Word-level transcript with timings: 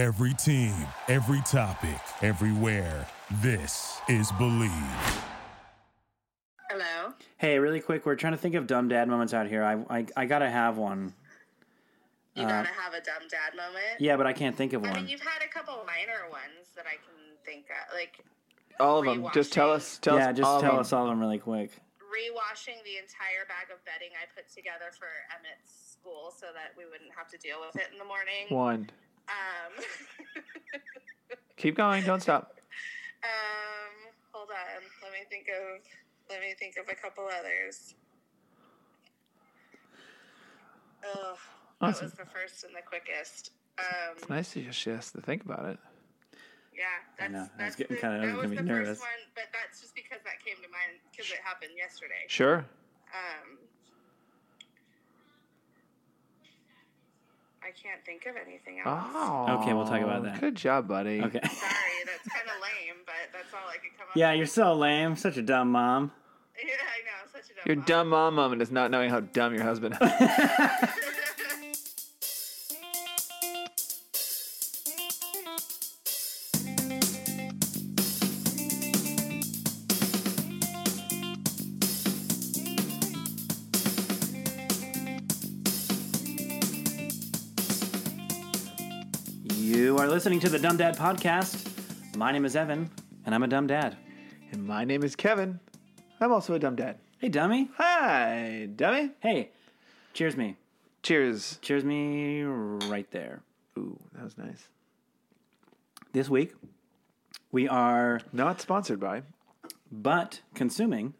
Every 0.00 0.32
team, 0.32 0.72
every 1.08 1.42
topic, 1.42 2.00
everywhere. 2.22 3.06
This 3.42 4.00
is 4.08 4.32
Believe. 4.38 4.72
Hello. 6.70 7.12
Hey, 7.36 7.58
really 7.58 7.80
quick, 7.80 8.06
we're 8.06 8.14
trying 8.16 8.32
to 8.32 8.38
think 8.38 8.54
of 8.54 8.66
dumb 8.66 8.88
dad 8.88 9.08
moments 9.08 9.34
out 9.34 9.46
here. 9.46 9.62
I 9.62 9.74
I, 9.94 10.06
I 10.16 10.24
gotta 10.24 10.48
have 10.48 10.78
one. 10.78 11.12
You 12.34 12.44
gotta 12.44 12.70
uh, 12.70 12.72
have 12.72 12.94
a 12.94 13.02
dumb 13.04 13.28
dad 13.28 13.54
moment. 13.54 14.00
Yeah, 14.00 14.16
but 14.16 14.26
I 14.26 14.32
can't 14.32 14.56
think 14.56 14.72
of 14.72 14.80
one. 14.80 14.88
I 14.88 14.94
one. 14.94 15.02
mean, 15.02 15.10
you've 15.10 15.20
had 15.20 15.42
a 15.44 15.52
couple 15.52 15.74
minor 15.84 16.30
ones 16.30 16.72
that 16.76 16.86
I 16.86 16.96
can 16.96 17.36
think 17.44 17.66
of, 17.68 17.94
like 17.94 18.24
All 18.80 19.00
of 19.00 19.04
them. 19.04 19.26
Just 19.34 19.52
tell 19.52 19.70
us. 19.70 19.98
Tell 19.98 20.16
yeah, 20.16 20.30
us. 20.30 20.36
just 20.38 20.60
tell 20.62 20.72
of 20.72 20.78
us 20.78 20.94
all 20.94 21.04
of 21.04 21.10
them 21.10 21.20
really 21.20 21.36
quick. 21.38 21.72
rewashing 22.00 22.80
the 22.88 22.96
entire 22.96 23.44
bag 23.52 23.68
of 23.70 23.84
bedding 23.84 24.16
I 24.16 24.24
put 24.34 24.48
together 24.48 24.96
for 24.98 25.12
Emmett's 25.36 25.92
school 25.92 26.32
so 26.34 26.46
that 26.54 26.72
we 26.78 26.86
wouldn't 26.86 27.12
have 27.14 27.28
to 27.28 27.36
deal 27.36 27.60
with 27.60 27.76
it 27.76 27.92
in 27.92 27.98
the 27.98 28.08
morning. 28.08 28.48
One. 28.48 28.88
Um, 29.30 29.84
Keep 31.56 31.76
going. 31.76 32.04
Don't 32.04 32.20
stop. 32.20 32.58
um, 33.22 34.12
hold 34.32 34.48
on. 34.50 34.82
Let 35.02 35.12
me 35.12 35.18
think 35.30 35.46
of. 35.48 35.80
Let 36.28 36.40
me 36.40 36.54
think 36.58 36.76
of 36.76 36.88
a 36.90 36.94
couple 36.94 37.24
others. 37.26 37.94
Oh, 41.04 41.36
that 41.80 42.00
was 42.00 42.12
the 42.12 42.26
first 42.26 42.64
and 42.64 42.74
the 42.74 42.82
quickest. 42.86 43.50
Um, 43.78 44.14
It's 44.18 44.28
nice 44.28 44.52
to 44.52 44.62
just 44.62 44.78
she 44.78 44.90
has 44.90 45.10
to 45.12 45.20
think 45.20 45.44
about 45.44 45.64
it. 45.66 45.78
Yeah, 46.76 46.84
that's, 47.18 47.32
know. 47.32 47.38
I 47.38 47.42
was 47.42 47.50
that's 47.58 47.76
getting 47.76 47.96
the, 47.96 48.00
kinda- 48.00 48.16
I 48.16 48.20
was 48.20 48.28
that 48.30 48.36
was 48.36 48.44
gonna 48.52 48.56
the 48.56 48.62
be 48.62 48.68
nervous. 48.68 48.88
first 48.88 49.00
one, 49.00 49.22
but 49.34 49.44
that's 49.52 49.80
just 49.80 49.94
because 49.94 50.20
that 50.24 50.38
came 50.44 50.56
to 50.62 50.68
mind 50.70 51.00
because 51.10 51.30
it 51.32 51.40
happened 51.44 51.72
yesterday. 51.76 52.24
Sure. 52.28 52.64
Um, 53.12 53.58
I 57.62 57.70
can't 57.72 58.04
think 58.04 58.26
of 58.26 58.34
anything 58.36 58.80
else. 58.84 59.04
Oh. 59.14 59.58
Okay, 59.60 59.72
we'll 59.74 59.86
talk 59.86 60.00
about 60.00 60.22
that. 60.24 60.40
Good 60.40 60.54
job, 60.54 60.88
buddy. 60.88 61.20
Okay. 61.22 61.40
Sorry, 61.40 62.00
that's 62.06 62.28
kind 62.28 62.46
of 62.48 62.54
lame, 62.62 62.96
but 63.04 63.14
that's 63.32 63.52
all 63.52 63.68
I 63.68 63.74
could 63.74 63.96
come 63.98 64.08
up 64.10 64.16
yeah, 64.16 64.30
with. 64.30 64.38
you're 64.38 64.46
so 64.46 64.74
lame. 64.74 65.14
Such 65.16 65.36
a 65.36 65.42
dumb 65.42 65.72
mom. 65.72 66.12
Yeah, 66.62 66.72
I 66.74 67.00
know. 67.06 67.30
Such 67.32 67.50
a 67.50 67.54
dumb 67.54 67.62
Your 67.64 67.76
mom. 67.76 67.84
dumb 67.86 68.08
mom 68.08 68.34
moment 68.34 68.60
is 68.60 68.70
not 68.70 68.90
knowing 68.90 69.08
how 69.08 69.20
dumb 69.20 69.54
your 69.54 69.62
husband 69.64 69.96
is. 69.98 70.00
listening 90.20 90.38
to 90.38 90.50
the 90.50 90.58
Dumb 90.58 90.76
Dad 90.76 90.98
Podcast. 90.98 91.66
My 92.14 92.30
name 92.30 92.44
is 92.44 92.54
Evan, 92.54 92.90
and 93.24 93.34
I'm 93.34 93.42
a 93.42 93.46
dumb 93.48 93.66
dad. 93.66 93.96
and 94.52 94.62
my 94.66 94.84
name 94.84 95.02
is 95.02 95.16
Kevin. 95.16 95.58
I'm 96.20 96.30
also 96.30 96.52
a 96.52 96.58
dumb 96.58 96.76
dad. 96.76 96.98
Hey, 97.16 97.30
dummy. 97.30 97.70
Hi, 97.78 98.68
dummy. 98.76 99.12
Hey, 99.20 99.48
cheers 100.12 100.36
me. 100.36 100.58
Cheers. 101.02 101.58
Cheers 101.62 101.86
me 101.86 102.42
right 102.42 103.10
there. 103.12 103.40
Ooh, 103.78 103.98
that 104.12 104.22
was 104.22 104.36
nice. 104.36 104.68
This 106.12 106.28
week, 106.28 106.52
we 107.50 107.66
are 107.66 108.20
Not 108.30 108.60
sponsored 108.60 109.00
by. 109.00 109.22
but 109.90 110.42
consuming 110.54 111.14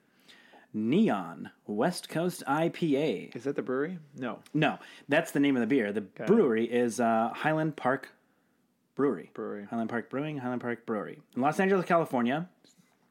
Neon 0.75 1.49
West 1.67 2.11
Coast 2.11 2.43
IPA. 2.47 3.35
Is 3.35 3.45
that 3.45 3.57
the 3.57 3.63
brewery? 3.63 3.99
No. 4.19 4.41
No, 4.53 4.79
that's 5.09 5.31
the 5.31 5.41
name 5.41 5.57
of 5.57 5.61
the 5.61 5.67
beer. 5.67 5.91
The 5.91 6.03
brewery 6.03 6.67
is 6.71 7.01
uh, 7.01 7.31
Highland 7.35 7.77
Park 7.77 8.11
Brewery. 8.95 9.31
Brewery. 9.35 9.67
Highland 9.71 9.89
Park 9.91 10.11
Brewing, 10.11 10.39
Highland 10.39 10.61
Park 10.61 10.85
Brewery. 10.87 11.21
In 11.37 11.43
Los 11.43 11.59
Angeles, 11.61 11.87
California. 11.87 12.49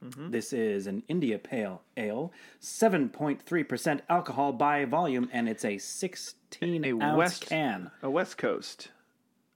Mm-hmm. 0.03 0.31
This 0.31 0.53
is 0.53 0.88
an 0.88 1.03
India 1.09 1.38
Pale 1.38 1.81
Ale, 1.97 2.31
7.3% 2.61 4.00
alcohol 4.09 4.53
by 4.53 4.85
volume, 4.85 5.29
and 5.34 5.50
it's 5.50 5.66
a 5.66 5.78
16 5.78 6.85
A 6.85 6.91
ounce 7.03 7.17
West- 7.17 7.45
can. 7.47 7.91
A 8.01 8.09
West 8.09 8.38
Coast 8.38 8.90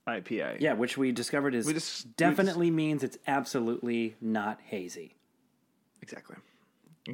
IPA. 0.08 0.58
Yeah, 0.60 0.74
which 0.74 0.98
we 0.98 1.12
discovered 1.14 1.56
is 1.56 1.66
We 1.66 1.74
just- 1.74 2.06
we 2.06 2.12
definitely 2.18 2.72
means 2.72 3.04
it's 3.04 3.18
absolutely 3.26 4.16
not 4.20 4.60
hazy. 4.66 5.16
Exactly. 6.02 6.36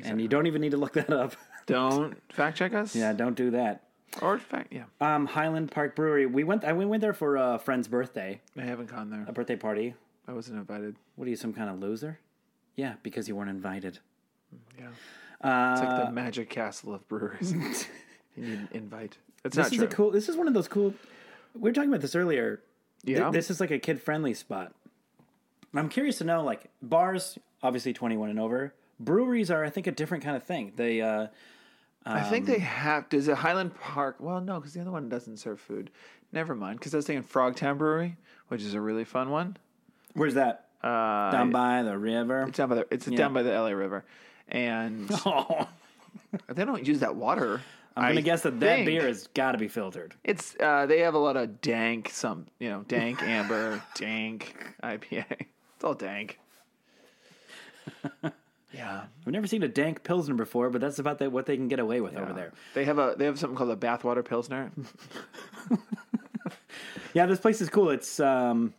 And 0.03 0.19
you 0.21 0.27
don't 0.27 0.47
even 0.47 0.61
need 0.61 0.71
to 0.71 0.77
look 0.77 0.93
that 0.93 1.11
up. 1.11 1.35
Don't 1.67 2.15
fact 2.33 2.57
check 2.57 2.73
us. 2.73 2.95
yeah, 2.95 3.13
don't 3.13 3.35
do 3.35 3.51
that. 3.51 3.83
Or 4.21 4.37
fact, 4.39 4.73
yeah. 4.73 4.83
Um, 5.01 5.25
Highland 5.27 5.71
Park 5.71 5.95
Brewery. 5.95 6.25
We 6.25 6.43
went. 6.43 6.63
I 6.65 6.73
we 6.73 6.85
went 6.85 7.01
there 7.01 7.13
for 7.13 7.35
a 7.37 7.59
friend's 7.59 7.87
birthday, 7.87 8.41
I 8.57 8.61
haven't 8.61 8.89
gone 8.89 9.09
there. 9.09 9.25
a 9.27 9.31
birthday 9.31 9.55
party. 9.55 9.93
I 10.27 10.33
wasn't 10.33 10.57
invited. 10.59 10.95
What 11.15 11.25
are 11.27 11.29
you, 11.29 11.35
some 11.35 11.53
kind 11.53 11.69
of 11.69 11.79
loser? 11.79 12.19
Yeah, 12.75 12.93
because 13.03 13.27
you 13.27 13.35
weren't 13.35 13.49
invited. 13.49 13.99
Yeah. 14.77 14.87
Uh, 15.41 15.73
It's 15.73 15.81
like 15.83 16.05
the 16.05 16.11
magic 16.11 16.49
castle 16.49 16.93
of 16.93 17.07
breweries. 17.07 17.51
you 18.35 18.43
need 18.45 18.59
an 18.59 18.69
invite. 18.73 19.17
It's 19.45 19.55
this 19.55 19.65
not 19.67 19.71
is 19.71 19.77
true. 19.79 19.87
a 19.87 19.89
cool. 19.89 20.11
This 20.11 20.27
is 20.29 20.35
one 20.35 20.47
of 20.47 20.53
those 20.53 20.67
cool. 20.67 20.93
We 21.55 21.69
were 21.69 21.73
talking 21.73 21.89
about 21.89 22.01
this 22.01 22.15
earlier. 22.15 22.61
Th- 23.05 23.17
Yeah. 23.17 23.31
this 23.31 23.49
is 23.49 23.59
like 23.59 23.71
a 23.71 23.79
kid 23.79 24.01
friendly 24.01 24.33
spot. 24.33 24.73
I'm 25.73 25.87
curious 25.89 26.17
to 26.17 26.23
know, 26.23 26.43
like 26.43 26.65
bars, 26.81 27.37
obviously 27.63 27.93
21 27.93 28.29
and 28.31 28.39
over. 28.39 28.73
Breweries 28.99 29.49
are, 29.51 29.63
I 29.63 29.69
think, 29.69 29.87
a 29.87 29.91
different 29.91 30.23
kind 30.23 30.35
of 30.35 30.43
thing. 30.43 30.73
They, 30.75 30.99
uh, 31.01 31.27
I 32.05 32.21
think 32.23 32.45
they 32.45 32.59
have. 32.59 33.09
Does 33.09 33.27
it 33.27 33.37
Highland 33.37 33.75
Park? 33.79 34.17
Well, 34.19 34.41
no, 34.41 34.55
because 34.59 34.73
the 34.73 34.81
other 34.81 34.91
one 34.91 35.09
doesn't 35.09 35.37
serve 35.37 35.59
food. 35.59 35.91
Never 36.31 36.55
mind. 36.55 36.79
Because 36.79 36.93
I 36.93 36.97
was 36.97 37.05
thinking 37.05 37.27
Frogtown 37.27 37.77
Brewery, 37.77 38.17
which 38.47 38.61
is 38.61 38.73
a 38.73 38.81
really 38.81 39.03
fun 39.03 39.29
one. 39.29 39.57
where's 40.13 40.35
that? 40.35 40.67
Uh, 40.81 41.31
Down 41.31 41.51
by 41.51 41.83
the 41.83 41.97
river. 41.97 42.45
it's 42.47 42.57
down 42.57 42.69
by 42.69 42.75
the. 42.75 42.87
It's 42.89 43.05
down 43.05 43.33
by 43.33 43.43
the 43.43 43.51
LA 43.51 43.71
River, 43.71 44.05
and 44.47 45.09
Oh, 45.25 45.67
they 46.47 46.65
don't 46.65 46.87
use 46.87 47.01
that 47.01 47.15
water. 47.15 47.61
I'm 47.97 48.11
gonna 48.11 48.19
I 48.19 48.23
guess 48.23 48.43
that 48.43 48.59
that 48.61 48.85
beer 48.85 49.05
has 49.05 49.27
got 49.33 49.51
to 49.51 49.57
be 49.57 49.67
filtered. 49.67 50.15
It's 50.23 50.55
uh, 50.59 50.85
they 50.85 50.99
have 51.01 51.15
a 51.15 51.19
lot 51.19 51.35
of 51.35 51.59
dank, 51.59 52.09
some 52.09 52.45
you 52.59 52.69
know, 52.69 52.83
dank 52.87 53.21
amber, 53.27 53.83
dank 53.95 54.55
IPA. 54.81 55.25
It's 55.75 55.83
all 55.83 55.95
dank. 55.95 56.39
yeah, 58.73 59.03
I've 59.25 59.33
never 59.33 59.47
seen 59.47 59.63
a 59.63 59.67
dank 59.67 60.03
pilsner 60.03 60.35
before, 60.35 60.69
but 60.69 60.81
that's 60.81 60.99
about 60.99 61.17
the, 61.19 61.29
what 61.29 61.45
they 61.45 61.55
can 61.57 61.67
get 61.67 61.79
away 61.79 62.01
with 62.01 62.15
over 62.15 62.33
there. 62.33 62.51
They 62.73 62.85
have 62.85 62.99
a 62.99 63.15
they 63.17 63.25
have 63.25 63.39
something 63.39 63.57
called 63.57 63.71
a 63.71 63.75
bathwater 63.75 64.23
pilsner. 64.23 64.71
Yeah, 67.13 67.25
this 67.25 67.39
place 67.39 67.61
is 67.61 67.69
cool. 67.69 67.89
It's 67.89 68.19
um, 68.19 68.73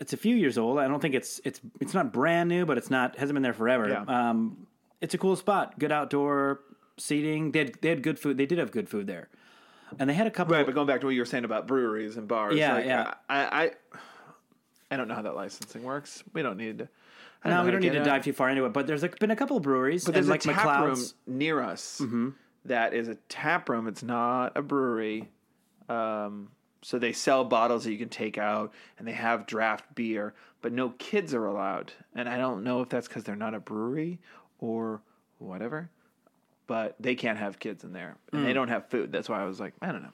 it's 0.00 0.12
a 0.12 0.16
few 0.16 0.36
years 0.36 0.58
old. 0.58 0.78
I 0.78 0.86
don't 0.88 1.00
think 1.00 1.14
it's 1.14 1.40
it's 1.44 1.60
it's 1.80 1.94
not 1.94 2.12
brand 2.12 2.48
new, 2.48 2.64
but 2.66 2.78
it's 2.78 2.90
not 2.90 3.16
hasn't 3.16 3.34
been 3.34 3.42
there 3.42 3.52
forever. 3.52 3.88
Yeah. 3.88 4.04
Um, 4.30 4.66
it's 5.00 5.14
a 5.14 5.18
cool 5.18 5.36
spot. 5.36 5.78
Good 5.78 5.92
outdoor 5.92 6.60
seating. 6.96 7.52
They 7.52 7.60
had 7.60 7.74
they 7.80 7.88
had 7.88 8.02
good 8.02 8.18
food. 8.18 8.36
They 8.36 8.46
did 8.46 8.58
have 8.58 8.70
good 8.70 8.88
food 8.88 9.06
there, 9.06 9.28
and 9.98 10.08
they 10.08 10.14
had 10.14 10.26
a 10.26 10.30
couple. 10.30 10.54
Right, 10.54 10.64
but 10.64 10.74
going 10.74 10.86
back 10.86 11.00
to 11.00 11.06
what 11.06 11.14
you 11.14 11.20
were 11.20 11.26
saying 11.26 11.44
about 11.44 11.66
breweries 11.66 12.16
and 12.16 12.28
bars, 12.28 12.56
Yeah, 12.56 12.74
like, 12.74 12.86
yeah. 12.86 13.14
I, 13.28 13.44
I, 13.64 13.70
I 14.90 14.96
don't 14.96 15.08
know 15.08 15.14
how 15.14 15.22
that 15.22 15.34
licensing 15.34 15.82
works. 15.82 16.22
We 16.32 16.42
don't 16.42 16.56
need 16.56 16.78
to. 16.78 16.88
I 17.44 17.50
no, 17.50 17.64
we 17.64 17.70
don't 17.70 17.80
need 17.80 17.92
to 17.92 18.00
it. 18.00 18.04
dive 18.04 18.24
too 18.24 18.32
far 18.32 18.48
into 18.48 18.64
it. 18.64 18.72
But 18.72 18.86
there's 18.86 19.02
like, 19.02 19.18
been 19.18 19.30
a 19.30 19.36
couple 19.36 19.56
of 19.56 19.62
breweries, 19.62 20.04
But 20.04 20.16
and 20.16 20.16
there's 20.16 20.28
like 20.30 20.44
a 20.44 20.54
tap 20.54 20.80
room 20.80 21.04
near 21.26 21.60
us 21.60 22.00
that 22.64 22.94
is 22.94 23.08
a 23.08 23.16
tap 23.28 23.68
room. 23.68 23.86
It's 23.86 24.02
not 24.02 24.56
a 24.56 24.62
brewery. 24.62 25.28
Um, 25.88 26.50
so 26.82 26.98
they 26.98 27.12
sell 27.12 27.44
bottles 27.44 27.84
that 27.84 27.92
you 27.92 27.98
can 27.98 28.08
take 28.08 28.38
out, 28.38 28.72
and 28.98 29.06
they 29.06 29.12
have 29.12 29.46
draft 29.46 29.94
beer, 29.94 30.34
but 30.62 30.72
no 30.72 30.90
kids 30.90 31.34
are 31.34 31.46
allowed. 31.46 31.92
And 32.14 32.28
I 32.28 32.36
don't 32.36 32.64
know 32.64 32.80
if 32.80 32.88
that's 32.88 33.08
because 33.08 33.24
they're 33.24 33.36
not 33.36 33.54
a 33.54 33.60
brewery 33.60 34.20
or 34.58 35.02
whatever. 35.38 35.90
But 36.66 36.96
they 36.98 37.14
can't 37.14 37.38
have 37.38 37.58
kids 37.58 37.84
in 37.84 37.92
there, 37.92 38.16
and 38.32 38.46
they 38.46 38.54
don't 38.54 38.68
have 38.68 38.88
food. 38.88 39.12
That's 39.12 39.28
why 39.28 39.42
I 39.42 39.44
was 39.44 39.60
like, 39.60 39.74
I 39.82 39.92
don't 39.92 40.02
know. 40.02 40.12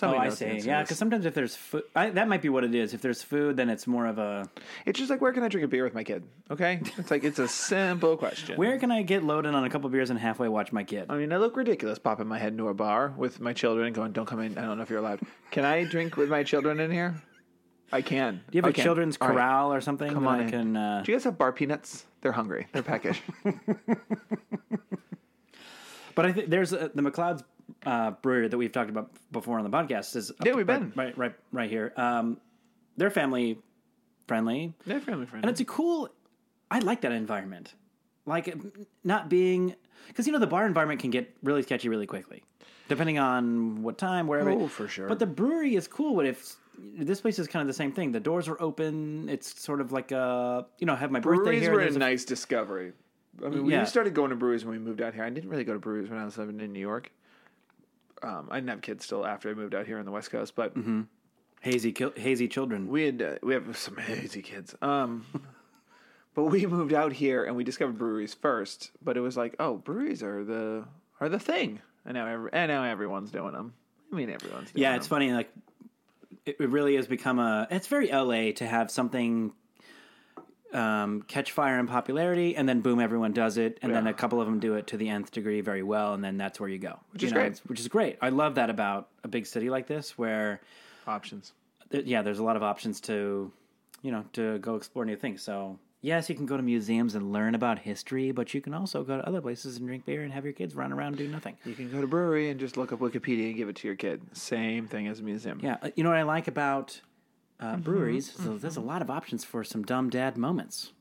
Hmm. 0.00 0.06
Oh, 0.06 0.16
I 0.18 0.28
see. 0.30 0.58
Yeah, 0.58 0.82
because 0.82 0.98
sometimes 0.98 1.26
if 1.26 1.34
there's 1.34 1.56
food, 1.56 1.82
I, 1.96 2.10
that 2.10 2.28
might 2.28 2.42
be 2.42 2.48
what 2.48 2.64
it 2.64 2.74
is. 2.74 2.94
If 2.94 3.00
there's 3.02 3.22
food, 3.22 3.56
then 3.56 3.68
it's 3.70 3.86
more 3.86 4.06
of 4.06 4.18
a 4.18 4.48
It's 4.86 4.98
just 4.98 5.10
like 5.10 5.20
where 5.20 5.32
can 5.32 5.42
I 5.42 5.48
drink 5.48 5.64
a 5.64 5.68
beer 5.68 5.84
with 5.84 5.94
my 5.94 6.04
kid? 6.04 6.24
Okay, 6.50 6.80
it's 6.96 7.10
like 7.10 7.24
it's 7.24 7.38
a 7.38 7.48
simple 7.48 8.16
question. 8.16 8.56
where 8.56 8.78
can 8.78 8.90
I 8.90 9.02
get 9.02 9.22
loaded 9.24 9.54
on 9.54 9.64
a 9.64 9.70
couple 9.70 9.88
beers 9.90 10.10
and 10.10 10.18
halfway 10.18 10.48
watch 10.48 10.72
my 10.72 10.84
kid? 10.84 11.06
I 11.08 11.16
mean, 11.16 11.32
I 11.32 11.36
look 11.38 11.56
ridiculous 11.56 11.98
popping 11.98 12.26
my 12.28 12.38
head 12.38 12.52
into 12.52 12.68
a 12.68 12.74
bar 12.74 13.12
with 13.16 13.40
my 13.40 13.52
children 13.52 13.86
and 13.86 13.94
going, 13.94 14.12
"Don't 14.12 14.26
come 14.26 14.40
in." 14.40 14.56
I 14.58 14.62
don't 14.62 14.76
know 14.76 14.82
if 14.82 14.90
you're 14.90 15.00
allowed. 15.00 15.20
Can 15.50 15.64
I 15.64 15.84
drink 15.84 16.16
with 16.16 16.28
my 16.28 16.42
children 16.42 16.80
in 16.80 16.90
here? 16.90 17.14
I 17.90 18.02
can. 18.02 18.42
Do 18.50 18.58
you 18.58 18.62
have 18.62 18.66
I 18.66 18.70
a 18.70 18.72
can. 18.74 18.84
children's 18.84 19.16
All 19.20 19.28
right. 19.28 19.34
corral 19.34 19.72
or 19.72 19.80
something 19.80 20.12
Come 20.12 20.26
on 20.28 20.40
I 20.40 20.42
in. 20.44 20.50
can? 20.50 20.76
Uh, 20.76 21.02
Do 21.04 21.10
you 21.10 21.16
guys 21.16 21.24
have 21.24 21.38
bar 21.38 21.52
peanuts? 21.52 22.04
They're 22.20 22.32
hungry. 22.32 22.66
They're 22.72 22.82
peckish. 22.82 23.20
But 26.14 26.26
I 26.26 26.32
think 26.32 26.50
there's 26.50 26.72
a, 26.72 26.90
the 26.92 27.02
McLeod's 27.02 27.44
uh, 27.86 28.12
brewery 28.22 28.48
that 28.48 28.56
we've 28.58 28.72
talked 28.72 28.90
about 28.90 29.10
before 29.32 29.58
on 29.58 29.64
the 29.64 29.70
podcast. 29.76 30.16
Is 30.16 30.32
Yeah, 30.44 30.54
we've 30.54 30.66
right- 30.68 30.80
been. 30.80 30.92
right, 30.96 31.16
right, 31.18 31.34
right 31.52 31.70
here. 31.70 31.92
Um, 31.96 32.38
they're 32.96 33.10
family 33.10 33.58
friendly, 34.26 34.74
They're 34.86 35.00
family 35.00 35.26
friendly. 35.26 35.44
and 35.44 35.50
it's 35.50 35.60
a 35.60 35.64
cool. 35.64 36.08
I 36.70 36.80
like 36.80 37.00
that 37.02 37.12
environment, 37.12 37.74
like 38.26 38.54
not 39.04 39.28
being 39.30 39.74
because 40.08 40.26
you 40.26 40.32
know 40.32 40.38
the 40.38 40.46
bar 40.46 40.66
environment 40.66 41.00
can 41.00 41.10
get 41.10 41.34
really 41.42 41.62
sketchy 41.62 41.88
really 41.88 42.06
quickly, 42.06 42.42
depending 42.88 43.18
on 43.18 43.82
what 43.82 43.96
time, 43.98 44.26
wherever. 44.26 44.50
Oh, 44.50 44.68
for 44.68 44.86
sure. 44.88 45.08
But 45.08 45.18
the 45.18 45.26
brewery 45.26 45.76
is 45.76 45.88
cool. 45.88 46.14
But 46.16 46.26
if 46.26 46.56
this 46.80 47.20
place 47.20 47.38
is 47.38 47.48
kind 47.48 47.60
of 47.60 47.66
the 47.66 47.72
same 47.74 47.90
thing. 47.92 48.12
The 48.12 48.20
doors 48.20 48.46
are 48.48 48.60
open. 48.62 49.28
It's 49.28 49.60
sort 49.60 49.80
of 49.80 49.90
like 49.92 50.12
a 50.12 50.66
you 50.78 50.86
know, 50.86 50.92
I 50.92 50.96
have 50.96 51.10
my 51.10 51.20
birthday 51.20 51.42
breweries 51.42 51.62
here. 51.62 51.72
were 51.72 51.80
a 51.80 51.86
a- 51.86 51.98
nice 51.98 52.24
discovery. 52.24 52.92
I 53.44 53.48
mean, 53.48 53.64
we 53.64 53.72
Yeah. 53.72 53.84
started 53.84 54.14
going 54.14 54.30
to 54.30 54.36
breweries 54.36 54.64
when 54.64 54.72
we 54.78 54.84
moved 54.84 55.00
out 55.00 55.14
here. 55.14 55.22
I 55.24 55.30
didn't 55.30 55.48
really 55.50 55.64
go 55.64 55.72
to 55.72 55.78
breweries 55.78 56.08
when 56.10 56.18
I 56.18 56.24
was 56.24 56.36
living 56.38 56.60
in 56.60 56.72
New 56.72 56.80
York. 56.80 57.10
Um, 58.22 58.48
I 58.50 58.56
didn't 58.56 58.70
have 58.70 58.80
kids 58.82 59.04
still 59.04 59.24
after 59.26 59.50
I 59.50 59.54
moved 59.54 59.74
out 59.74 59.86
here 59.86 59.98
on 59.98 60.04
the 60.04 60.10
West 60.10 60.30
Coast, 60.30 60.54
but 60.56 60.74
hazy 61.60 61.92
kil- 61.92 62.12
hazy 62.16 62.48
children. 62.48 62.88
we 62.88 63.04
had 63.04 63.22
uh, 63.22 63.34
we 63.42 63.54
have 63.54 63.76
some 63.76 63.96
hazy 63.96 64.42
kids. 64.42 64.74
Um, 64.82 65.26
but 66.34 66.44
we 66.44 66.66
moved 66.66 66.92
out 66.92 67.12
here 67.12 67.44
and 67.44 67.56
we 67.56 67.64
discovered 67.64 67.98
breweries 67.98 68.34
first. 68.34 68.90
But 69.02 69.16
it 69.16 69.20
was 69.20 69.36
like, 69.36 69.54
oh, 69.58 69.76
breweries 69.76 70.22
are 70.22 70.44
the 70.44 70.84
are 71.20 71.28
the 71.28 71.38
thing, 71.38 71.80
and 72.04 72.14
now 72.14 72.26
every, 72.26 72.50
and 72.52 72.70
now 72.70 72.84
everyone's 72.84 73.30
doing 73.30 73.52
them. 73.52 73.74
I 74.12 74.16
mean, 74.16 74.30
everyone's 74.30 74.70
doing 74.72 74.82
Yeah, 74.82 74.90
them. 74.92 74.98
it's 74.98 75.06
funny. 75.06 75.32
Like 75.32 75.50
it, 76.46 76.56
it 76.60 76.68
really 76.70 76.96
has 76.96 77.06
become 77.06 77.38
a. 77.38 77.66
It's 77.70 77.86
very 77.88 78.10
LA 78.10 78.52
to 78.52 78.66
have 78.66 78.90
something 78.90 79.52
um, 80.72 81.22
catch 81.22 81.52
fire 81.52 81.78
in 81.78 81.86
popularity, 81.86 82.56
and 82.56 82.68
then 82.68 82.80
boom, 82.80 83.00
everyone 83.00 83.32
does 83.32 83.56
it, 83.56 83.78
and 83.82 83.94
then 83.94 84.06
a 84.06 84.14
couple 84.14 84.40
of 84.40 84.46
them 84.46 84.60
do 84.60 84.74
it 84.74 84.86
to 84.88 84.96
the 84.96 85.08
nth 85.08 85.30
degree 85.30 85.60
very 85.60 85.82
well, 85.82 86.14
and 86.14 86.22
then 86.22 86.36
that's 86.36 86.60
where 86.60 86.68
you 86.68 86.78
go. 86.78 86.98
Which 87.12 87.22
is 87.22 87.32
great. 87.32 87.58
which 87.66 87.80
is 87.80 87.88
great. 87.88 88.18
I 88.20 88.28
love 88.28 88.56
that 88.56 88.70
about 88.70 89.08
a 89.24 89.28
big 89.28 89.46
city 89.46 89.70
like 89.70 89.86
this, 89.86 90.18
where 90.18 90.60
options. 91.06 91.52
th- 91.90 92.04
yeah, 92.06 92.22
there's 92.22 92.38
a 92.38 92.44
lot 92.44 92.56
of 92.56 92.62
options 92.62 93.00
to, 93.02 93.50
you 94.02 94.12
know, 94.12 94.24
to 94.34 94.58
go 94.58 94.76
explore 94.76 95.04
new 95.04 95.16
things. 95.16 95.42
So 95.42 95.78
yes, 96.02 96.28
you 96.28 96.34
can 96.34 96.46
go 96.46 96.56
to 96.56 96.62
museums 96.62 97.14
and 97.14 97.32
learn 97.32 97.54
about 97.54 97.78
history, 97.78 98.30
but 98.30 98.52
you 98.52 98.60
can 98.60 98.74
also 98.74 99.02
go 99.02 99.16
to 99.16 99.26
other 99.26 99.40
places 99.40 99.78
and 99.78 99.86
drink 99.86 100.04
beer 100.04 100.22
and 100.22 100.32
have 100.32 100.44
your 100.44 100.52
kids 100.52 100.74
run 100.74 100.92
around 100.92 101.08
and 101.08 101.18
do 101.18 101.28
nothing. 101.28 101.56
You 101.64 101.74
can 101.74 101.90
go 101.90 102.00
to 102.00 102.06
brewery 102.06 102.50
and 102.50 102.60
just 102.60 102.76
look 102.76 102.92
up 102.92 103.00
Wikipedia 103.00 103.46
and 103.46 103.56
give 103.56 103.68
it 103.68 103.76
to 103.76 103.88
your 103.88 103.96
kid. 103.96 104.20
Same 104.36 104.86
thing 104.86 105.08
as 105.08 105.20
a 105.20 105.22
museum. 105.22 105.60
Yeah, 105.62 105.78
uh, 105.82 105.90
you 105.96 106.04
know 106.04 106.10
what 106.10 106.18
I 106.18 106.22
like 106.24 106.46
about 106.46 107.00
uh, 107.60 107.76
breweries? 107.76 108.32
So 108.32 108.56
there's 108.56 108.76
a 108.76 108.80
lot 108.80 109.02
of 109.02 109.10
options 109.10 109.44
for 109.44 109.64
some 109.64 109.82
dumb 109.82 110.10
dad 110.10 110.36
moments. 110.36 110.92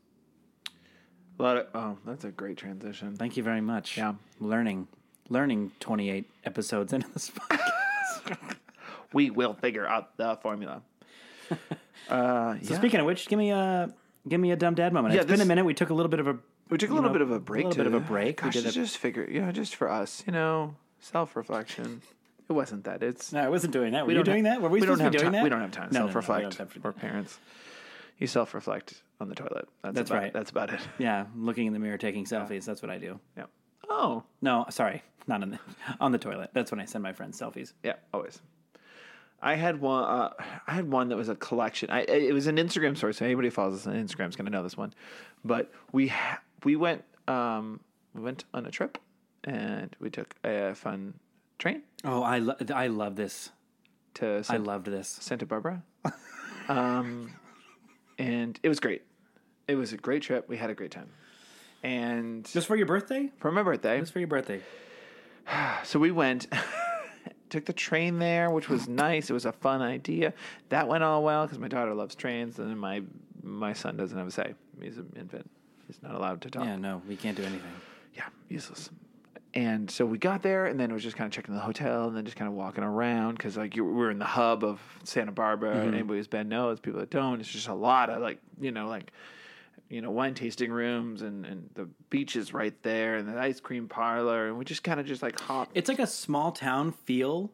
A 1.39 1.43
lot 1.43 1.57
of, 1.57 1.67
oh, 1.75 1.97
that's 2.05 2.23
a 2.23 2.31
great 2.31 2.57
transition. 2.57 3.15
Thank 3.15 3.37
you 3.37 3.43
very 3.43 3.61
much. 3.61 3.97
Yeah. 3.97 4.15
learning, 4.39 4.87
learning 5.29 5.71
28 5.79 6.25
episodes 6.45 6.93
into 6.93 7.09
this. 7.11 7.31
podcast. 8.27 8.55
We 9.13 9.29
will 9.29 9.53
figure 9.53 9.87
out 9.87 10.17
the 10.17 10.37
formula. 10.41 10.81
uh, 12.09 12.55
So 12.61 12.73
yeah. 12.73 12.77
speaking 12.77 12.99
of 12.99 13.05
which, 13.05 13.29
give 13.29 13.39
me 13.39 13.51
a 13.51 13.93
give 14.27 14.41
me 14.41 14.51
a 14.51 14.57
dumb 14.57 14.75
dad 14.75 14.91
moment. 14.91 15.15
Yeah, 15.15 15.21
it's 15.21 15.31
been 15.31 15.39
a 15.39 15.45
minute. 15.45 15.63
We 15.63 15.73
took 15.73 15.89
a 15.89 15.93
little 15.93 16.09
bit 16.09 16.19
of 16.19 16.27
a 16.27 16.37
we 16.69 16.77
took 16.77 16.89
a 16.89 16.93
little 16.93 17.09
know, 17.09 17.13
bit 17.13 17.21
of 17.21 17.31
a 17.31 17.39
break. 17.39 17.63
A 17.63 17.67
little 17.69 17.85
to, 17.85 17.89
bit 17.89 17.95
of 17.95 18.03
a 18.03 18.05
break. 18.05 18.41
Gosh, 18.41 18.55
we 18.55 18.61
did 18.61 18.67
it's 18.67 18.75
a, 18.75 18.79
just 18.81 18.97
figure, 18.97 19.25
you 19.29 19.41
know, 19.41 19.53
just 19.53 19.75
for 19.75 19.89
us, 19.89 20.23
you 20.27 20.33
know, 20.33 20.75
self 20.99 21.37
reflection. 21.37 22.01
It 22.49 22.53
wasn't 22.53 22.85
that. 22.85 23.03
It's 23.03 23.33
no, 23.33 23.41
I 23.41 23.49
wasn't 23.49 23.73
doing 23.73 23.93
that. 23.93 24.03
Were 24.03 24.07
we 24.09 24.15
you 24.15 24.23
doing 24.23 24.45
have- 24.45 24.55
that? 24.55 24.61
Were 24.61 24.69
we, 24.69 24.79
don't 24.79 24.97
supposed 24.97 24.99
to 24.99 25.03
have 25.05 25.11
be 25.11 25.17
doing 25.17 25.25
time. 25.25 25.33
that? 25.33 25.43
We 25.43 25.49
don't 25.49 25.61
have 25.61 25.71
time 25.71 25.89
No, 25.91 25.99
no, 25.99 26.05
no, 26.05 26.05
we 26.07 26.11
self 26.13 26.27
don't 26.27 26.35
reflect. 26.37 26.57
have 26.57 26.67
to 26.73 26.79
do 26.79 26.81
We're 26.83 26.93
parents. 26.93 27.39
You 28.19 28.27
self 28.27 28.53
reflect 28.53 29.01
on 29.19 29.29
the 29.29 29.35
toilet. 29.35 29.67
That's, 29.83 29.95
That's 29.95 30.09
about, 30.09 30.21
right. 30.21 30.33
That's 30.33 30.49
about 30.51 30.73
it. 30.73 30.79
Yeah, 30.97 31.25
looking 31.35 31.67
in 31.67 31.73
the 31.73 31.79
mirror, 31.79 31.97
taking 31.97 32.25
selfies. 32.25 32.65
That's 32.65 32.81
what 32.81 32.89
I 32.89 32.97
do. 32.97 33.19
Yeah. 33.37 33.43
Oh, 33.89 34.23
No, 34.41 34.65
sorry, 34.69 35.03
not 35.27 35.41
on 35.43 35.51
the 35.51 35.59
on 35.99 36.11
the 36.11 36.17
toilet. 36.17 36.49
That's 36.53 36.71
when 36.71 36.79
I 36.79 36.85
send 36.85 37.03
my 37.03 37.13
friends 37.13 37.39
selfies. 37.39 37.73
Yeah, 37.83 37.93
always. 38.13 38.41
I 39.41 39.53
had 39.55 39.79
one. 39.81 40.03
Uh, 40.03 40.33
I 40.65 40.73
had 40.73 40.89
one 40.89 41.09
that 41.09 41.15
was 41.17 41.29
a 41.29 41.35
collection. 41.35 41.91
I, 41.91 42.01
it 42.01 42.33
was 42.33 42.47
an 42.47 42.55
Instagram 42.57 42.97
story, 42.97 43.13
so 43.13 43.23
anybody 43.23 43.47
who 43.49 43.51
follows 43.51 43.75
us 43.75 43.87
on 43.87 43.93
Instagram 43.93 44.29
is 44.29 44.35
going 44.35 44.45
to 44.45 44.51
know 44.51 44.63
this 44.63 44.75
one. 44.75 44.93
But 45.45 45.71
we 45.91 46.07
ha- 46.07 46.41
we 46.63 46.75
went 46.75 47.03
um, 47.27 47.79
we 48.15 48.21
went 48.23 48.45
on 48.53 48.65
a 48.65 48.71
trip, 48.71 48.97
and 49.43 49.95
we 49.99 50.09
took 50.09 50.33
a 50.43 50.73
fun 50.73 51.13
train 51.57 51.81
Oh, 52.03 52.21
I 52.23 52.39
lo- 52.39 52.55
I 52.73 52.87
love 52.87 53.15
this. 53.15 53.51
to 54.15 54.43
I 54.49 54.57
loved 54.57 54.85
this. 54.87 55.07
Santa 55.07 55.45
Barbara, 55.45 55.83
um, 56.69 57.31
and 58.17 58.59
it 58.63 58.69
was 58.69 58.79
great. 58.79 59.03
It 59.67 59.75
was 59.75 59.93
a 59.93 59.97
great 59.97 60.21
trip. 60.21 60.47
We 60.47 60.57
had 60.57 60.69
a 60.69 60.73
great 60.75 60.91
time, 60.91 61.09
and 61.83 62.45
Just 62.45 62.67
for 62.67 62.75
your 62.75 62.85
birthday? 62.85 63.29
for 63.39 63.51
my 63.51 63.63
birthday, 63.63 63.99
Just 63.99 64.13
for 64.13 64.19
your 64.19 64.27
birthday. 64.27 64.61
So 65.83 65.97
we 65.99 66.11
went, 66.11 66.47
took 67.49 67.65
the 67.65 67.73
train 67.73 68.19
there, 68.19 68.49
which 68.51 68.67
was 68.69 68.87
nice. 68.89 69.29
It 69.29 69.33
was 69.33 69.45
a 69.45 69.53
fun 69.53 69.81
idea. 69.81 70.33
That 70.69 70.87
went 70.89 71.03
all 71.03 71.23
well 71.23 71.45
because 71.45 71.59
my 71.59 71.69
daughter 71.69 71.93
loves 71.93 72.15
trains, 72.15 72.59
and 72.59 72.77
my 72.79 73.01
my 73.43 73.73
son 73.73 73.95
doesn't 73.97 74.17
have 74.17 74.27
a 74.27 74.31
say. 74.31 74.53
He's 74.81 74.97
an 74.97 75.11
infant. 75.17 75.49
He's 75.87 76.01
not 76.03 76.15
allowed 76.15 76.41
to 76.41 76.49
talk. 76.49 76.65
Yeah, 76.65 76.75
no, 76.75 77.01
we 77.07 77.15
can't 77.15 77.37
do 77.37 77.43
anything. 77.43 77.71
Yeah, 78.13 78.25
useless. 78.49 78.89
And 79.57 79.89
so 79.89 80.05
we 80.05 80.19
got 80.19 80.43
there, 80.43 80.67
and 80.67 80.79
then 80.79 80.91
it 80.91 80.93
was 80.93 81.01
just 81.01 81.15
kind 81.15 81.25
of 81.25 81.33
checking 81.33 81.55
the 81.55 81.59
hotel, 81.59 82.07
and 82.07 82.15
then 82.15 82.23
just 82.25 82.37
kind 82.37 82.47
of 82.47 82.53
walking 82.53 82.83
around 82.83 83.39
because 83.39 83.57
like 83.57 83.75
you, 83.75 83.83
we're 83.83 84.11
in 84.11 84.19
the 84.19 84.25
hub 84.25 84.63
of 84.63 84.79
Santa 85.03 85.31
Barbara. 85.31 85.71
Mm-hmm. 85.71 85.79
And 85.79 85.93
anybody 85.95 86.19
who's 86.19 86.27
been 86.27 86.47
knows, 86.47 86.79
people 86.79 86.99
that 86.99 87.09
don't. 87.09 87.39
It's 87.39 87.49
just 87.49 87.67
a 87.67 87.73
lot 87.73 88.11
of 88.11 88.21
like 88.21 88.37
you 88.61 88.71
know 88.71 88.87
like 88.87 89.11
you 89.89 89.99
know 89.99 90.11
wine 90.11 90.35
tasting 90.35 90.71
rooms, 90.71 91.23
and 91.23 91.43
and 91.43 91.71
the 91.73 91.89
beach 92.11 92.35
is 92.35 92.53
right 92.53 92.75
there, 92.83 93.15
and 93.15 93.27
the 93.27 93.35
ice 93.35 93.59
cream 93.59 93.87
parlor, 93.87 94.47
and 94.47 94.59
we 94.59 94.63
just 94.63 94.83
kind 94.83 94.99
of 94.99 95.07
just 95.07 95.23
like 95.23 95.39
hop. 95.39 95.71
It's 95.73 95.89
like 95.89 95.97
a 95.97 96.05
small 96.05 96.51
town 96.51 96.91
feel. 96.91 97.49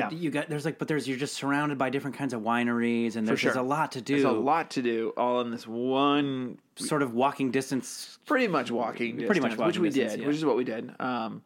But 0.00 0.12
Yeah. 0.12 0.18
you 0.18 0.30
got 0.30 0.48
there's 0.48 0.64
like 0.64 0.78
but 0.78 0.88
there's 0.88 1.06
you're 1.08 1.16
just 1.18 1.34
surrounded 1.34 1.78
by 1.78 1.88
different 1.90 2.16
kinds 2.16 2.32
of 2.34 2.40
wineries 2.42 3.16
and 3.16 3.26
there's, 3.26 3.40
sure. 3.40 3.52
there's 3.52 3.64
a 3.64 3.66
lot 3.66 3.92
to 3.92 4.00
do. 4.00 4.14
There's 4.14 4.24
a 4.24 4.30
lot 4.32 4.70
to 4.72 4.82
do 4.82 5.12
all 5.16 5.40
in 5.40 5.50
this 5.50 5.66
one 5.66 6.58
sort 6.76 7.02
of 7.02 7.14
walking 7.14 7.50
distance. 7.50 8.18
pretty 8.26 8.48
much 8.48 8.70
walking 8.70 9.16
Pretty 9.16 9.40
much 9.40 9.50
distance, 9.52 9.66
which 9.66 9.78
we 9.78 9.88
distance, 9.90 10.12
did, 10.14 10.20
yeah. 10.22 10.26
which 10.26 10.36
is 10.36 10.44
what 10.44 10.56
we 10.56 10.64
did. 10.64 10.90
Um, 11.00 11.42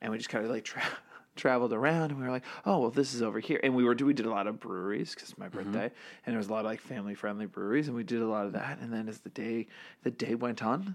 and 0.00 0.12
we 0.12 0.18
just 0.18 0.30
kind 0.30 0.44
of 0.44 0.50
like 0.50 0.64
tra- 0.64 0.82
traveled 1.36 1.72
around, 1.72 2.10
and 2.10 2.18
we 2.18 2.24
were 2.24 2.30
like, 2.30 2.44
"Oh, 2.66 2.78
well, 2.78 2.90
this 2.90 3.12
is 3.14 3.22
over 3.22 3.38
here." 3.40 3.60
And 3.62 3.74
we 3.74 3.84
were 3.84 3.94
we 3.94 4.14
did 4.14 4.26
a 4.26 4.30
lot 4.30 4.46
of 4.46 4.58
breweries 4.60 5.14
because 5.14 5.30
it's 5.30 5.38
my 5.38 5.48
Mm-hmm. 5.48 5.72
birthday, 5.72 5.90
and 6.24 6.32
there 6.32 6.38
was 6.38 6.48
a 6.48 6.52
lot 6.52 6.60
of 6.60 6.66
like 6.66 6.80
family 6.80 7.14
friendly 7.14 7.46
breweries, 7.46 7.88
and 7.88 7.96
we 7.96 8.02
did 8.04 8.22
a 8.22 8.26
lot 8.26 8.46
of 8.46 8.52
that. 8.52 8.78
And 8.80 8.92
then 8.92 9.08
as 9.08 9.18
the 9.20 9.30
day 9.30 9.66
the 10.04 10.10
day 10.10 10.34
went 10.34 10.62
on, 10.62 10.94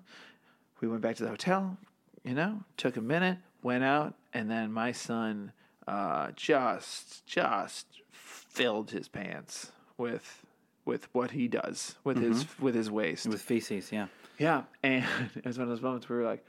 we 0.82 0.88
went 0.88 1.02
back 1.02 1.16
to 1.18 1.24
the 1.24 1.30
hotel. 1.30 1.78
You 2.24 2.34
know, 2.34 2.64
took 2.78 2.98
a 2.98 3.02
minute, 3.02 3.38
went 3.62 3.84
out, 3.84 4.16
and 4.34 4.50
then 4.50 4.72
my 4.72 4.92
son 4.92 5.52
uh, 5.88 6.32
just 6.36 7.26
just 7.26 7.88
filled 8.12 8.92
his 8.92 9.08
pants 9.08 9.72
with 9.98 10.46
with 10.86 11.08
what 11.14 11.32
he 11.32 11.48
does 11.48 11.96
with 12.04 12.18
his 12.18 12.46
with 12.60 12.76
his 12.76 12.90
waste. 12.90 13.24
Mm-hmm. 13.24 13.32
With 13.32 13.42
feces, 13.42 13.92
yeah. 13.92 14.08
Yeah, 14.38 14.64
and 14.84 15.06
it 15.36 15.46
was 15.46 15.58
one 15.58 15.64
of 15.64 15.70
those 15.70 15.82
moments 15.82 16.10
where 16.10 16.20
we 16.20 16.24
were 16.24 16.30
like, 16.30 16.46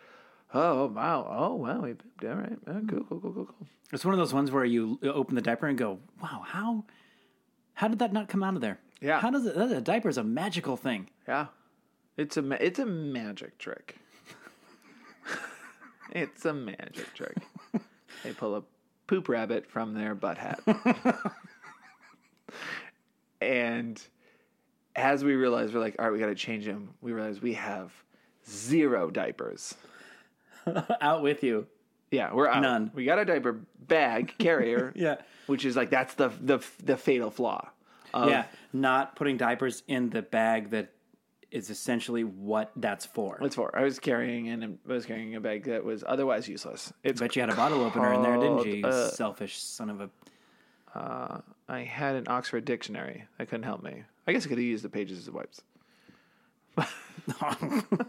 "Oh 0.55 0.87
wow, 0.87 1.27
oh 1.29 1.55
wow, 1.55 1.81
we 1.81 1.95
all 2.29 2.35
right, 2.35 2.59
oh, 2.67 2.81
cool, 2.89 3.05
cool, 3.09 3.21
cool, 3.21 3.33
cool, 3.33 3.45
cool." 3.47 3.67
It's 3.93 4.05
one 4.05 4.15
of 4.15 4.19
those 4.19 4.35
ones 4.35 4.51
where 4.51 4.65
you 4.65 4.99
open 5.05 5.35
the 5.35 5.43
diaper 5.43 5.67
and 5.67 5.79
go, 5.79 5.99
"Wow, 6.23 6.43
how 6.45 6.85
how 7.75 7.89
did 7.89 7.99
that 8.01 8.13
not 8.13 8.29
come 8.29 8.43
out 8.43 8.55
of 8.55 8.61
there?" 8.61 8.79
Yeah. 9.01 9.21
How 9.21 9.31
does 9.31 9.47
it? 9.47 9.57
A 9.57 9.81
diaper 9.81 10.09
is 10.09 10.19
a 10.19 10.25
magical 10.25 10.77
thing. 10.77 11.11
Yeah, 11.29 11.47
it's 12.17 12.37
a 12.37 12.65
it's 12.65 12.79
a 12.79 12.87
magic 12.87 13.59
trick. 13.59 13.97
it's 16.13 16.45
a 16.45 16.55
magic 16.55 17.13
trick. 17.15 17.37
they 18.25 18.33
pull 18.33 18.57
a 18.57 18.63
poop 19.07 19.29
rabbit 19.29 19.67
from 19.67 19.95
their 19.95 20.15
butt 20.15 20.39
hat, 20.39 20.61
and 23.41 24.01
as 24.95 25.23
we 25.25 25.35
realized, 25.35 25.75
we're 25.75 25.81
like, 25.81 25.97
"All 25.99 26.07
right, 26.07 26.13
we 26.13 26.19
got 26.19 26.27
to 26.27 26.35
change 26.35 26.65
him." 26.65 26.91
We 27.01 27.13
realized 27.13 27.43
we 27.43 27.55
have 27.55 27.93
zero 28.49 29.11
diapers. 29.11 29.75
out 31.01 31.23
with 31.23 31.43
you. 31.43 31.67
Yeah, 32.11 32.33
we're 32.33 32.49
out. 32.49 32.63
None. 32.63 32.91
We 32.95 33.05
got 33.05 33.19
a 33.19 33.25
diaper 33.25 33.61
bag 33.79 34.35
carrier. 34.39 34.93
Yeah. 34.97 35.17
which 35.47 35.65
is 35.65 35.77
like 35.77 35.91
that's 35.91 36.15
the 36.15 36.29
the 36.41 36.65
the 36.83 36.97
fatal 36.97 37.31
flaw. 37.31 37.69
Of, 38.15 38.31
yeah, 38.31 38.47
not 38.73 39.15
putting 39.17 39.37
diapers 39.37 39.83
in 39.89 40.11
the 40.11 40.23
bag 40.23 40.71
that 40.71 40.93
is 41.51 41.71
essentially 41.71 42.25
what 42.25 42.73
that's 42.77 43.07
for. 43.07 43.37
What's 43.39 43.55
for? 43.55 43.71
I 43.77 43.83
was 43.83 43.99
carrying 43.99 44.49
and 44.49 44.79
I 44.89 44.93
was 44.93 45.07
carrying 45.07 45.35
a 45.37 45.41
bag 45.41 45.65
that 45.65 45.85
was 45.85 46.03
otherwise 46.07 46.49
useless. 46.49 46.93
It's 47.03 47.21
Bet 47.21 47.37
you 47.37 47.43
had 47.43 47.51
a 47.51 47.55
bottle 47.57 47.83
opener 47.83 48.13
in 48.15 48.23
there, 48.23 48.37
didn't 48.37 48.67
you? 48.67 48.73
you 48.75 48.87
uh, 48.87 49.09
selfish 49.11 49.59
son 49.59 49.91
of 49.91 50.01
a. 50.01 50.11
I 51.69 51.81
had 51.83 52.17
an 52.17 52.25
Oxford 52.29 52.65
dictionary. 52.65 53.25
That 53.39 53.49
couldn't 53.49 53.65
help 53.65 53.83
me. 53.83 54.05
I 54.27 54.33
guess 54.33 54.47
I 54.47 54.49
could 54.49 54.59
have 54.59 54.65
used 54.65 54.85
the 54.85 54.89
pages 54.89 55.19
as 55.19 55.31
wipes. 55.31 55.63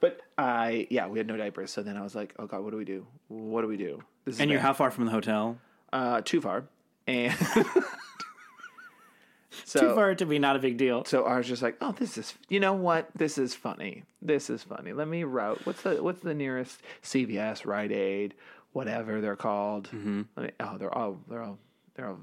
But 0.00 0.20
I 0.36 0.86
yeah, 0.90 1.06
we 1.06 1.18
had 1.18 1.26
no 1.26 1.36
diapers. 1.36 1.70
So 1.70 1.82
then 1.82 1.96
I 1.96 2.02
was 2.02 2.14
like, 2.14 2.34
oh 2.38 2.46
god, 2.46 2.62
what 2.62 2.72
do 2.72 2.76
we 2.76 2.84
do? 2.84 3.06
What 3.28 3.62
do 3.62 3.68
we 3.68 3.76
do? 3.78 4.02
This 4.24 4.34
is 4.34 4.40
And 4.40 4.50
you're 4.50 4.58
bad. 4.58 4.66
how 4.66 4.72
far 4.74 4.90
from 4.90 5.06
the 5.06 5.10
hotel? 5.10 5.56
uh, 5.92 6.20
too 6.20 6.40
far. 6.40 6.64
And 7.06 7.32
so, 9.64 9.80
Too 9.80 9.94
far 9.94 10.14
to 10.14 10.26
be 10.26 10.38
not 10.38 10.56
a 10.56 10.58
big 10.58 10.76
deal. 10.76 11.04
So 11.04 11.24
I 11.24 11.38
was 11.38 11.46
just 11.48 11.62
like, 11.62 11.76
oh, 11.80 11.92
this 11.92 12.18
is, 12.18 12.34
you 12.48 12.60
know 12.60 12.74
what? 12.74 13.08
This 13.14 13.38
is 13.38 13.54
funny. 13.54 14.04
This 14.20 14.50
is 14.50 14.62
funny. 14.62 14.92
Let 14.92 15.08
me 15.08 15.24
route. 15.24 15.64
What's 15.64 15.82
the 15.82 16.02
what's 16.02 16.20
the 16.20 16.34
nearest 16.34 16.82
CVS, 17.02 17.64
Rite 17.66 17.92
Aid, 17.92 18.34
whatever 18.72 19.20
they're 19.20 19.36
called? 19.36 19.88
Mm-hmm. 19.88 20.22
Let 20.36 20.46
me, 20.46 20.52
oh, 20.60 20.78
they're 20.78 20.94
all 20.94 21.18
they're 21.28 21.42
all 21.42 21.58
they're 21.94 22.08
all 22.08 22.18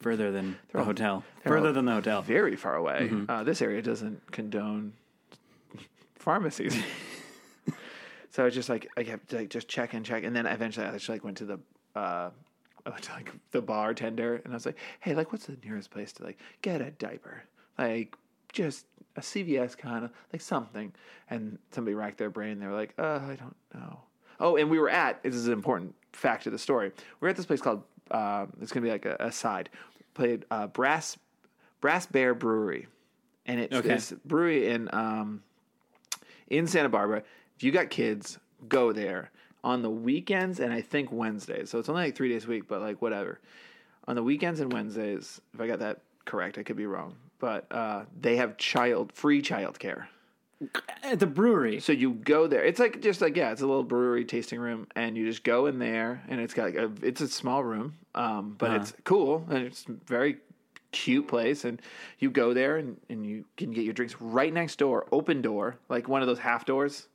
Further 0.00 0.30
than 0.32 0.58
the 0.72 0.80
all- 0.80 0.84
hotel. 0.84 1.24
Further 1.44 1.68
all 1.68 1.72
than 1.72 1.84
the 1.86 1.92
hotel. 1.92 2.20
very 2.22 2.56
far 2.56 2.74
away. 2.76 3.10
Uh, 3.28 3.42
this 3.44 3.62
area 3.62 3.80
doesn't 3.80 4.30
condone 4.32 4.92
pharmacies. 6.16 6.76
so 8.30 8.42
I 8.42 8.46
was 8.46 8.54
just 8.54 8.68
like 8.68 8.88
I 8.96 9.04
kept 9.04 9.32
like 9.32 9.50
just 9.50 9.68
check 9.68 9.94
and 9.94 10.04
check, 10.04 10.24
and 10.24 10.34
then 10.34 10.46
eventually 10.46 10.86
I 10.86 10.92
just 10.92 11.08
like 11.08 11.24
went 11.24 11.38
to 11.38 11.44
the 11.44 11.58
uh, 11.94 12.30
to 13.02 13.12
like 13.12 13.32
the 13.50 13.62
bartender 13.62 14.40
and 14.44 14.52
I 14.52 14.56
was 14.56 14.66
like, 14.66 14.76
hey, 15.00 15.14
like, 15.14 15.32
what's 15.32 15.46
the 15.46 15.56
nearest 15.64 15.90
place 15.90 16.12
to 16.14 16.24
like 16.24 16.38
get 16.62 16.80
a 16.80 16.90
diaper? 16.92 17.44
Like, 17.78 18.14
just 18.52 18.86
a 19.16 19.20
CVS 19.20 19.76
kind 19.76 20.04
of 20.04 20.10
like 20.32 20.42
something. 20.42 20.92
And 21.30 21.58
somebody 21.70 21.94
racked 21.94 22.18
their 22.18 22.30
brain. 22.30 22.58
They 22.60 22.66
were 22.66 22.74
like, 22.74 22.94
uh, 22.98 23.20
I 23.24 23.36
don't 23.36 23.56
know. 23.74 24.00
Oh, 24.40 24.56
and 24.56 24.68
we 24.70 24.78
were 24.78 24.90
at 24.90 25.22
this 25.22 25.34
is 25.34 25.46
an 25.46 25.52
important 25.52 25.94
fact 26.12 26.46
of 26.46 26.52
the 26.52 26.58
story. 26.58 26.92
We're 27.20 27.28
at 27.28 27.36
this 27.36 27.46
place 27.46 27.60
called 27.60 27.82
uh, 28.10 28.46
it's 28.60 28.72
gonna 28.72 28.84
be 28.84 28.90
like 28.90 29.06
a, 29.06 29.16
a 29.20 29.32
side. 29.32 29.70
Played 30.14 30.44
uh, 30.50 30.66
Brass 30.68 31.16
Brass 31.80 32.06
Bear 32.06 32.34
Brewery, 32.34 32.86
and 33.46 33.60
it's 33.60 33.74
Okay. 33.74 33.88
this 33.88 34.12
brewery 34.24 34.68
in 34.68 34.88
um, 34.92 35.42
in 36.48 36.66
Santa 36.66 36.88
Barbara. 36.88 37.22
If 37.56 37.62
you 37.62 37.70
got 37.72 37.90
kids, 37.90 38.38
go 38.68 38.92
there 38.92 39.30
on 39.64 39.82
the 39.82 39.90
weekends 39.90 40.60
and 40.60 40.72
I 40.72 40.82
think 40.82 41.10
Wednesdays. 41.10 41.70
So 41.70 41.78
it's 41.78 41.88
only 41.88 42.04
like 42.04 42.14
three 42.14 42.28
days 42.28 42.44
a 42.44 42.48
week, 42.48 42.68
but 42.68 42.80
like 42.80 43.02
whatever. 43.02 43.40
On 44.06 44.14
the 44.14 44.22
weekends 44.22 44.60
and 44.60 44.72
Wednesdays, 44.72 45.40
if 45.54 45.60
I 45.60 45.66
got 45.66 45.78
that 45.78 46.00
correct, 46.26 46.58
I 46.58 46.62
could 46.62 46.76
be 46.76 46.86
wrong, 46.86 47.16
but 47.38 47.66
uh, 47.72 48.04
they 48.20 48.36
have 48.36 48.58
child 48.58 49.12
free 49.12 49.40
childcare. 49.40 50.04
At 51.02 51.18
the 51.18 51.26
brewery. 51.26 51.80
So 51.80 51.92
you 51.92 52.12
go 52.12 52.46
there. 52.46 52.62
It's 52.62 52.78
like 52.78 53.00
just 53.00 53.20
like 53.20 53.36
yeah, 53.36 53.50
it's 53.50 53.62
a 53.62 53.66
little 53.66 53.82
brewery 53.82 54.24
tasting 54.24 54.60
room, 54.60 54.86
and 54.94 55.16
you 55.16 55.26
just 55.26 55.42
go 55.42 55.66
in 55.66 55.78
there, 55.78 56.22
and 56.28 56.40
it's 56.40 56.54
got 56.54 56.66
like 56.66 56.76
a 56.76 56.90
it's 57.02 57.20
a 57.20 57.28
small 57.28 57.64
room, 57.64 57.96
um, 58.14 58.54
but 58.58 58.70
it's 58.72 58.92
cool 59.04 59.44
and 59.50 59.58
it's 59.66 59.84
very 60.06 60.38
cute 60.92 61.26
place, 61.26 61.64
and 61.64 61.82
you 62.18 62.30
go 62.30 62.54
there 62.54 62.76
and 62.76 62.98
and 63.08 63.26
you 63.26 63.44
can 63.56 63.72
get 63.72 63.84
your 63.84 63.94
drinks 63.94 64.14
right 64.20 64.52
next 64.52 64.76
door, 64.78 65.06
open 65.10 65.42
door, 65.42 65.76
like 65.88 66.08
one 66.08 66.22
of 66.22 66.28
those 66.28 66.38
half 66.38 66.64
doors. 66.64 67.08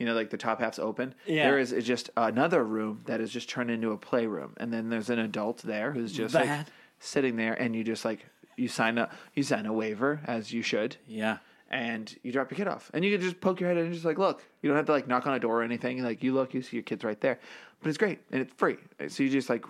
You 0.00 0.06
know, 0.06 0.14
like 0.14 0.30
the 0.30 0.36
top 0.38 0.60
half's 0.60 0.78
open. 0.80 1.14
Yeah. 1.26 1.44
There 1.50 1.58
is 1.60 1.72
just 1.84 2.10
another 2.16 2.64
room 2.64 3.02
that 3.04 3.20
is 3.20 3.30
just 3.30 3.48
turned 3.48 3.70
into 3.70 3.92
a 3.92 3.96
playroom, 3.98 4.54
and 4.56 4.72
then 4.72 4.88
there's 4.88 5.10
an 5.10 5.18
adult 5.20 5.58
there 5.58 5.92
who's 5.92 6.12
just 6.12 6.34
like 6.34 6.48
sitting 6.98 7.36
there, 7.36 7.52
and 7.52 7.76
you 7.76 7.84
just 7.84 8.04
like 8.04 8.26
you 8.56 8.66
sign 8.66 8.98
up, 8.98 9.12
you 9.34 9.42
sign 9.42 9.66
a 9.66 9.72
waiver 9.72 10.20
as 10.26 10.52
you 10.52 10.62
should 10.62 10.96
Yeah. 11.06 11.36
and 11.70 12.14
you 12.22 12.32
drop 12.32 12.50
your 12.50 12.56
kid 12.56 12.66
off, 12.66 12.90
and 12.94 13.04
you 13.04 13.12
can 13.16 13.20
just 13.20 13.40
poke 13.40 13.60
your 13.60 13.68
head 13.68 13.76
in 13.78 13.84
and 13.84 13.92
just 13.94 14.06
like 14.06 14.16
look. 14.18 14.42
You 14.62 14.68
don't 14.70 14.76
have 14.78 14.86
to 14.86 14.92
like 14.92 15.06
knock 15.06 15.26
on 15.26 15.34
a 15.34 15.38
door 15.38 15.60
or 15.60 15.62
anything. 15.62 16.02
Like 16.02 16.22
you 16.22 16.32
look, 16.32 16.54
you 16.54 16.62
see 16.62 16.76
your 16.78 16.82
kids 16.82 17.04
right 17.04 17.20
there, 17.20 17.38
but 17.82 17.90
it's 17.90 17.98
great 17.98 18.20
and 18.32 18.40
it's 18.40 18.52
free. 18.54 18.78
So 19.08 19.22
you 19.22 19.28
just 19.28 19.50
like 19.50 19.66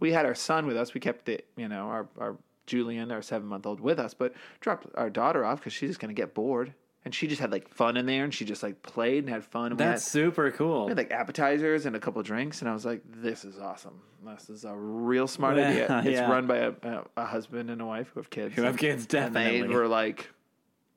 we 0.00 0.12
had 0.12 0.26
our 0.26 0.34
son 0.34 0.66
with 0.66 0.76
us. 0.76 0.92
We 0.92 1.00
kept 1.00 1.28
it, 1.28 1.46
you 1.56 1.68
know, 1.68 1.86
our 1.86 2.08
our 2.18 2.36
Julian, 2.66 3.12
our 3.12 3.22
seven 3.22 3.46
month 3.46 3.64
old, 3.64 3.78
with 3.80 4.00
us, 4.00 4.12
but 4.12 4.34
dropped 4.60 4.88
our 4.96 5.08
daughter 5.08 5.44
off 5.44 5.60
because 5.60 5.72
she's 5.72 5.90
just 5.90 6.00
gonna 6.00 6.12
get 6.14 6.34
bored, 6.34 6.74
and 7.08 7.14
she 7.14 7.26
just 7.26 7.40
had 7.40 7.50
like 7.50 7.68
fun 7.70 7.96
in 7.96 8.04
there, 8.04 8.22
and 8.24 8.34
she 8.34 8.44
just 8.44 8.62
like 8.62 8.82
played 8.82 9.24
and 9.24 9.30
had 9.32 9.42
fun. 9.42 9.70
And 9.72 9.80
That's 9.80 10.04
had- 10.04 10.12
super 10.12 10.50
cool. 10.50 10.84
we 10.84 10.90
had 10.90 10.98
like 10.98 11.10
appetizers 11.10 11.86
and 11.86 11.96
a 11.96 11.98
couple 12.00 12.22
drinks, 12.22 12.60
and 12.60 12.68
I 12.68 12.74
was 12.74 12.84
like, 12.84 13.00
"This 13.10 13.46
is 13.46 13.58
awesome. 13.58 14.02
This 14.26 14.50
is 14.50 14.64
a 14.66 14.74
real 14.76 15.26
smart 15.26 15.56
Yeah, 15.56 15.68
idea." 15.70 16.02
It's 16.04 16.20
yeah. 16.20 16.30
run 16.30 16.46
by 16.46 16.56
a, 16.58 16.72
a, 16.82 17.04
a 17.16 17.24
husband 17.24 17.70
and 17.70 17.80
a 17.80 17.86
wife 17.86 18.10
who 18.12 18.20
have 18.20 18.28
kids. 18.28 18.54
Who 18.54 18.62
have 18.62 18.76
kids, 18.76 19.06
definitely. 19.06 19.60
And 19.60 19.70
they 19.70 19.74
were 19.74 19.88
like, 19.88 20.28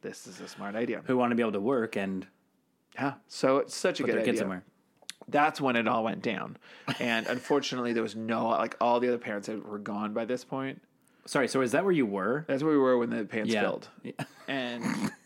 "This 0.01 0.27
is 0.27 0.41
a 0.41 0.47
smart 0.49 0.75
idea." 0.75 1.01
Who 1.05 1.15
want 1.15 1.31
to 1.31 1.35
be 1.35 1.41
able 1.43 1.53
to 1.53 1.61
work 1.61 1.95
and 1.95 2.27
Yeah. 2.95 3.13
So 3.29 3.57
it's 3.59 3.73
such 3.73 4.01
a 4.01 4.03
good 4.03 4.15
idea. 4.15 4.25
kids 4.25 4.39
somewhere. 4.39 4.63
That's 5.29 5.61
when 5.61 5.77
it 5.77 5.87
all 5.87 6.03
went 6.03 6.21
down, 6.23 6.57
and 6.99 7.25
unfortunately, 7.27 7.93
there 7.93 8.03
was 8.03 8.17
no 8.17 8.49
like 8.49 8.75
all 8.81 8.99
the 8.99 9.07
other 9.07 9.17
parents 9.17 9.47
had, 9.47 9.63
were 9.63 9.79
gone 9.79 10.11
by 10.13 10.25
this 10.25 10.43
point. 10.43 10.81
Sorry, 11.25 11.47
so 11.47 11.61
is 11.61 11.71
that 11.73 11.83
where 11.85 11.93
you 11.93 12.07
were? 12.07 12.43
That's 12.47 12.63
where 12.63 12.73
we 12.73 12.79
were 12.79 12.97
when 12.97 13.11
the 13.11 13.23
pants 13.23 13.53
Yeah. 13.53 13.61
filled, 13.61 13.87
Yeah. 14.03 14.11
and 14.47 14.83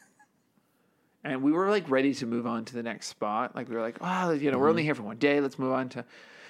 and 1.25 1.41
we 1.41 1.51
were 1.51 1.69
like 1.69 1.89
ready 1.89 2.13
to 2.13 2.25
move 2.25 2.47
on 2.47 2.63
to 2.65 2.73
the 2.73 2.83
next 2.83 3.07
spot. 3.07 3.55
Like 3.55 3.67
we 3.67 3.75
were 3.75 3.81
like, 3.81 3.97
oh, 3.99 4.31
you 4.31 4.51
know, 4.51 4.57
we're 4.57 4.63
Mm-hmm. 4.65 4.69
only 4.69 4.83
here 4.83 4.95
for 4.95 5.03
one 5.03 5.17
day. 5.17 5.41
Let's 5.41 5.59
move 5.59 5.73
on 5.73 5.89
to. 5.89 6.05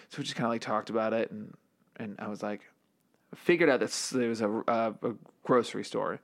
So 0.09 0.17
we 0.19 0.23
just 0.23 0.35
kind 0.35 0.45
of 0.45 0.51
like 0.51 0.61
talked 0.61 0.89
about 0.91 1.13
it, 1.13 1.31
and 1.31 1.53
and 1.97 2.15
I 2.19 2.27
was 2.27 2.43
like, 2.43 2.61
figured 3.33 3.69
out 3.69 3.79
that 3.79 3.91
there 4.13 4.29
was 4.29 4.41
a, 4.41 4.49
a, 4.67 4.93
a 5.01 5.13
grocery 5.43 5.83
store 5.83 6.19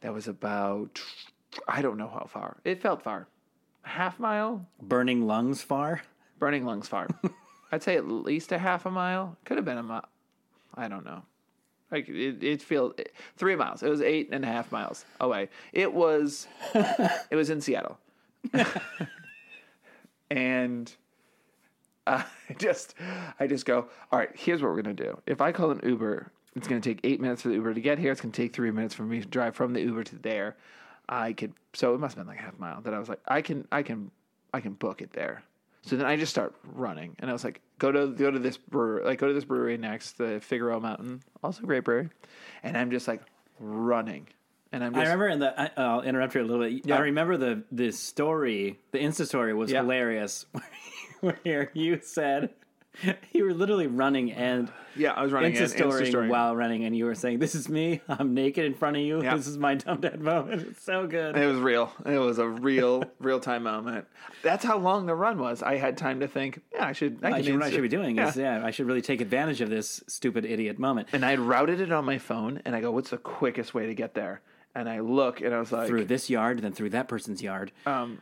that 0.00 0.14
was 0.14 0.28
about 0.28 1.00
I 1.66 1.82
don't 1.82 1.98
know 1.98 2.08
how 2.08 2.26
far. 2.30 2.56
It 2.64 2.80
felt 2.80 3.02
far, 3.02 3.26
half 3.82 4.18
mile, 4.18 4.66
Burning 4.80 5.26
lungs 5.26 5.60
far? 5.62 6.02
Burning 6.38 6.64
Lungs 6.64 6.86
far. 6.88 7.08
I'd 7.72 7.82
say 7.82 7.96
at 7.96 8.06
least 8.08 8.52
a 8.52 8.58
half 8.58 8.86
a 8.86 8.90
mile. 8.90 9.36
Could 9.44 9.56
have 9.58 9.64
been 9.66 9.76
a 9.78 9.82
mile. 9.82 10.08
I 10.74 10.86
don't 10.88 11.04
know. 11.04 11.22
Like 11.90 12.08
it, 12.08 12.42
it 12.42 12.62
feels 12.62 12.94
three 13.36 13.56
miles. 13.56 13.82
It 13.82 13.88
was 13.88 14.02
eight 14.02 14.28
and 14.30 14.44
a 14.44 14.48
half 14.48 14.70
miles 14.70 15.04
away. 15.20 15.48
It 15.72 15.92
was. 15.92 16.46
it 16.74 17.36
was 17.36 17.50
in 17.50 17.60
Seattle, 17.60 17.98
and 20.30 20.92
uh, 22.06 22.22
I 22.48 22.52
just, 22.54 22.94
I 23.40 23.46
just 23.46 23.64
go. 23.64 23.88
All 24.12 24.18
right, 24.18 24.30
here's 24.34 24.62
what 24.62 24.70
we're 24.70 24.82
gonna 24.82 24.94
do. 24.94 25.18
If 25.26 25.40
I 25.40 25.52
call 25.52 25.70
an 25.70 25.80
Uber, 25.82 26.30
it's 26.56 26.68
gonna 26.68 26.80
take 26.80 27.00
eight 27.04 27.20
minutes 27.20 27.42
for 27.42 27.48
the 27.48 27.54
Uber 27.54 27.74
to 27.74 27.80
get 27.80 27.98
here. 27.98 28.12
It's 28.12 28.20
gonna 28.20 28.32
take 28.32 28.52
three 28.52 28.70
minutes 28.70 28.94
for 28.94 29.04
me 29.04 29.20
to 29.20 29.26
drive 29.26 29.56
from 29.56 29.72
the 29.72 29.80
Uber 29.80 30.04
to 30.04 30.16
there. 30.16 30.56
I 31.08 31.32
could. 31.32 31.54
So 31.72 31.94
it 31.94 32.00
must 32.00 32.16
have 32.16 32.26
been 32.26 32.34
like 32.34 32.42
a 32.42 32.44
half 32.44 32.58
mile. 32.58 32.82
That 32.82 32.92
I 32.92 32.98
was 32.98 33.08
like, 33.08 33.20
I 33.26 33.40
can, 33.40 33.66
I 33.72 33.82
can, 33.82 34.10
I 34.52 34.60
can 34.60 34.74
book 34.74 35.00
it 35.00 35.12
there. 35.12 35.42
So 35.82 35.96
then 35.96 36.04
I 36.04 36.16
just 36.16 36.32
start 36.32 36.54
running, 36.74 37.16
and 37.18 37.30
I 37.30 37.32
was 37.32 37.44
like, 37.44 37.62
go 37.78 37.92
to 37.92 38.08
go 38.08 38.30
to 38.30 38.38
this 38.38 38.56
brewery, 38.56 39.04
like 39.04 39.18
go 39.18 39.28
to 39.28 39.34
this 39.34 39.44
brewery 39.44 39.76
next, 39.78 40.18
the 40.18 40.40
Figueroa 40.40 40.80
Mountain, 40.80 41.22
also 41.42 41.62
great 41.62 41.84
brewery, 41.84 42.08
and 42.62 42.76
I'm 42.76 42.90
just 42.90 43.06
like 43.08 43.22
running, 43.60 44.26
and 44.72 44.82
I'm 44.84 44.92
just 44.92 45.00
I 45.00 45.04
remember 45.04 45.28
in 45.28 45.38
the. 45.40 45.60
I, 45.60 45.70
I'll 45.76 46.02
interrupt 46.02 46.34
you 46.34 46.42
a 46.42 46.44
little 46.44 46.64
bit. 46.68 46.86
Yeah. 46.86 46.96
I 46.96 47.00
remember 47.00 47.36
the 47.36 47.62
the 47.72 47.92
story. 47.92 48.78
The 48.92 48.98
Insta 48.98 49.26
story 49.26 49.54
was 49.54 49.70
Yeah. 49.70 49.80
hilarious, 49.82 50.46
where 51.20 51.70
you 51.74 52.00
said 52.02 52.50
you 53.32 53.44
were 53.44 53.54
literally 53.54 53.86
running 53.86 54.32
and 54.32 54.70
yeah, 54.96 55.12
I 55.12 55.22
was 55.22 55.30
running 55.32 55.54
storying 55.54 56.06
Insta-storying. 56.06 56.30
while 56.30 56.56
running, 56.56 56.84
and 56.84 56.96
you 56.96 57.04
were 57.04 57.14
saying, 57.14 57.38
"This 57.38 57.54
is 57.54 57.68
me. 57.68 58.00
I'm 58.08 58.34
naked 58.34 58.64
in 58.64 58.74
front 58.74 58.96
of 58.96 59.02
you. 59.02 59.22
Yeah. 59.22 59.36
This 59.36 59.46
is 59.46 59.56
my 59.56 59.76
dumb 59.76 60.00
dad 60.00 60.20
moment. 60.20 60.66
It's 60.70 60.82
so 60.82 61.06
good." 61.06 61.36
It 61.36 61.46
was 61.46 61.58
real. 61.58 61.92
It 62.04 62.18
was 62.18 62.38
a 62.38 62.48
real, 62.48 63.04
real 63.20 63.38
time 63.38 63.62
moment. 63.62 64.06
That's 64.42 64.64
how 64.64 64.78
long 64.78 65.06
the 65.06 65.14
run 65.14 65.38
was. 65.38 65.62
I 65.62 65.76
had 65.76 65.96
time 65.96 66.20
to 66.20 66.26
think. 66.28 66.60
Yeah, 66.74 66.86
I 66.86 66.92
should. 66.92 67.20
I, 67.22 67.30
I 67.30 67.42
should, 67.42 67.54
what 67.54 67.62
I 67.62 67.70
should 67.70 67.82
be 67.82 67.88
doing 67.88 68.16
Yeah. 68.16 68.28
is, 68.28 68.36
yeah, 68.36 68.64
I 68.64 68.72
should 68.72 68.86
really 68.86 69.02
take 69.02 69.20
advantage 69.20 69.60
of 69.60 69.70
this 69.70 70.02
stupid 70.08 70.44
idiot 70.44 70.78
moment. 70.78 71.08
And 71.12 71.24
I 71.24 71.36
routed 71.36 71.80
it 71.80 71.92
on 71.92 72.04
my 72.04 72.18
phone, 72.18 72.60
and 72.64 72.74
I 72.74 72.80
go, 72.80 72.90
"What's 72.90 73.10
the 73.10 73.18
quickest 73.18 73.74
way 73.74 73.86
to 73.86 73.94
get 73.94 74.14
there?" 74.14 74.40
And 74.74 74.88
I 74.88 75.00
look, 75.00 75.40
and 75.40 75.54
I 75.54 75.58
was 75.58 75.72
like, 75.72 75.88
Through 75.88 76.04
this 76.04 76.28
yard, 76.30 76.60
then 76.60 76.72
through 76.72 76.90
that 76.90 77.08
person's 77.08 77.42
yard. 77.42 77.72
Um, 77.86 78.20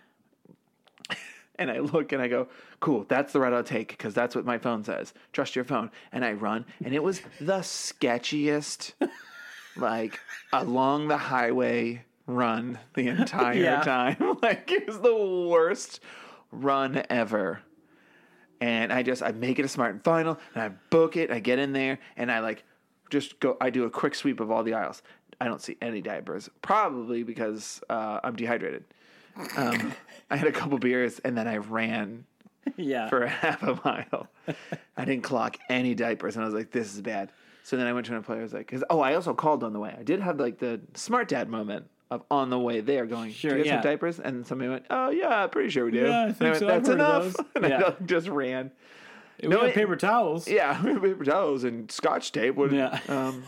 And 1.58 1.70
I 1.70 1.78
look 1.78 2.12
and 2.12 2.20
I 2.22 2.28
go, 2.28 2.48
cool, 2.80 3.04
that's 3.08 3.32
the 3.32 3.40
route 3.40 3.54
I'll 3.54 3.62
take 3.64 3.88
because 3.88 4.12
that's 4.14 4.34
what 4.34 4.44
my 4.44 4.58
phone 4.58 4.84
says. 4.84 5.14
Trust 5.32 5.56
your 5.56 5.64
phone. 5.64 5.90
And 6.12 6.24
I 6.24 6.32
run, 6.32 6.64
and 6.84 6.94
it 6.94 7.02
was 7.02 7.22
the 7.40 7.58
sketchiest, 7.60 8.92
like 9.76 10.20
along 10.52 11.08
the 11.08 11.16
highway 11.16 12.04
run 12.26 12.78
the 12.94 13.08
entire 13.08 13.54
Yeah. 13.54 13.80
time. 13.82 14.16
like 14.42 14.70
it 14.70 14.86
was 14.86 15.00
the 15.00 15.16
worst 15.48 16.00
run 16.50 17.02
ever. 17.10 17.60
And 18.60 18.92
I 18.92 19.02
just 19.02 19.22
I 19.22 19.32
make 19.32 19.58
it 19.58 19.64
a 19.64 19.68
smart 19.68 19.92
and 19.92 20.02
final, 20.04 20.38
and 20.54 20.62
I 20.62 20.68
book 20.90 21.16
it. 21.16 21.30
I 21.30 21.40
get 21.40 21.58
in 21.58 21.72
there, 21.74 21.98
and 22.16 22.32
I 22.32 22.38
like 22.40 22.64
just 23.10 23.38
go. 23.38 23.56
I 23.60 23.68
do 23.68 23.84
a 23.84 23.90
quick 23.90 24.14
sweep 24.14 24.40
of 24.40 24.50
all 24.50 24.62
the 24.62 24.72
aisles. 24.72 25.02
I 25.42 25.44
don't 25.44 25.60
see 25.60 25.76
any 25.82 26.00
diapers, 26.00 26.48
probably 26.62 27.22
because 27.22 27.82
uh, 27.90 28.20
I'm 28.24 28.34
dehydrated. 28.34 28.84
Um, 29.56 29.92
I 30.30 30.36
had 30.36 30.48
a 30.48 30.52
couple 30.52 30.78
beers, 30.78 31.18
and 31.20 31.36
then 31.36 31.46
I 31.46 31.58
ran 31.58 32.24
yeah. 32.76 33.08
for 33.08 33.22
a 33.22 33.28
half 33.42 33.62
a 33.62 33.78
mile. 33.84 34.28
I 34.96 35.04
didn't 35.04 35.22
clock 35.24 35.56
any 35.68 35.94
diapers, 35.94 36.36
and 36.36 36.42
I 36.42 36.46
was 36.46 36.54
like, 36.54 36.70
"This 36.70 36.94
is 36.94 37.00
bad." 37.02 37.30
So 37.62 37.76
then 37.76 37.86
I 37.86 37.92
went 37.92 38.06
to 38.06 38.12
an 38.12 38.18
employer. 38.18 38.40
I 38.40 38.42
was 38.42 38.52
like, 38.54 38.68
"Cause 38.68 38.82
oh, 38.90 39.00
I 39.00 39.14
also 39.14 39.34
called 39.34 39.62
on 39.64 39.72
the 39.72 39.80
way. 39.80 39.94
I 39.98 40.02
did 40.02 40.20
have 40.20 40.38
like 40.40 40.58
the 40.58 40.80
smart 40.94 41.28
dad 41.28 41.48
moment 41.48 41.86
of 42.10 42.22
on 42.30 42.48
the 42.50 42.58
way 42.58 42.80
there, 42.80 43.04
going, 43.06 43.32
Sure, 43.32 43.50
"Do 43.52 43.58
you 43.58 43.64
get 43.64 43.70
yeah. 43.70 43.76
some 43.82 43.90
diapers?" 43.90 44.20
And 44.20 44.46
somebody 44.46 44.70
went, 44.70 44.86
"Oh 44.90 45.10
yeah, 45.10 45.46
pretty 45.48 45.70
sure 45.70 45.84
we 45.84 45.90
do." 45.90 46.02
Yeah, 46.06 46.18
I 46.20 46.24
And 46.26 46.36
think 46.36 46.48
went, 46.52 46.58
so. 46.60 46.66
That's 46.66 46.88
enough. 46.88 47.34
And 47.56 47.64
Yeah. 47.68 47.90
I 48.00 48.04
just 48.04 48.28
ran. 48.28 48.70
we 49.42 49.48
no, 49.48 49.60
have 49.60 49.68
it- 49.70 49.74
paper 49.74 49.96
towels. 49.96 50.46
Yeah, 50.48 50.80
paper 50.82 51.24
towels 51.24 51.64
and 51.64 51.90
scotch 51.90 52.32
tape. 52.32 52.54
Would, 52.54 52.72
Yeah. 52.72 52.98
Um, 53.08 53.42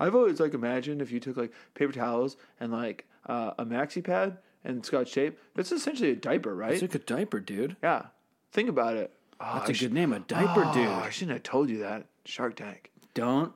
I've 0.00 0.14
always 0.14 0.40
like 0.40 0.54
imagined 0.54 1.00
if 1.00 1.12
you 1.12 1.20
took 1.20 1.36
like 1.36 1.52
paper 1.74 1.92
towels 1.92 2.36
and 2.58 2.72
like 2.72 3.06
uh, 3.26 3.52
a 3.58 3.64
maxi 3.64 4.02
pad 4.02 4.38
and 4.64 4.84
scotch 4.84 5.12
tape. 5.12 5.38
That's 5.54 5.72
essentially 5.72 6.10
a 6.10 6.16
diaper, 6.16 6.54
right? 6.54 6.72
It's 6.72 6.82
like 6.82 6.94
a 6.94 6.98
diaper, 6.98 7.40
dude. 7.40 7.76
yeah. 7.82 8.06
Think 8.52 8.68
about 8.68 8.96
it. 8.96 9.10
Oh, 9.40 9.54
That's 9.54 9.70
I 9.70 9.72
a 9.72 9.76
good 9.76 9.92
name, 9.94 10.12
a 10.12 10.20
diaper 10.20 10.64
Oh, 10.66 10.74
dude. 10.74 10.86
I 10.88 11.08
shouldn't 11.10 11.32
have 11.36 11.42
told 11.42 11.70
you 11.70 11.78
that. 11.78 12.06
Shark 12.24 12.56
Tank. 12.56 12.90
Don't 13.14 13.52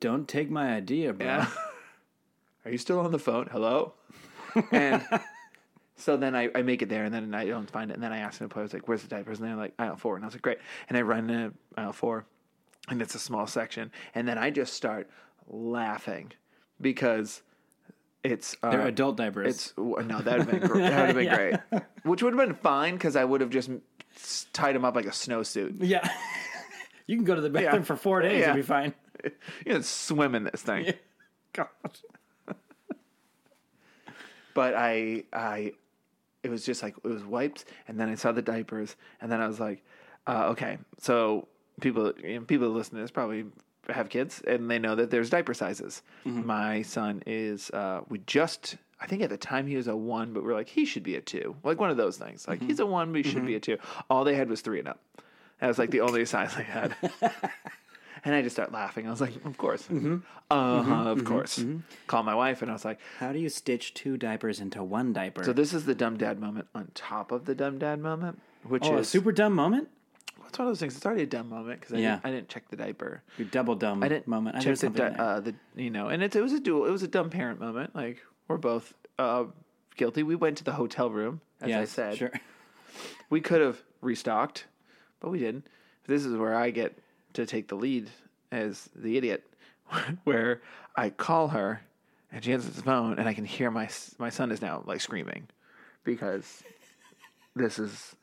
don't 0.00 0.26
take 0.28 0.50
my 0.50 0.74
idea, 0.74 1.12
bro. 1.12 1.26
Yeah. 1.26 1.46
Are 2.64 2.70
you 2.70 2.78
still 2.78 3.00
on 3.00 3.12
the 3.12 3.18
phone? 3.18 3.48
Hello? 3.50 3.94
And 4.72 5.02
so 5.96 6.16
then 6.18 6.34
I, 6.36 6.50
I 6.54 6.60
make 6.62 6.82
it 6.82 6.88
there 6.90 7.04
and 7.04 7.14
then 7.14 7.34
I 7.34 7.46
don't 7.46 7.70
find 7.70 7.90
it. 7.90 7.94
And 7.94 8.02
then 8.02 8.12
I 8.12 8.18
ask 8.18 8.38
the 8.38 8.44
employer, 8.44 8.62
I 8.62 8.64
was 8.64 8.72
like, 8.74 8.86
where's 8.86 9.00
the 9.02 9.08
diapers? 9.08 9.38
And 9.40 9.48
they're 9.48 9.56
like, 9.56 9.72
aisle 9.78 9.96
four. 9.96 10.16
And 10.16 10.24
I 10.24 10.26
was 10.26 10.34
like, 10.34 10.42
great. 10.42 10.58
And 10.90 10.98
I 10.98 11.02
run 11.02 11.28
to 11.28 11.52
aisle 11.78 11.92
four 11.94 12.26
and 12.88 13.00
it's 13.00 13.14
a 13.14 13.18
small 13.18 13.46
section. 13.46 13.90
And 14.14 14.28
then 14.28 14.36
I 14.36 14.50
just 14.50 14.74
start 14.74 15.08
laughing 15.48 16.32
because 16.80 17.42
it's. 18.24 18.56
Uh, 18.62 18.70
They're 18.70 18.86
adult 18.88 19.16
diapers. 19.16 19.46
It's 19.48 19.74
no, 19.78 19.96
that 19.98 20.38
would 20.38 20.48
have 20.48 20.50
been 20.50 20.60
great. 20.70 20.80
That 20.90 20.98
would 20.98 21.06
have 21.06 21.14
been 21.16 21.24
Yeah. 21.24 21.36
great. 21.70 21.82
Which 22.04 22.22
would 22.22 22.34
have 22.34 22.46
been 22.48 22.56
fine 22.56 22.94
because 22.94 23.16
I 23.16 23.24
would 23.24 23.40
have 23.40 23.50
just 23.50 23.70
tied 24.52 24.74
them 24.74 24.84
up 24.84 24.94
like 24.94 25.06
a 25.06 25.10
snowsuit. 25.10 25.76
yeah. 25.80 26.08
You 27.08 27.16
can 27.16 27.24
go 27.24 27.34
to 27.34 27.40
the 27.40 27.50
bathroom 27.50 27.82
Yeah. 27.82 27.86
for 27.86 27.96
four 27.96 28.22
days 28.22 28.40
Yeah. 28.40 28.46
and 28.52 28.56
be 28.56 28.62
fine. 28.62 28.94
You 29.66 29.72
can 29.74 29.82
swim 29.82 30.34
in 30.34 30.44
this 30.44 30.62
thing. 30.62 30.94
God. 31.52 31.68
But 34.54 34.74
I, 34.74 35.24
I, 35.32 35.72
it 36.42 36.50
was 36.50 36.64
just 36.64 36.82
like 36.82 36.94
it 37.02 37.08
was 37.08 37.24
wipes, 37.24 37.64
and 37.88 37.98
then 37.98 38.08
I 38.08 38.14
saw 38.16 38.32
the 38.32 38.42
diapers, 38.42 38.96
and 39.20 39.32
then 39.32 39.40
I 39.40 39.46
was 39.46 39.58
like, 39.58 39.82
uh, 40.26 40.48
okay, 40.50 40.78
so 40.98 41.48
people, 41.80 42.12
you 42.22 42.34
know, 42.40 42.44
people 42.44 42.68
who 42.68 42.74
listen 42.74 42.96
to 42.96 43.00
this 43.00 43.10
probably 43.10 43.46
have 43.88 44.08
kids, 44.08 44.42
and 44.46 44.70
they 44.70 44.78
know 44.78 44.94
that 44.94 45.10
there's 45.10 45.30
diaper 45.30 45.54
sizes. 45.54 46.02
Mm-hmm. 46.24 46.46
My 46.46 46.82
son 46.82 47.22
is, 47.26 47.70
uh, 47.70 48.02
we 48.08 48.18
just. 48.26 48.76
I 49.00 49.06
think 49.06 49.22
at 49.22 49.30
the 49.30 49.36
time 49.36 49.66
he 49.66 49.74
was 49.74 49.88
a 49.88 49.96
one, 49.96 50.32
but 50.32 50.44
we're 50.44 50.54
like 50.54 50.68
he 50.68 50.84
should 50.84 51.02
be 51.02 51.16
a 51.16 51.20
two, 51.20 51.56
like 51.64 51.80
one 51.80 51.90
of 51.90 51.96
those 51.96 52.18
things. 52.18 52.46
Like 52.46 52.60
mm-hmm. 52.60 52.68
he's 52.68 52.78
a 52.78 52.86
one, 52.86 53.10
but 53.10 53.24
he 53.24 53.28
should 53.28 53.44
be 53.44 53.56
a 53.56 53.60
mm-hmm. 53.60 53.82
two. 53.82 54.04
All 54.08 54.22
they 54.22 54.36
had 54.36 54.48
was 54.48 54.60
three 54.60 54.78
and 54.78 54.86
up. 54.86 55.00
That 55.58 55.66
was 55.66 55.78
like 55.78 55.90
the 55.90 56.02
only 56.02 56.24
size 56.24 56.54
they 56.54 56.62
had. 56.62 56.94
And 58.24 58.34
I 58.34 58.42
just 58.42 58.54
start 58.54 58.70
laughing. 58.70 59.06
I 59.06 59.10
was 59.10 59.20
like, 59.20 59.34
"Of 59.44 59.58
course, 59.58 59.88
uh 59.90 60.54
of 60.54 61.24
course." 61.24 61.64
Call 62.06 62.22
my 62.22 62.34
wife, 62.34 62.62
and 62.62 62.70
I 62.70 62.74
was 62.74 62.84
like, 62.84 63.00
How 63.18 63.32
do 63.32 63.38
you 63.40 63.48
stitch 63.48 63.94
two 63.94 64.16
diapers 64.16 64.60
into 64.60 64.82
one 64.84 65.12
diaper? 65.12 65.42
So 65.42 65.52
this 65.52 65.74
is 65.74 65.86
the 65.86 65.94
dumb 65.94 66.16
dad 66.18 66.38
moment 66.38 66.68
on 66.74 66.90
top 66.94 67.32
of 67.32 67.46
the 67.46 67.54
dumb 67.54 67.78
dad 67.78 68.00
moment, 68.00 68.40
which 68.62 68.84
oh, 68.84 68.96
a 68.96 68.98
is 68.98 69.08
super 69.08 69.32
dumb 69.32 69.54
moment? 69.54 69.88
It's 70.52 70.58
one 70.58 70.68
of 70.68 70.72
those 70.72 70.80
things. 70.80 70.94
It's 70.98 71.06
already 71.06 71.22
a 71.22 71.26
dumb 71.26 71.48
moment 71.48 71.80
because 71.80 71.94
I, 71.94 71.98
Yeah. 72.00 72.16
didn't, 72.16 72.26
I 72.26 72.30
didn't 72.30 72.48
check 72.50 72.68
the 72.68 72.76
diaper. 72.76 73.22
Your 73.38 73.48
double 73.48 73.74
dumb 73.74 74.02
I 74.02 74.08
didn't 74.08 74.28
moment. 74.28 74.56
I 74.56 74.60
check 74.60 74.76
the, 74.76 74.90
di- 74.90 75.06
uh, 75.18 75.40
the 75.40 75.54
you 75.76 75.88
know, 75.88 76.08
and 76.08 76.22
it, 76.22 76.36
it 76.36 76.42
was 76.42 76.52
a 76.52 76.60
dual. 76.60 76.84
It 76.84 76.90
was 76.90 77.02
a 77.02 77.08
dumb 77.08 77.30
parent 77.30 77.58
moment. 77.58 77.96
Like 77.96 78.22
we're 78.48 78.58
both 78.58 78.92
uh, 79.18 79.44
guilty. 79.96 80.22
We 80.22 80.34
went 80.36 80.58
to 80.58 80.64
the 80.64 80.72
hotel 80.72 81.08
room, 81.08 81.40
as 81.62 81.72
I 81.72 81.84
said. 81.86 82.18
Sure. 82.18 82.30
We 83.30 83.40
could 83.40 83.62
have 83.62 83.82
restocked, 84.02 84.66
but 85.20 85.30
we 85.30 85.38
didn't. 85.38 85.66
This 86.06 86.26
is 86.26 86.36
where 86.36 86.54
I 86.54 86.68
get 86.70 86.98
to 87.32 87.46
take 87.46 87.68
the 87.68 87.76
lead 87.76 88.10
as 88.50 88.90
the 88.94 89.16
idiot, 89.16 89.46
where 90.24 90.60
I 90.94 91.08
call 91.08 91.48
her 91.48 91.80
and 92.30 92.44
she 92.44 92.52
answers 92.52 92.74
the 92.74 92.82
phone, 92.82 93.18
and 93.18 93.26
I 93.26 93.32
can 93.32 93.46
hear 93.46 93.70
my 93.70 93.84
s- 93.86 94.14
my 94.18 94.28
son 94.28 94.52
is 94.52 94.60
now 94.60 94.82
like 94.86 95.00
screaming 95.00 95.48
because 96.04 96.62
this 97.56 97.78
is 97.78 98.14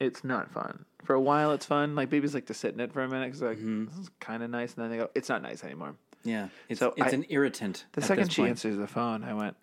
it's 0.00 0.24
not 0.24 0.50
fun. 0.50 0.84
For 1.04 1.14
a 1.14 1.20
while, 1.20 1.52
it's 1.52 1.66
fun. 1.66 1.94
Like 1.94 2.08
babies 2.10 2.34
like 2.34 2.46
to 2.46 2.54
sit 2.54 2.72
in 2.74 2.80
it 2.80 2.92
for 2.92 3.02
a 3.02 3.08
minute 3.08 3.26
because 3.26 3.42
like 3.42 3.58
Mm-hmm. 3.58 3.86
this 3.86 3.98
is 3.98 4.10
kind 4.20 4.42
of 4.42 4.50
nice, 4.50 4.74
and 4.74 4.84
then 4.84 4.90
they 4.90 4.96
go, 4.98 5.10
it's 5.14 5.28
not 5.28 5.42
nice 5.42 5.62
anymore. 5.64 5.94
Yeah. 6.24 6.48
It's, 6.68 6.80
So 6.80 6.94
it's 6.96 7.12
I- 7.12 7.16
an 7.16 7.26
irritant. 7.28 7.84
The 7.92 8.02
second 8.02 8.32
she 8.32 8.42
point. 8.42 8.50
answers 8.50 8.76
the 8.78 8.86
phone, 8.86 9.22
I 9.24 9.34
went, 9.34 9.56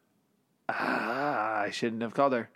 ah, 0.70 1.62
I 1.62 1.72
shouldn't 1.72 2.02
have 2.04 2.14
called 2.14 2.34
her. 2.34 2.50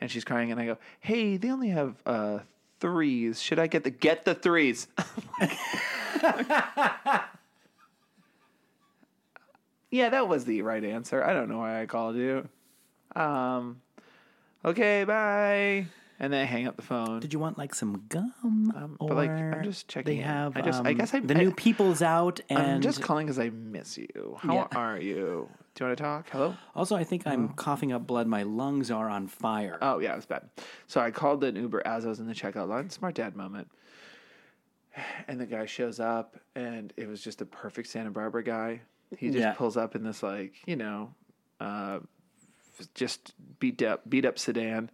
And 0.00 0.10
she's 0.10 0.24
crying, 0.24 0.50
and 0.50 0.60
I 0.60 0.66
go, 0.66 0.76
hey, 1.00 1.36
they 1.36 1.50
only 1.50 1.68
have 1.68 1.94
uh, 2.04 2.40
threes. 2.80 3.40
Should 3.40 3.60
I 3.60 3.68
get 3.68 3.84
the 3.84 3.90
get 3.90 4.24
the 4.24 4.34
threes? 4.34 4.88
yeah, 9.90 10.08
that 10.08 10.28
was 10.28 10.44
the 10.44 10.62
right 10.62 10.82
answer. 10.84 11.22
I 11.22 11.32
don't 11.32 11.48
know 11.48 11.58
why 11.58 11.80
I 11.82 11.86
called 11.86 12.16
you. 12.16 12.48
Um, 13.14 13.80
okay, 14.64 15.04
bye. 15.04 15.86
And 16.20 16.32
then 16.32 16.40
I 16.42 16.44
hang 16.44 16.68
up 16.68 16.76
the 16.76 16.82
phone. 16.82 17.18
Did 17.20 17.32
you 17.32 17.38
want 17.40 17.58
like 17.58 17.74
some 17.74 18.04
gum? 18.08 18.32
Um, 18.76 18.96
but, 19.00 19.14
like, 19.16 19.30
I'm 19.30 19.64
just 19.64 19.88
checking 19.88 20.14
They 20.14 20.20
in. 20.20 20.26
have. 20.26 20.56
I 20.56 20.60
just- 20.60 20.84
I 20.84 20.90
um, 20.90 20.96
guess 20.96 21.12
I- 21.12 21.18
the 21.20 21.34
I- 21.34 21.38
new 21.38 21.50
People's 21.52 22.02
out, 22.02 22.38
and 22.48 22.58
I'm 22.58 22.80
just 22.80 23.02
calling 23.02 23.26
because 23.26 23.38
I 23.40 23.50
miss 23.50 23.98
you. 23.98 24.36
How 24.38 24.54
Yeah. 24.54 24.66
are 24.76 24.98
you? 24.98 25.48
Do 25.74 25.82
you 25.84 25.88
want 25.88 25.98
to 25.98 26.02
talk? 26.04 26.30
Hello? 26.30 26.54
also 26.76 26.94
I 26.94 27.02
think 27.02 27.26
I'm 27.26 27.48
coughing 27.48 27.90
up 27.92 28.06
blood. 28.06 28.28
My 28.28 28.44
lungs 28.44 28.92
are 28.92 29.08
on 29.10 29.26
fire. 29.26 29.76
Oh 29.82 29.98
yeah, 29.98 30.12
it 30.12 30.16
was 30.16 30.26
bad. 30.26 30.48
So 30.86 31.00
I 31.00 31.10
called 31.10 31.42
an 31.42 31.56
Uber 31.56 31.84
as 31.84 32.06
I 32.06 32.10
was 32.10 32.20
in 32.20 32.28
the 32.28 32.32
checkout 32.34 32.68
line. 32.68 32.90
Smart 32.90 33.16
dad 33.16 33.34
moment. 33.34 33.68
And 35.26 35.40
the 35.40 35.46
guy 35.46 35.66
shows 35.66 35.98
up, 35.98 36.38
and 36.54 36.92
it 36.96 37.08
was 37.08 37.20
just 37.20 37.40
a 37.40 37.44
perfect 37.46 37.88
Santa 37.88 38.12
Barbara 38.12 38.44
guy. 38.44 38.82
He 39.18 39.26
just 39.30 39.38
Yeah. 39.40 39.52
pulls 39.54 39.76
up 39.76 39.96
in 39.96 40.04
this 40.04 40.22
like 40.22 40.54
you 40.66 40.76
know, 40.76 41.12
uh, 41.58 41.98
just 42.94 43.34
beat 43.58 43.82
up 43.82 44.08
beat 44.08 44.24
up 44.24 44.38
sedan. 44.38 44.90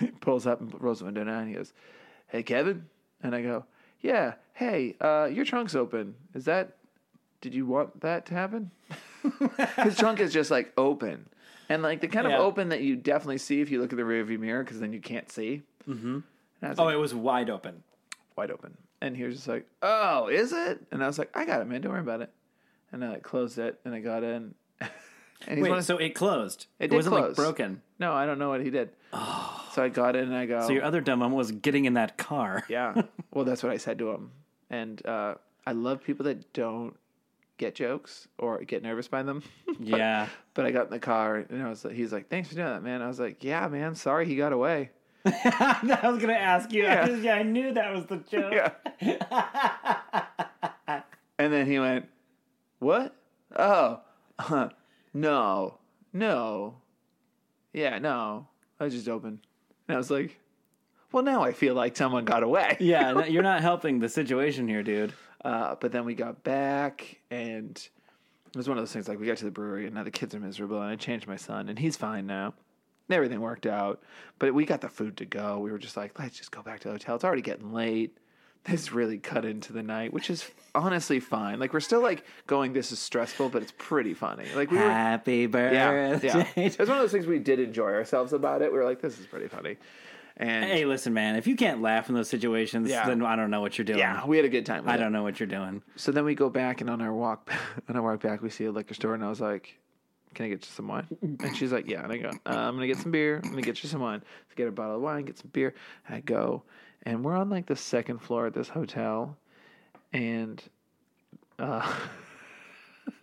He 0.00 0.06
pulls 0.20 0.46
up 0.46 0.60
and 0.60 0.72
rolls 0.80 0.98
the 1.00 1.04
window 1.06 1.24
down. 1.24 1.40
And 1.40 1.48
he 1.48 1.54
goes, 1.54 1.72
"Hey 2.28 2.42
Kevin," 2.42 2.86
and 3.22 3.34
I 3.34 3.42
go, 3.42 3.64
"Yeah, 4.00 4.34
hey, 4.54 4.96
uh, 5.00 5.28
your 5.32 5.44
trunk's 5.44 5.74
open. 5.74 6.14
Is 6.34 6.44
that? 6.46 6.76
Did 7.40 7.54
you 7.54 7.66
want 7.66 8.00
that 8.00 8.26
to 8.26 8.34
happen?" 8.34 8.70
His 9.82 9.96
trunk 9.96 10.20
is 10.20 10.32
just 10.32 10.50
like 10.50 10.72
open, 10.76 11.28
and 11.68 11.82
like 11.82 12.00
the 12.00 12.08
kind 12.08 12.26
Yeah. 12.28 12.36
of 12.36 12.40
open 12.40 12.70
that 12.70 12.80
you 12.80 12.96
definitely 12.96 13.38
see 13.38 13.60
if 13.60 13.70
you 13.70 13.80
look 13.80 13.92
at 13.92 13.96
the 13.96 14.02
rearview 14.04 14.38
mirror, 14.38 14.64
because 14.64 14.80
then 14.80 14.92
you 14.92 15.00
can't 15.00 15.30
see. 15.30 15.62
Mm-hmm. 15.88 16.14
And 16.14 16.22
I 16.62 16.68
was 16.70 16.78
oh, 16.78 16.84
like, 16.84 16.94
it 16.94 16.98
was 16.98 17.14
wide 17.14 17.50
open. 17.50 17.82
wide 18.36 18.50
open, 18.50 18.76
and 19.00 19.16
he 19.16 19.24
was 19.24 19.36
just 19.36 19.48
like, 19.48 19.66
"Oh, 19.82 20.26
is 20.28 20.52
it?" 20.52 20.80
And 20.90 21.02
I 21.02 21.06
was 21.06 21.18
like, 21.18 21.36
"I 21.36 21.44
got 21.44 21.60
it, 21.60 21.66
man. 21.68 21.80
Don't 21.80 21.92
worry 21.92 22.00
about 22.00 22.20
it." 22.22 22.30
And 22.90 23.04
I 23.04 23.10
like 23.10 23.22
closed 23.22 23.58
it, 23.58 23.78
and 23.84 23.94
I 23.94 24.00
got 24.00 24.22
in. 24.24 24.54
and 24.80 25.58
he's 25.58 25.68
Wait, 25.68 25.82
so 25.84 25.96
it 25.98 26.10
closed. 26.14 26.66
It 26.78 26.92
It, 26.92 26.96
wasn't 26.96 27.14
like 27.14 27.34
broken. 27.36 27.80
No, 28.02 28.12
I 28.12 28.26
don't 28.26 28.38
know 28.38 28.50
what 28.50 28.62
he 28.62 28.70
did. 28.70 28.90
So 29.72 29.82
I 29.82 29.88
got 29.88 30.16
in, 30.16 30.24
and 30.24 30.34
I 30.36 30.44
go, 30.46 30.66
So 30.66 30.72
your 30.72 30.84
other 30.84 31.00
dumb 31.00 31.20
moment 31.20 31.36
was 31.36 31.52
getting 31.52 31.84
in 31.86 31.94
that 31.94 32.18
car. 32.18 32.64
Yeah. 32.68 33.02
Well, 33.34 33.46
that's 33.46 33.62
what 33.62 33.72
I 33.72 33.78
said 33.78 33.98
to 34.00 34.10
him. 34.10 34.30
And 34.68 35.04
uh, 35.06 35.36
I 35.66 35.72
love 35.72 36.04
people 36.04 36.24
that 36.24 36.52
don't 36.52 36.94
get 37.56 37.74
jokes 37.74 38.28
or 38.38 38.58
get 38.64 38.82
nervous 38.82 39.08
by 39.08 39.22
them. 39.22 39.42
Yeah. 39.80 40.28
But 40.54 40.66
I 40.66 40.70
got 40.70 40.84
in 40.86 40.90
the 40.90 40.98
car 40.98 41.36
and 41.48 41.62
I 41.62 41.68
was 41.70 41.82
like, 41.84 41.94
he's 41.94 42.12
like, 42.12 42.28
thanks 42.28 42.50
for 42.50 42.56
doing 42.56 42.66
that, 42.68 42.82
man. 42.82 43.00
I 43.00 43.08
was 43.08 43.18
like, 43.18 43.42
yeah, 43.42 43.66
man. 43.68 43.94
Sorry 43.94 44.26
he 44.26 44.36
got 44.36 44.52
away. 44.52 44.90
I 45.24 46.00
was 46.04 46.20
gonna 46.20 46.34
ask 46.34 46.70
you. 46.72 46.82
Yeah. 46.82 47.02
I, 47.02 47.06
just- 47.06 47.22
yeah, 47.22 47.34
I 47.36 47.42
knew 47.42 47.72
that 47.72 47.92
was 47.94 48.04
the 48.06 48.18
joke. 48.18 48.52
Yeah. 49.00 50.24
and 51.38 51.52
then 51.52 51.66
he 51.66 51.78
went, 51.78 52.06
what? 52.80 53.16
Oh, 53.56 54.00
no, 55.14 55.78
no. 56.12 56.74
Yeah, 57.72 57.98
no. 57.98 58.48
I 58.78 58.84
was 58.84 58.94
just 58.94 59.08
open. 59.08 59.40
And 59.88 59.94
I 59.94 59.98
was 59.98 60.10
like, 60.10 60.38
well, 61.12 61.22
now 61.22 61.42
I 61.42 61.52
feel 61.52 61.74
like 61.74 61.96
someone 61.96 62.24
got 62.24 62.42
away. 62.42 62.76
Yeah, 62.80 63.12
no, 63.12 63.24
you're 63.24 63.42
not 63.42 63.60
helping 63.60 63.98
the 63.98 64.08
situation 64.08 64.66
here, 64.66 64.82
dude. 64.82 65.12
Uh, 65.44 65.74
but 65.80 65.92
then 65.92 66.04
we 66.04 66.14
got 66.14 66.42
back, 66.44 67.18
and 67.30 67.76
it 67.76 68.56
was 68.56 68.68
one 68.68 68.78
of 68.78 68.82
those 68.82 68.92
things 68.92 69.08
like 69.08 69.18
we 69.18 69.26
got 69.26 69.36
to 69.38 69.44
the 69.44 69.50
brewery, 69.50 69.86
and 69.86 69.94
now 69.94 70.04
the 70.04 70.10
kids 70.10 70.34
are 70.34 70.40
miserable, 70.40 70.80
and 70.80 70.90
I 70.90 70.96
changed 70.96 71.26
my 71.26 71.36
son, 71.36 71.68
and 71.68 71.78
he's 71.78 71.96
fine 71.96 72.26
now. 72.26 72.54
Everything 73.10 73.40
worked 73.40 73.66
out, 73.66 74.02
but 74.38 74.54
we 74.54 74.64
got 74.64 74.80
the 74.80 74.88
food 74.88 75.16
to 75.18 75.26
go. 75.26 75.58
We 75.58 75.70
were 75.72 75.78
just 75.78 75.96
like, 75.96 76.18
let's 76.18 76.36
just 76.36 76.52
go 76.52 76.62
back 76.62 76.80
to 76.80 76.88
the 76.88 76.92
hotel. 76.92 77.16
It's 77.16 77.24
already 77.24 77.42
getting 77.42 77.72
late. 77.72 78.16
This 78.64 78.92
really 78.92 79.18
cut 79.18 79.44
into 79.44 79.72
the 79.72 79.82
night, 79.82 80.12
which 80.12 80.30
is 80.30 80.48
honestly 80.74 81.18
fine. 81.18 81.58
Like 81.58 81.72
we're 81.72 81.80
still 81.80 82.00
like 82.00 82.24
going. 82.46 82.72
This 82.72 82.92
is 82.92 83.00
stressful, 83.00 83.48
but 83.48 83.60
it's 83.62 83.72
pretty 83.76 84.14
funny. 84.14 84.44
Like 84.54 84.70
we 84.70 84.76
were, 84.78 84.84
Happy 84.84 85.46
birthday. 85.46 86.20
yeah. 86.28 86.46
It 86.54 86.78
was 86.78 86.88
one 86.88 86.98
of 86.98 87.02
those 87.02 87.10
things 87.12 87.26
we 87.26 87.40
did 87.40 87.58
enjoy 87.58 87.92
ourselves 87.92 88.32
about 88.32 88.62
it. 88.62 88.70
We 88.72 88.78
were 88.78 88.84
like, 88.84 89.00
this 89.00 89.18
is 89.18 89.26
pretty 89.26 89.48
funny, 89.48 89.78
and 90.36 90.64
Hey, 90.64 90.84
listen, 90.84 91.12
man. 91.12 91.34
If 91.34 91.48
you 91.48 91.56
can't 91.56 91.82
laugh 91.82 92.08
in 92.08 92.14
those 92.14 92.28
situations, 92.28 92.88
Yeah. 92.88 93.04
then 93.04 93.20
I 93.24 93.34
don't 93.34 93.50
know 93.50 93.60
what 93.60 93.78
you're 93.78 93.84
doing. 93.84 93.98
yeah, 93.98 94.24
we 94.26 94.36
had 94.36 94.46
a 94.46 94.48
good 94.48 94.64
time. 94.64 94.84
With 94.84 94.92
I 94.92 94.94
it. 94.94 94.98
don't 94.98 95.12
know 95.12 95.24
what 95.24 95.40
you're 95.40 95.48
doing. 95.48 95.82
So 95.96 96.12
then 96.12 96.24
we 96.24 96.36
go 96.36 96.48
back, 96.48 96.80
and 96.80 96.88
on 96.88 97.02
our 97.02 97.12
walk, 97.12 97.50
on 97.88 97.96
our 97.96 98.02
walk 98.02 98.20
back, 98.22 98.42
we 98.42 98.50
see 98.50 98.66
a 98.66 98.70
liquor 98.72 98.94
store, 98.94 99.14
and 99.14 99.24
I 99.24 99.28
was 99.28 99.40
like, 99.40 99.76
"Can 100.34 100.46
I 100.46 100.50
get 100.50 100.64
you 100.64 100.70
some 100.70 100.86
wine?" 100.86 101.08
And 101.20 101.56
she's 101.56 101.72
like, 101.72 101.88
"Yeah." 101.90 102.04
And 102.04 102.12
I 102.12 102.16
go, 102.18 102.28
uh, 102.28 102.32
"I'm 102.46 102.74
gonna 102.76 102.86
get 102.86 102.98
some 102.98 103.10
beer. 103.10 103.40
I'm 103.42 103.50
gonna 103.50 103.62
get 103.62 103.82
you 103.82 103.88
some 103.88 104.00
wine. 104.02 104.20
So 104.50 104.54
get 104.54 104.68
a 104.68 104.72
bottle 104.72 104.94
of 104.96 105.02
wine, 105.02 105.24
get 105.24 105.38
some 105.38 105.50
beer." 105.52 105.74
And 106.06 106.14
I 106.16 106.20
go, 106.20 106.62
and 107.04 107.24
we're 107.24 107.36
on 107.36 107.50
like 107.50 107.66
the 107.66 107.76
second 107.76 108.18
floor 108.18 108.46
at 108.46 108.54
this 108.54 108.68
hotel, 108.68 109.36
and 110.12 110.62
uh, 111.58 111.94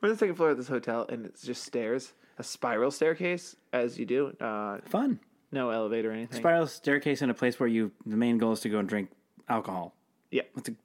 we're 0.00 0.08
on 0.08 0.10
the 0.10 0.16
second 0.16 0.34
floor 0.36 0.50
of 0.50 0.56
this 0.56 0.68
hotel, 0.68 1.06
and 1.08 1.26
it's 1.26 1.42
just 1.42 1.64
stairs, 1.64 2.12
a 2.38 2.42
spiral 2.42 2.90
staircase, 2.90 3.56
as 3.72 3.98
you 3.98 4.06
do. 4.06 4.28
Uh, 4.40 4.78
Fun. 4.86 5.20
no 5.52 5.70
elevator 5.70 6.10
or 6.10 6.14
anything. 6.14 6.38
Spiral 6.40 6.66
staircase 6.66 7.22
in 7.22 7.30
a 7.30 7.34
place 7.34 7.58
where 7.60 7.68
you 7.68 7.90
the 8.06 8.16
main 8.16 8.38
goal 8.38 8.52
is 8.52 8.60
to 8.60 8.68
go 8.68 8.78
and 8.78 8.88
drink 8.88 9.10
alcohol. 9.48 9.94
yeah, 10.30 10.42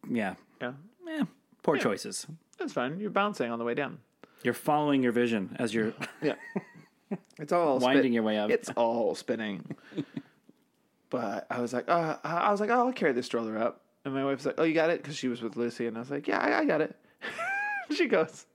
yeah. 0.10 0.34
yeah, 0.62 0.72
Eh, 1.08 1.24
poor 1.64 1.78
choices. 1.78 2.26
that's 2.58 2.74
fine. 2.74 3.00
You're 3.00 3.10
bouncing 3.10 3.52
on 3.52 3.60
the 3.60 3.66
way 3.66 3.74
down. 3.74 4.00
You're 4.44 4.54
following 4.54 5.02
your 5.04 5.12
vision 5.14 5.56
as 5.60 5.74
you're 5.74 5.94
Yeah. 6.22 6.36
It's 7.40 7.52
all 7.54 7.78
winding 7.80 8.04
spin- 8.04 8.14
your 8.14 8.24
way 8.24 8.38
up. 8.38 8.50
It's 8.50 8.70
all 8.72 9.16
spinning. 9.16 9.76
But 11.14 11.46
I 11.52 11.62
was 11.62 11.74
like, 11.74 11.88
uh, 11.88 12.18
I 12.24 12.50
was 12.50 12.60
like, 12.60 12.72
oh, 12.72 12.88
I'll 12.88 12.92
carry 12.92 13.12
this 13.12 13.28
stroller 13.28 13.56
up. 13.56 13.82
And 14.04 14.16
my 14.16 14.26
wife's 14.26 14.48
like, 14.48 14.56
oh, 14.58 14.64
you 14.64 14.74
got 14.74 14.90
it? 14.90 15.00
Because 15.00 15.16
she 15.16 15.28
was 15.28 15.44
with 15.44 15.56
Lucy. 15.56 15.86
And 15.86 15.96
I 15.96 16.00
was 16.00 16.10
like, 16.10 16.28
yeah, 16.28 16.40
I, 16.40 16.62
I 16.62 16.66
got 16.66 16.82
it. 16.82 16.96
she 17.96 18.08
goes, 18.08 18.48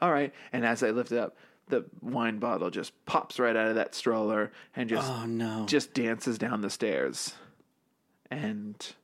all 0.00 0.10
right. 0.10 0.32
And 0.50 0.64
as 0.64 0.82
I 0.82 0.92
lift 0.92 1.12
it 1.12 1.18
up, 1.18 1.36
the 1.68 1.84
wine 2.00 2.38
bottle 2.38 2.70
just 2.70 2.94
pops 3.04 3.38
right 3.38 3.54
out 3.54 3.68
of 3.68 3.74
that 3.74 3.94
stroller 3.94 4.50
and 4.74 4.88
just 4.88 5.10
oh 5.10 5.26
no. 5.26 5.66
just 5.66 5.92
dances 5.92 6.38
down 6.38 6.62
the 6.62 6.70
stairs. 6.70 7.34
And 8.30 8.94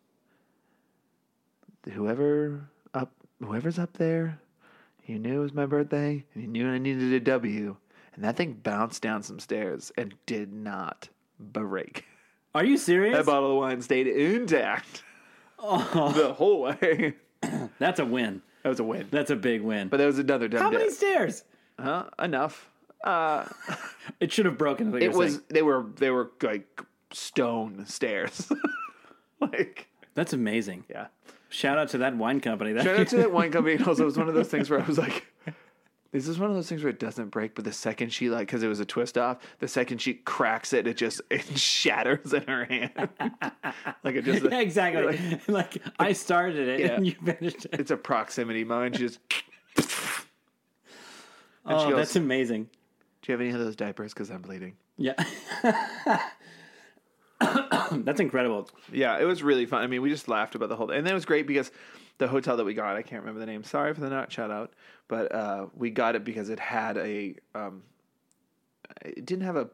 whoever 1.92 2.70
up 2.94 3.12
whoever's 3.44 3.78
up 3.78 3.92
there, 3.98 4.40
you 5.04 5.18
knew 5.18 5.40
it 5.40 5.42
was 5.42 5.52
my 5.52 5.66
birthday 5.66 6.24
and 6.32 6.42
you 6.42 6.48
knew 6.48 6.66
I 6.66 6.78
needed 6.78 7.12
a 7.12 7.20
W. 7.20 7.76
And 8.14 8.24
that 8.24 8.36
thing 8.36 8.54
bounced 8.54 9.02
down 9.02 9.22
some 9.22 9.38
stairs 9.38 9.92
and 9.98 10.14
did 10.24 10.50
not 10.50 11.10
break. 11.38 12.06
Are 12.56 12.64
you 12.64 12.78
serious? 12.78 13.14
That 13.14 13.26
bottle 13.26 13.50
of 13.50 13.58
wine 13.58 13.82
stayed 13.82 14.06
intact 14.06 15.02
oh, 15.58 16.12
the 16.16 16.32
whole 16.32 16.62
way. 16.62 17.14
That's 17.78 18.00
a 18.00 18.06
win. 18.06 18.40
That 18.62 18.70
was 18.70 18.80
a 18.80 18.84
win. 18.84 19.08
That's 19.10 19.30
a 19.30 19.36
big 19.36 19.60
win. 19.60 19.88
But 19.88 19.98
that 19.98 20.06
was 20.06 20.18
another 20.18 20.48
dumb 20.48 20.62
How 20.62 20.70
many 20.70 20.90
stairs? 20.90 21.44
Huh? 21.78 22.04
Enough. 22.18 22.70
Uh, 23.04 23.44
It 24.20 24.32
should 24.32 24.46
have 24.46 24.56
broken. 24.56 24.96
it 25.02 25.12
was. 25.12 25.32
saying. 25.32 25.44
They 25.48 25.60
were. 25.60 25.84
They 25.96 26.10
were 26.10 26.30
like 26.42 26.80
stone 27.12 27.84
stairs. 27.84 28.50
like 29.40 29.88
That's 30.14 30.32
amazing. 30.32 30.84
yeah. 30.88 31.08
Shout 31.50 31.76
out 31.76 31.90
to 31.90 31.98
that 31.98 32.16
wine 32.16 32.40
company. 32.40 32.72
That 32.72 32.84
Shout 32.84 32.98
out 32.98 33.08
to 33.08 33.16
that 33.18 33.32
wine 33.34 33.52
company. 33.52 33.74
And 33.74 33.86
also, 33.86 34.04
it 34.04 34.06
was 34.06 34.16
one 34.16 34.28
of 34.28 34.34
those 34.34 34.48
things 34.48 34.70
where 34.70 34.80
I 34.80 34.86
was 34.86 34.96
like, 34.96 35.26
"This 36.12 36.28
is 36.28 36.38
one 36.38 36.50
of 36.50 36.56
those 36.56 36.68
things 36.68 36.82
where 36.82 36.90
it 36.90 36.98
doesn't 36.98 37.28
break, 37.30 37.54
but 37.54 37.64
the 37.64 37.72
second 37.72 38.12
she 38.12 38.30
like, 38.30 38.46
because 38.46 38.62
it 38.62 38.68
was 38.68 38.80
a 38.80 38.84
twist 38.84 39.18
off, 39.18 39.38
the 39.58 39.68
second 39.68 39.98
she 40.00 40.14
cracks 40.14 40.72
it, 40.72 40.86
it 40.86 40.96
just 40.96 41.20
it 41.30 41.58
shatters 41.58 42.32
in 42.32 42.42
her 42.44 42.64
hand. 42.64 42.92
like 44.04 44.14
it 44.16 44.24
just 44.24 44.44
yeah, 44.44 44.58
exactly. 44.60 45.40
Like, 45.48 45.82
I 45.98 46.12
started 46.12 46.68
it 46.68 46.80
Yeah. 46.80 46.94
and 46.94 47.06
you 47.06 47.14
finished 47.24 47.66
it. 47.66 47.74
it's 47.80 47.90
a 47.90 47.96
proximity 47.96 48.64
mine. 48.64 48.92
She 48.92 48.98
just. 49.00 49.20
Oh, 51.68 51.84
she 51.84 51.90
goes, 51.90 51.96
that's 51.96 52.16
amazing. 52.16 52.68
Do 53.22 53.32
you 53.32 53.32
have 53.32 53.40
any 53.40 53.50
of 53.50 53.58
those 53.58 53.74
diapers? 53.74 54.14
Because 54.14 54.30
I'm 54.30 54.40
bleeding. 54.42 54.76
Yeah. 54.96 55.14
that's 57.40 58.20
incredible. 58.20 58.70
Yeah, 58.92 59.18
it 59.18 59.24
was 59.24 59.42
really 59.42 59.66
fun. 59.66 59.82
I 59.82 59.88
mean, 59.88 60.00
we 60.00 60.08
just 60.08 60.28
laughed 60.28 60.54
about 60.54 60.68
the 60.68 60.76
whole 60.76 60.86
thing. 60.86 60.98
And 60.98 61.06
then 61.06 61.12
it 61.12 61.16
was 61.16 61.24
great 61.24 61.46
because 61.46 61.70
the 62.18 62.28
hotel 62.28 62.56
that 62.56 62.64
we 62.64 62.74
got, 62.74 62.96
I 62.96 63.02
can't 63.02 63.22
remember 63.22 63.40
the 63.40 63.46
name. 63.46 63.64
Sorry 63.64 63.92
for 63.94 64.00
the 64.00 64.10
not 64.10 64.30
shout 64.32 64.50
out. 64.50 64.72
But 65.08 65.32
uh, 65.34 65.66
we 65.74 65.90
got 65.90 66.16
it 66.16 66.24
because 66.24 66.48
it 66.50 66.58
had 66.60 66.96
a. 66.96 67.34
Um, 67.54 67.82
it 69.04 69.24
didn't 69.24 69.44
have 69.44 69.56
a. 69.56 69.68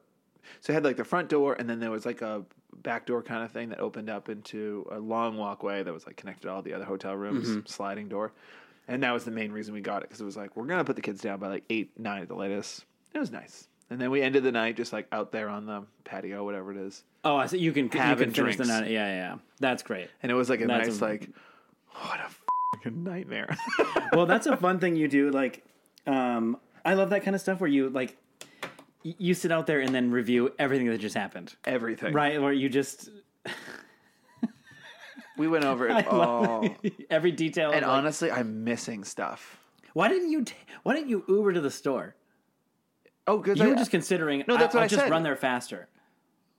So 0.60 0.72
it 0.72 0.74
had 0.74 0.84
like 0.84 0.96
the 0.96 1.04
front 1.04 1.28
door, 1.28 1.54
and 1.58 1.68
then 1.68 1.80
there 1.80 1.90
was 1.90 2.04
like 2.04 2.20
a 2.22 2.44
back 2.82 3.06
door 3.06 3.22
kind 3.22 3.44
of 3.44 3.50
thing 3.52 3.68
that 3.68 3.80
opened 3.80 4.10
up 4.10 4.28
into 4.28 4.86
a 4.90 4.98
long 4.98 5.36
walkway 5.36 5.82
that 5.82 5.92
was 5.92 6.06
like 6.06 6.16
connected 6.16 6.42
to 6.42 6.50
all 6.52 6.62
the 6.62 6.72
other 6.74 6.84
hotel 6.84 7.14
rooms, 7.14 7.70
sliding 7.70 8.08
door. 8.08 8.32
And 8.88 9.02
that 9.04 9.12
was 9.12 9.24
the 9.24 9.30
main 9.30 9.52
reason 9.52 9.72
we 9.72 9.80
got 9.80 10.02
it 10.02 10.08
because 10.08 10.20
it 10.20 10.24
was 10.24 10.36
like, 10.36 10.56
we're 10.56 10.64
going 10.66 10.78
to 10.78 10.84
put 10.84 10.96
the 10.96 11.02
kids 11.02 11.20
down 11.20 11.38
by 11.38 11.46
like 11.46 11.64
eight, 11.70 11.92
nine 11.98 12.20
at 12.22 12.28
the 12.28 12.34
latest. 12.34 12.84
It 13.14 13.20
was 13.20 13.30
nice. 13.30 13.68
And 13.90 14.00
then 14.00 14.10
we 14.10 14.22
ended 14.22 14.42
the 14.42 14.50
night 14.50 14.76
just 14.76 14.92
like 14.92 15.06
out 15.12 15.30
there 15.30 15.48
on 15.48 15.66
the 15.66 15.84
patio, 16.04 16.44
whatever 16.44 16.72
it 16.72 16.78
is. 16.78 17.04
Oh, 17.24 17.36
I 17.36 17.46
see. 17.46 17.58
You 17.58 17.72
can 17.72 17.84
you 17.84 17.90
can 17.90 18.16
finish 18.16 18.34
the 18.34 18.42
drinks. 18.42 18.58
night. 18.66 18.90
Yeah, 18.90 19.06
yeah, 19.06 19.14
yeah. 19.14 19.36
That's 19.60 19.82
great. 19.84 20.08
And 20.22 20.32
it 20.32 20.34
was 20.34 20.50
like 20.50 20.60
a 20.60 20.66
That's 20.66 20.88
nice, 20.88 21.00
a- 21.00 21.04
like, 21.04 21.28
what 22.00 22.20
a 22.20 22.28
fucking 22.76 23.04
nightmare. 23.04 23.56
well, 24.12 24.26
that's 24.26 24.46
a 24.46 24.56
fun 24.56 24.78
thing 24.78 24.96
you 24.96 25.08
do. 25.08 25.30
Like, 25.30 25.64
um, 26.06 26.58
I 26.84 26.94
love 26.94 27.10
that 27.10 27.22
kind 27.24 27.34
of 27.34 27.40
stuff 27.40 27.60
where 27.60 27.70
you 27.70 27.88
like 27.90 28.16
y- 29.04 29.14
you 29.18 29.34
sit 29.34 29.52
out 29.52 29.66
there 29.66 29.80
and 29.80 29.94
then 29.94 30.10
review 30.10 30.52
everything 30.58 30.88
that 30.88 30.98
just 30.98 31.14
happened. 31.16 31.54
Everything. 31.64 32.12
Right, 32.12 32.40
where 32.40 32.52
you 32.52 32.68
just 32.68 33.08
We 35.38 35.48
went 35.48 35.64
over 35.64 35.88
it 35.88 36.06
all. 36.08 36.68
every 37.10 37.32
detail. 37.32 37.70
of, 37.70 37.76
And 37.76 37.86
like- 37.86 37.90
honestly, 37.96 38.30
I'm 38.30 38.64
missing 38.64 39.02
stuff. 39.04 39.58
why 39.94 40.08
didn't 40.08 40.30
you? 40.30 40.44
T- 40.44 40.54
why 40.82 40.94
didn't 40.94 41.08
you 41.08 41.24
Uber 41.28 41.52
to 41.54 41.60
the 41.60 41.70
store? 41.70 42.16
Oh, 43.26 43.38
because 43.38 43.58
You 43.58 43.66
I 43.66 43.68
were 43.68 43.74
just 43.76 43.90
considering. 43.90 44.44
No, 44.48 44.56
that's 44.56 44.74
I, 44.74 44.78
what 44.78 44.82
I'll 44.82 44.84
I 44.84 44.88
just 44.88 45.02
said. 45.04 45.10
run 45.10 45.22
there 45.22 45.36
faster. 45.36 45.88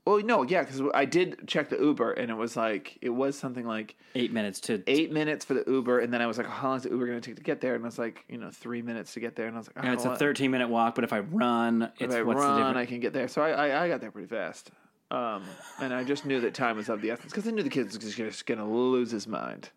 Well, 0.05 0.19
no, 0.21 0.43
yeah, 0.43 0.63
because 0.63 0.81
I 0.93 1.05
did 1.05 1.47
check 1.47 1.69
the 1.69 1.77
Uber, 1.77 2.11
and 2.11 2.29
it 2.29 2.33
was 2.33 2.57
like 2.57 2.97
it 3.01 3.09
was 3.09 3.37
something 3.37 3.65
like 3.65 3.95
Eight 4.15 4.33
minutes 4.33 4.59
to. 4.61 4.83
eight 4.85 5.13
minutes 5.13 5.45
for 5.45 5.53
the 5.53 5.63
Uber, 5.65 5.99
and 5.99 6.13
then 6.13 6.21
I 6.21 6.27
was 6.27 6.37
like, 6.37 6.47
how 6.47 6.67
long 6.67 6.77
is 6.77 6.83
the 6.83 6.89
Uber 6.89 7.07
going 7.07 7.21
to 7.21 7.25
take 7.29 7.37
to 7.37 7.43
get 7.43 7.61
there? 7.61 7.75
And 7.75 7.85
I 7.85 7.87
was 7.87 7.97
like, 7.97 8.25
you 8.27 8.37
know, 8.37 8.49
three 8.51 8.81
minutes 8.81 9.13
to 9.13 9.21
get 9.21 9.37
there, 9.37 9.47
and 9.47 9.55
I 9.55 9.59
was 9.59 9.67
like, 9.67 9.77
And 9.77 9.87
oh, 9.89 9.93
it's 9.93 10.03
a 10.03 10.09
well, 10.09 10.17
13 10.17 10.51
minute 10.51 10.67
walk, 10.67 10.95
but 10.95 11.05
if 11.05 11.13
I 11.13 11.19
run, 11.19 11.83
If 11.99 12.01
it's 12.01 12.15
I 12.15 12.21
what's 12.21 12.41
the 12.41 12.45
run, 12.47 12.57
difference? 12.57 12.77
I 12.77 12.85
can 12.85 12.99
get 12.99 13.13
there. 13.13 13.27
So 13.29 13.41
I, 13.41 13.51
I, 13.69 13.83
I 13.85 13.87
got 13.87 14.01
there 14.01 14.11
pretty 14.11 14.27
fast. 14.27 14.71
Um, 15.09 15.43
and 15.79 15.93
I 15.93 16.03
just 16.03 16.25
knew 16.25 16.41
that 16.41 16.53
time 16.53 16.75
was 16.75 16.89
of 16.89 17.01
the 17.01 17.11
essence 17.11 17.31
because 17.31 17.47
I 17.47 17.51
knew 17.51 17.63
the 17.63 17.69
kid 17.69 17.85
was 17.85 17.97
just 18.15 18.45
going 18.45 18.57
to 18.57 18.65
lose 18.65 19.11
his 19.11 19.27
mind, 19.27 19.69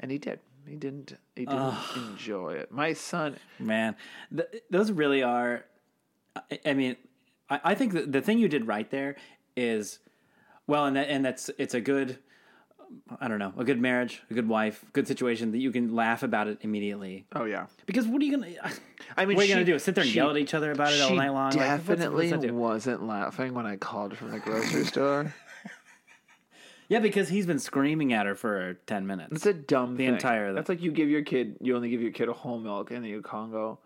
and 0.00 0.10
he 0.10 0.18
did. 0.18 0.40
He 0.66 0.76
didn't. 0.76 1.14
He 1.34 1.46
didn't 1.46 1.74
enjoy 1.96 2.54
it. 2.54 2.70
My 2.70 2.92
son. 2.92 3.36
Man, 3.58 3.96
th- 4.34 4.62
those 4.68 4.90
really 4.92 5.22
are. 5.22 5.64
I, 6.36 6.58
I 6.66 6.74
mean, 6.74 6.96
I, 7.48 7.74
think 7.74 8.12
the 8.12 8.20
thing 8.20 8.38
you 8.38 8.48
did 8.48 8.66
right 8.66 8.90
there 8.90 9.16
is, 9.58 9.98
well, 10.66 10.86
and 10.86 10.96
that, 10.96 11.08
and 11.08 11.24
that's 11.24 11.50
it's 11.58 11.74
a 11.74 11.80
good, 11.80 12.18
I 13.20 13.28
don't 13.28 13.38
know, 13.38 13.52
a 13.58 13.64
good 13.64 13.80
marriage, 13.80 14.22
a 14.30 14.34
good 14.34 14.48
wife, 14.48 14.84
good 14.92 15.06
situation 15.08 15.52
that 15.52 15.58
you 15.58 15.70
can 15.72 15.94
laugh 15.94 16.22
about 16.22 16.46
it 16.48 16.58
immediately. 16.62 17.26
Oh 17.34 17.44
yeah. 17.44 17.66
Because 17.86 18.06
what 18.06 18.22
are 18.22 18.24
you 18.24 18.36
gonna? 18.38 18.52
I 19.16 19.26
mean, 19.26 19.36
what 19.36 19.42
are 19.42 19.46
you 19.46 19.48
she- 19.48 19.52
gonna 19.54 19.64
do? 19.64 19.78
Sit 19.78 19.94
there 19.94 20.02
and 20.02 20.10
she- 20.10 20.16
yell 20.16 20.30
at 20.30 20.36
each 20.36 20.54
other 20.54 20.70
about 20.72 20.92
it 20.92 21.00
all 21.00 21.14
night 21.14 21.30
long? 21.30 21.50
Like, 21.52 21.56
what's- 21.56 21.88
what's 21.88 22.00
definitely 22.00 22.50
wasn't 22.50 23.06
laughing 23.06 23.54
when 23.54 23.66
I 23.66 23.76
called 23.76 24.16
from 24.16 24.30
the 24.30 24.38
grocery 24.38 24.84
store. 24.92 25.34
Yeah, 26.88 27.00
because 27.00 27.28
he's 27.28 27.44
been 27.46 27.58
screaming 27.58 28.14
at 28.14 28.24
her 28.24 28.34
for 28.34 28.74
ten 28.86 29.06
minutes. 29.06 29.32
It's 29.32 29.44
a 29.46 29.52
dumb 29.52 29.96
The 29.96 30.06
thing. 30.06 30.14
entire- 30.14 30.54
That's 30.54 30.70
like 30.70 30.80
you 30.80 30.90
give 30.90 31.10
your 31.10 31.20
kid, 31.22 31.56
you 31.60 31.76
only 31.76 31.90
give 31.90 32.00
your 32.00 32.12
kid 32.12 32.28
a 32.30 32.32
whole 32.32 32.58
milk, 32.58 32.90
and 32.90 33.04
then 33.04 33.10
you 33.10 33.20
Congo. 33.20 33.78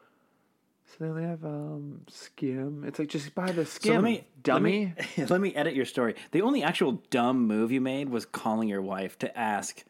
So 0.99 1.13
they 1.15 1.23
have 1.23 1.45
um 1.45 2.03
skim. 2.09 2.85
It's 2.87 2.99
like 2.99 3.09
just 3.09 3.35
buy 3.35 3.51
the 3.51 3.65
skim, 3.65 3.89
So 3.91 3.95
let 3.95 4.05
me, 4.05 4.25
dummy. 4.43 4.95
Let 4.97 5.09
me, 5.19 5.25
let 5.27 5.41
me 5.41 5.55
edit 5.55 5.75
your 5.75 5.85
story. 5.87 6.15
The 6.33 6.43
only 6.43 6.63
actual 6.63 7.03
dumb 7.11 7.47
move 7.47 7.73
you 7.73 7.81
made 7.81 8.09
was 8.09 8.27
calling 8.27 8.69
your 8.69 8.83
wife 8.83 9.19
to 9.21 9.39
ask. 9.39 9.85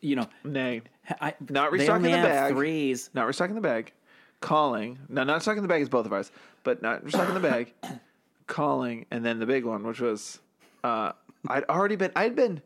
You 0.00 0.16
know, 0.16 0.28
Nay, 0.44 0.82
I, 1.20 1.34
Not 1.48 1.72
they 1.72 1.78
restocking 1.78 2.06
only 2.06 2.10
the 2.12 2.16
have 2.18 2.28
bag. 2.28 2.54
threes. 2.54 3.10
not 3.12 3.26
restocking 3.26 3.54
the 3.54 3.60
bag. 3.60 3.92
Calling. 4.40 4.98
No, 5.08 5.24
not 5.24 5.34
restocking 5.34 5.62
the 5.62 5.68
bag 5.68 5.82
is 5.82 5.88
both 5.90 6.06
of 6.06 6.12
ours, 6.12 6.30
but 6.64 6.80
not 6.80 7.04
restocking 7.04 7.34
the 7.34 7.40
bag. 7.40 7.72
Calling, 8.46 9.04
and 9.10 9.24
then 9.24 9.38
the 9.38 9.46
big 9.46 9.64
one, 9.64 9.84
which 9.84 10.00
was, 10.00 10.38
uh, 10.82 11.12
I'd 11.46 11.64
already 11.64 11.96
been, 11.96 12.10
I'd 12.16 12.34
been 12.34 12.62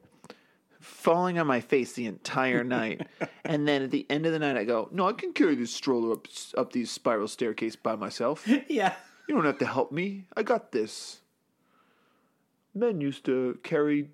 falling 0.85 1.38
on 1.38 1.47
my 1.47 1.61
face 1.61 1.92
the 1.92 2.07
entire 2.07 2.62
night, 2.79 3.07
and 3.44 3.66
then 3.66 3.83
at 3.83 3.90
the 3.90 4.07
end 4.11 4.27
of 4.27 4.33
the 4.33 4.38
night, 4.38 4.57
I 4.57 4.64
go, 4.64 4.88
no, 4.92 5.09
I 5.09 5.12
can 5.12 5.33
carry 5.33 5.55
this 5.55 5.73
stroller 5.73 6.12
up 6.12 6.27
up 6.57 6.73
these 6.73 6.90
spiral 6.90 7.29
staircase 7.29 7.77
by 7.77 7.97
myself. 7.97 8.47
Yeah, 8.68 8.94
You 9.29 9.35
don't 9.35 9.44
have 9.44 9.59
to 9.59 9.66
help 9.66 9.90
me. 9.92 10.27
I 10.37 10.42
got 10.42 10.73
this. 10.73 11.20
Men 12.75 13.01
used 13.01 13.25
to 13.27 13.59
carry. 13.62 14.11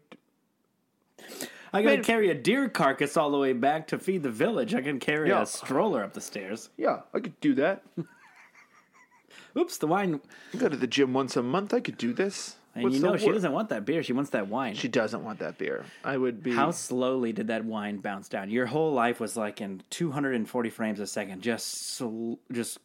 I 1.73 1.83
gotta 1.83 1.97
Man- 1.97 2.05
carry 2.05 2.31
a 2.31 2.35
deer 2.35 2.69
carcass 2.69 3.17
all 3.17 3.31
the 3.31 3.39
way 3.39 3.53
back 3.53 3.87
to 3.89 3.99
feed 3.99 4.23
the 4.23 4.31
village. 4.31 4.75
I 4.75 4.83
can 4.83 4.99
carry 5.01 5.29
Yeah. 5.29 5.43
a 5.43 5.47
stroller 5.47 6.03
up 6.05 6.13
the 6.15 6.21
stairs. 6.21 6.71
Yeah, 6.77 7.01
I 7.15 7.21
could 7.21 7.39
do 7.41 7.55
that. 7.57 7.83
Oops, 9.57 9.79
the 9.79 9.87
wine. 9.87 10.21
I 10.55 10.57
go 10.59 10.69
to 10.69 10.77
the 10.77 10.87
gym 10.87 11.13
once 11.13 11.37
a 11.37 11.43
month. 11.43 11.73
I 11.75 11.81
could 11.81 11.97
do 11.99 12.13
this. 12.13 12.57
And 12.75 12.85
What's 12.85 12.97
you 12.97 13.03
know 13.03 13.17
she 13.17 13.31
doesn't 13.33 13.51
want 13.53 13.71
that 13.71 13.85
beer. 13.85 14.03
She 14.03 14.13
wants 14.13 14.31
that 14.31 14.47
wine. 14.47 14.75
She 14.75 14.87
doesn't 14.87 15.25
want 15.25 15.41
that 15.41 15.59
beer. 15.59 15.85
I 16.05 16.17
would 16.17 16.43
be. 16.43 16.53
How 16.53 16.71
slowly 16.71 17.33
did 17.33 17.49
that 17.49 17.65
wine 17.65 17.97
bounce 17.99 18.29
down? 18.29 18.49
Your 18.51 18.67
whole 18.67 18.93
life 18.93 19.19
was 19.19 19.37
like 19.37 19.61
in 19.61 19.83
240 19.91 20.71
frames 20.71 21.01
a 21.01 21.07
second. 21.07 21.43
Just, 21.43 21.95
sl- 21.97 22.35
just 22.53 22.79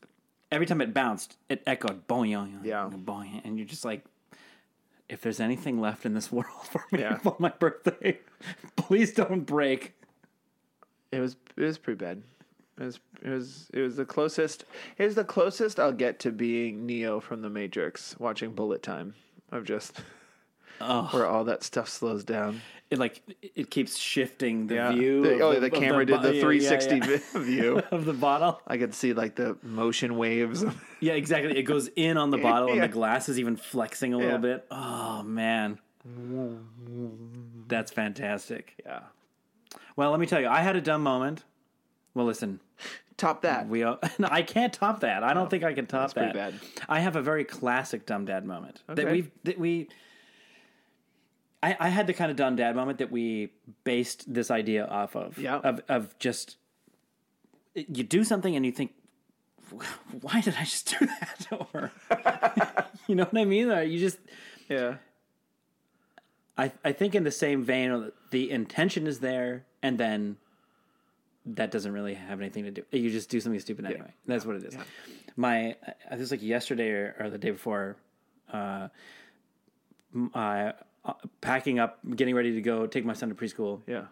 every 0.52 0.66
time 0.66 0.82
it 0.82 0.92
bounced, 0.94 1.38
it 1.50 1.62
echoed 1.68 2.08
boing, 2.08 2.64
Yeah. 2.66 2.90
boing, 2.92 3.46
and 3.46 3.58
you're 3.60 3.68
just 3.68 3.86
like, 3.86 4.04
if 5.08 5.22
there's 5.22 5.40
anything 5.40 5.80
left 5.80 6.04
in 6.04 6.16
this 6.16 6.32
world 6.32 6.66
for 6.72 6.84
me 6.92 7.02
Yeah. 7.02 7.18
for 7.20 7.36
my 7.38 7.50
birthday, 7.50 8.20
please 8.76 9.14
don't 9.14 9.42
break. 9.46 9.94
It 11.12 11.20
was. 11.20 11.36
It 11.56 11.62
was 11.64 11.78
pretty 11.78 12.04
bad. 12.04 12.24
It 12.80 12.84
was. 12.84 13.00
It 13.22 13.30
was. 13.30 13.70
It 13.72 13.82
was 13.82 13.96
the 13.98 14.06
closest. 14.06 14.66
It 14.98 15.06
was 15.06 15.14
the 15.16 15.24
closest 15.24 15.80
I'll 15.80 15.92
get 15.94 16.18
to 16.22 16.32
being 16.32 16.88
Neo 16.88 17.20
from 17.20 17.44
the 17.44 17.50
Matrix, 17.52 18.16
watching 18.20 18.52
Bullet 18.54 18.82
Time. 18.82 19.14
Of 19.52 19.64
just 19.64 20.00
Oh. 20.82 21.08
where 21.12 21.26
all 21.26 21.46
that 21.46 21.64
stuff 21.64 21.88
slows 21.88 22.24
down. 22.24 22.62
It 22.92 23.00
like 23.00 23.22
it 23.42 23.70
keeps 23.72 23.98
shifting 23.98 24.68
the 24.68 24.76
Yeah. 24.76 24.92
view. 24.92 25.24
The- 25.24 25.40
oh, 25.40 25.54
the, 25.54 25.62
the 25.62 25.70
camera 25.70 26.06
bo- 26.06 26.22
did 26.22 26.34
the 26.36 26.42
360 26.42 26.98
yeah, 26.98 27.06
yeah. 27.08 27.18
view. 27.42 27.78
of 27.92 28.06
the 28.06 28.14
bottle. 28.14 28.62
I 28.68 28.78
could 28.78 28.94
see 28.94 29.14
like 29.14 29.36
the 29.36 29.58
motion 29.64 30.18
waves. 30.18 30.64
Yeah, 31.02 31.14
exactly. 31.14 31.56
It 31.58 31.64
goes 31.64 31.88
in 31.96 32.18
on 32.18 32.32
the 32.32 32.38
bottle, 32.38 32.72
and 32.72 32.82
the 32.82 32.88
glass 32.88 33.30
is 33.30 33.38
even 33.38 33.58
flexing 33.58 34.14
a 34.14 34.18
little 34.18 34.40
bit. 34.40 34.66
Oh 34.72 35.22
man, 35.24 35.78
that's 37.68 37.92
fantastic. 37.92 38.74
yeah. 38.86 39.02
Well, 39.96 40.12
let 40.12 40.20
me 40.20 40.26
tell 40.26 40.42
you, 40.42 40.48
I 40.48 40.62
had 40.62 40.76
a 40.76 40.82
dumb 40.82 41.04
moment. 41.04 41.44
Well, 42.16 42.26
listen, 42.26 42.60
Top 43.18 43.44
that. 43.44 43.70
we 43.70 43.84
all, 43.84 44.00
no, 44.20 44.28
I 44.30 44.42
can't 44.42 44.74
top 44.74 45.00
that. 45.00 45.24
I 45.24 45.34
don't 45.34 45.50
think 45.50 45.64
I 45.64 45.74
can 45.74 45.86
top 45.86 46.14
pretty 46.14 46.34
that. 46.34 46.52
bad. 46.52 46.60
I 46.90 47.00
have 47.00 47.16
a 47.16 47.22
very 47.22 47.46
classic 47.46 48.06
dumb 48.06 48.26
dad 48.26 48.46
moment 48.46 48.82
that 48.88 49.10
we've 49.10 49.32
that 49.44 49.58
we. 49.58 49.88
I, 51.64 51.78
I 51.80 51.90
had 51.90 52.08
the 52.08 52.14
kind 52.14 52.30
of 52.30 52.38
dumb 52.38 52.58
dad 52.58 52.76
moment 52.76 53.00
that 53.00 53.12
we 53.12 53.54
based 53.86 54.32
this 54.32 54.52
idea 54.52 54.86
off 54.86 55.16
of. 55.16 55.38
Yeah. 55.38 55.58
Of 55.58 55.82
of 55.88 56.20
just 56.20 56.58
you 57.74 58.04
do 58.04 58.24
something 58.24 58.56
and 58.56 58.66
you 58.66 58.72
think, 58.72 58.94
why 60.22 60.42
did 60.42 60.56
I 60.60 60.64
just 60.64 60.96
do 61.00 61.06
that? 61.06 61.48
Or 61.74 61.92
you 63.08 63.16
know 63.16 63.26
what 63.26 63.40
I 63.40 63.46
mean? 63.46 63.72
Or 63.72 63.82
you 63.82 64.00
just 64.00 64.18
Yeah. 64.68 64.96
I, 66.58 66.72
I 66.84 66.92
think 66.94 67.16
in 67.16 67.24
the 67.24 67.32
same 67.32 67.64
vein, 67.64 68.12
the 68.32 68.50
intention 68.50 69.08
is 69.08 69.20
there, 69.20 69.66
and 69.84 69.98
then 69.98 70.38
that 71.48 71.72
doesn't 71.72 71.92
really 71.92 72.14
have 72.16 72.40
anything 72.42 72.64
to 72.64 72.72
do. 72.72 72.84
You 72.92 73.10
just 73.10 73.30
do 73.30 73.40
something 73.40 73.60
stupid 73.60 73.86
anyway. 73.86 74.14
That's 74.26 74.46
what 74.46 74.56
it 74.58 74.64
is. 74.64 74.76
My 75.36 75.76
I 76.10 76.16
was 76.16 76.32
like 76.32 76.42
yesterday 76.42 76.90
or, 76.90 77.16
or 77.20 77.30
the 77.30 77.38
day 77.38 77.52
before, 77.52 77.98
uh, 78.52 78.88
uh, 80.34 80.72
packing 81.42 81.78
up, 81.80 82.00
getting 82.16 82.34
ready 82.36 82.54
to 82.54 82.62
go 82.62 82.88
take 82.88 83.06
my 83.06 83.14
son 83.14 83.30
to 83.30 83.36
preschool, 83.36 83.82
Yeah. 83.86 84.06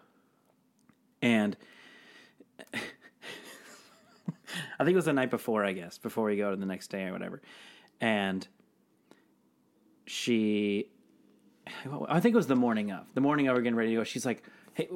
and 1.22 1.56
I 4.78 4.84
think 4.84 4.90
it 4.90 4.96
was 4.96 5.06
the 5.06 5.12
night 5.12 5.30
before, 5.30 5.64
I 5.64 5.72
guess, 5.72 5.98
before 5.98 6.26
we 6.26 6.36
go 6.36 6.50
to 6.50 6.56
the 6.56 6.66
next 6.66 6.88
day 6.88 7.04
or 7.06 7.12
whatever. 7.12 7.42
And 8.00 8.46
she, 10.06 10.88
I 12.08 12.20
think 12.20 12.34
it 12.34 12.36
was 12.36 12.46
the 12.46 12.54
morning 12.56 12.92
of, 12.92 13.06
the 13.14 13.20
morning 13.20 13.48
of, 13.48 13.56
we're 13.56 13.62
getting 13.62 13.76
ready 13.76 13.90
to 13.90 13.96
go. 13.96 14.04
She's 14.04 14.24
like, 14.26 14.42
hey, 14.74 14.88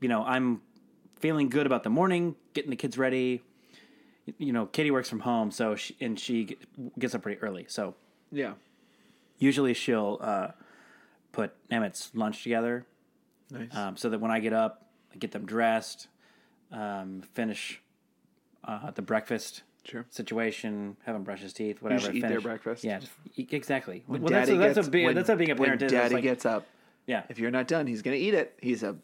you 0.00 0.08
know, 0.08 0.24
I'm 0.24 0.62
feeling 1.20 1.48
good 1.48 1.66
about 1.66 1.82
the 1.84 1.90
morning, 1.90 2.34
getting 2.54 2.70
the 2.70 2.76
kids 2.76 2.98
ready. 2.98 3.42
You 4.38 4.52
know, 4.52 4.66
Katie 4.66 4.90
works 4.90 5.08
from 5.08 5.20
home, 5.20 5.50
so 5.50 5.76
she, 5.76 5.96
and 6.00 6.18
she 6.18 6.56
gets 6.98 7.14
up 7.14 7.22
pretty 7.22 7.40
early. 7.40 7.66
So 7.68 7.94
Yeah. 8.30 8.54
usually 9.38 9.74
she'll 9.74 10.18
uh, 10.20 10.48
put 11.32 11.52
Emmett's 11.70 12.10
lunch 12.14 12.42
together 12.42 12.86
Nice. 13.50 13.74
um, 13.74 13.96
so 13.96 14.08
that 14.10 14.20
when 14.20 14.30
I 14.30 14.40
get 14.40 14.52
up, 14.52 14.86
I 15.12 15.16
get 15.16 15.32
them 15.32 15.46
dressed, 15.46 16.08
um, 16.72 17.22
finish 17.34 17.80
uh, 18.64 18.90
the 18.92 19.02
breakfast 19.02 19.62
Sure. 19.84 20.04
situation, 20.10 20.96
have 21.06 21.16
him 21.16 21.24
brush 21.24 21.40
his 21.40 21.52
teeth, 21.54 21.80
whatever. 21.82 22.00
just 22.02 22.14
eat 22.14 22.20
their 22.20 22.40
breakfast? 22.40 22.84
Yeah, 22.84 22.98
just 23.00 23.12
exactly. 23.36 24.04
When 24.06 24.20
well, 24.22 24.30
that's, 24.30 24.48
daddy 24.48 24.58
that's, 24.58 24.74
gets, 24.76 24.86
what 24.86 24.92
being, 24.92 25.06
when- 25.06 25.14
that's 25.16 25.28
what 25.28 25.38
being 25.38 25.50
a 25.50 25.54
when 25.54 25.64
parent 25.64 25.82
is. 25.82 25.90
Daddy 25.92 26.14
like- 26.16 26.22
gets 26.22 26.44
up. 26.46 26.66
yeah, 27.06 27.22
If 27.30 27.38
you're 27.38 27.50
not 27.50 27.66
done, 27.66 27.86
he's 27.86 28.02
gonna 28.02 28.16
eat 28.16 28.34
it. 28.34 28.56
He's 28.62 28.82
a 28.82 28.96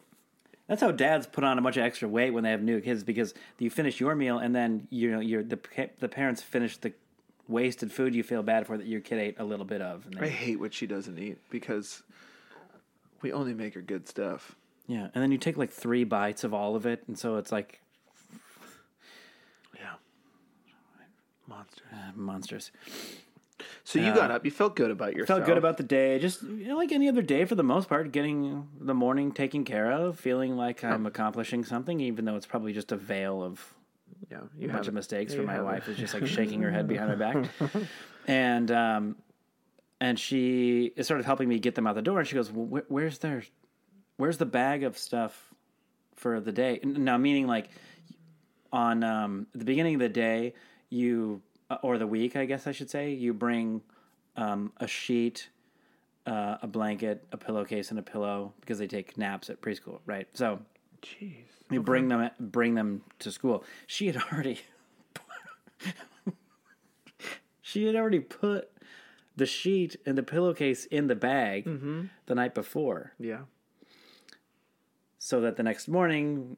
that's 0.67 0.81
how 0.81 0.91
dads 0.91 1.25
put 1.27 1.43
on 1.43 1.57
a 1.57 1.61
bunch 1.61 1.77
of 1.77 1.83
extra 1.83 2.07
weight 2.07 2.31
when 2.31 2.43
they 2.43 2.51
have 2.51 2.61
new 2.61 2.79
kids 2.81 3.03
because 3.03 3.33
you 3.59 3.69
finish 3.69 3.99
your 3.99 4.15
meal 4.15 4.37
and 4.39 4.55
then 4.55 4.87
you 4.89 5.11
know 5.11 5.19
you're 5.19 5.43
the 5.43 5.59
the 5.99 6.07
parents 6.09 6.41
finish 6.41 6.77
the 6.77 6.93
wasted 7.47 7.91
food 7.91 8.13
you 8.13 8.23
feel 8.23 8.43
bad 8.43 8.67
for 8.67 8.77
that 8.77 8.85
your 8.87 8.99
kid 8.99 9.17
ate 9.19 9.39
a 9.39 9.43
little 9.45 9.65
bit 9.65 9.81
of. 9.81 10.05
And 10.05 10.19
I 10.19 10.27
hate 10.27 10.59
what 10.59 10.73
she 10.73 10.85
doesn't 10.85 11.17
eat 11.17 11.37
because 11.49 12.03
we 13.21 13.31
only 13.31 13.53
make 13.53 13.73
her 13.75 13.81
good 13.81 14.07
stuff. 14.07 14.55
yeah, 14.87 15.07
and 15.13 15.23
then 15.23 15.31
you 15.31 15.37
take 15.37 15.55
like 15.57 15.71
three 15.71 16.03
bites 16.03 16.43
of 16.43 16.53
all 16.53 16.75
of 16.75 16.85
it, 16.85 17.03
and 17.07 17.17
so 17.17 17.37
it's 17.37 17.51
like 17.51 17.79
Yeah. 19.75 19.93
Monster. 21.47 21.83
uh, 21.93 22.11
monsters. 22.15 22.71
So 23.83 23.99
you 23.99 24.13
got 24.13 24.29
up. 24.31 24.45
You 24.45 24.51
felt 24.51 24.75
good 24.75 24.91
about 24.91 25.13
yourself. 25.15 25.39
felt 25.39 25.47
good 25.47 25.57
about 25.57 25.77
the 25.77 25.83
day 25.83 26.19
just 26.19 26.43
you 26.43 26.67
know, 26.67 26.77
like 26.77 26.91
any 26.91 27.07
other 27.09 27.21
day 27.21 27.45
for 27.45 27.55
the 27.55 27.63
most 27.63 27.89
part 27.89 28.11
getting 28.11 28.67
the 28.79 28.93
morning 28.93 29.31
taken 29.31 29.63
care 29.63 29.91
of 29.91 30.19
feeling 30.19 30.55
like 30.55 30.83
i'm 30.83 31.05
accomplishing 31.05 31.63
something 31.63 31.99
even 31.99 32.25
though 32.25 32.35
it's 32.35 32.45
probably 32.45 32.73
just 32.73 32.91
a 32.91 32.97
veil 32.97 33.41
of 33.43 33.73
Yeah. 34.29 34.41
You 34.59 34.69
a 34.69 34.73
bunch 34.73 34.87
of 34.87 34.93
mistakes 34.93 35.33
for 35.33 35.41
my 35.43 35.61
wife 35.61 35.87
is 35.89 35.97
just 35.97 36.13
like 36.13 36.27
shaking 36.27 36.61
her 36.61 36.71
head 36.71 36.87
behind 36.93 37.09
my 37.09 37.15
back 37.15 37.49
and 38.27 38.69
um 38.71 39.15
and 39.99 40.19
she 40.19 40.93
is 40.95 41.07
sort 41.07 41.19
of 41.19 41.25
helping 41.25 41.49
me 41.49 41.57
get 41.59 41.73
them 41.73 41.87
out 41.87 41.95
the 41.95 42.01
door 42.03 42.19
and 42.19 42.27
she 42.27 42.35
goes 42.35 42.51
well, 42.51 42.81
wh- 42.83 42.91
where's 42.91 43.17
their 43.19 43.41
where's 44.17 44.37
the 44.37 44.45
bag 44.45 44.83
of 44.83 44.97
stuff 44.97 45.53
for 46.15 46.39
the 46.39 46.51
day 46.51 46.79
now 46.83 47.17
meaning 47.17 47.47
like 47.47 47.69
on 48.71 49.03
um, 49.03 49.47
the 49.55 49.63
beginning 49.65 49.95
of 49.95 50.01
the 50.01 50.09
day 50.09 50.53
you 50.89 51.41
uh, 51.45 51.46
or 51.83 51.97
the 51.97 52.07
week 52.07 52.35
i 52.35 52.45
guess 52.45 52.65
i 52.67 52.71
should 52.71 52.89
say 52.89 53.11
you 53.11 53.33
bring 53.33 53.81
um, 54.35 54.71
a 54.77 54.87
sheet 54.87 55.49
uh, 56.25 56.57
a 56.61 56.67
blanket 56.67 57.25
a 57.31 57.37
pillowcase 57.37 57.89
and 57.89 57.99
a 57.99 58.03
pillow 58.03 58.53
because 58.61 58.77
they 58.79 58.87
take 58.87 59.17
naps 59.17 59.49
at 59.49 59.61
preschool 59.61 59.99
right 60.05 60.27
so 60.33 60.59
Jeez. 61.01 61.33
you 61.71 61.81
bring 61.81 62.07
them 62.09 62.29
bring 62.39 62.75
them 62.75 63.01
to 63.19 63.31
school 63.31 63.63
she 63.85 64.07
had 64.07 64.17
already 64.31 64.59
she 67.61 67.85
had 67.85 67.95
already 67.95 68.19
put 68.19 68.69
the 69.35 69.45
sheet 69.45 69.95
and 70.05 70.17
the 70.17 70.23
pillowcase 70.23 70.85
in 70.85 71.07
the 71.07 71.15
bag 71.15 71.65
the 72.25 72.35
night 72.35 72.53
before 72.55 73.13
Yeah. 73.19 73.41
so 75.19 75.41
that 75.41 75.57
the 75.57 75.63
next 75.63 75.87
morning 75.87 76.57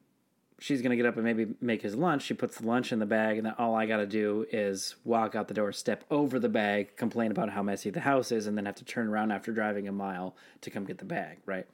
she's 0.59 0.81
going 0.81 0.91
to 0.91 0.97
get 0.97 1.05
up 1.05 1.15
and 1.15 1.23
maybe 1.23 1.47
make 1.61 1.81
his 1.81 1.95
lunch. 1.95 2.23
She 2.23 2.33
puts 2.33 2.57
the 2.57 2.67
lunch 2.67 2.91
in 2.91 2.99
the 2.99 3.05
bag 3.05 3.37
and 3.37 3.45
then 3.45 3.55
all 3.57 3.75
i 3.75 3.85
got 3.85 3.97
to 3.97 4.05
do 4.05 4.45
is 4.51 4.95
walk 5.05 5.33
out 5.35 5.47
the 5.47 5.53
door 5.53 5.71
step 5.71 6.03
over 6.11 6.37
the 6.39 6.49
bag 6.49 6.95
complain 6.97 7.31
about 7.31 7.49
how 7.51 7.63
messy 7.63 7.89
the 7.89 8.01
house 8.01 8.31
is 8.31 8.45
and 8.47 8.57
then 8.57 8.65
have 8.65 8.75
to 8.75 8.85
turn 8.85 9.07
around 9.07 9.31
after 9.31 9.51
driving 9.51 9.87
a 9.87 9.91
mile 9.91 10.35
to 10.61 10.69
come 10.69 10.85
get 10.85 10.97
the 10.97 11.05
bag 11.05 11.37
right? 11.45 11.65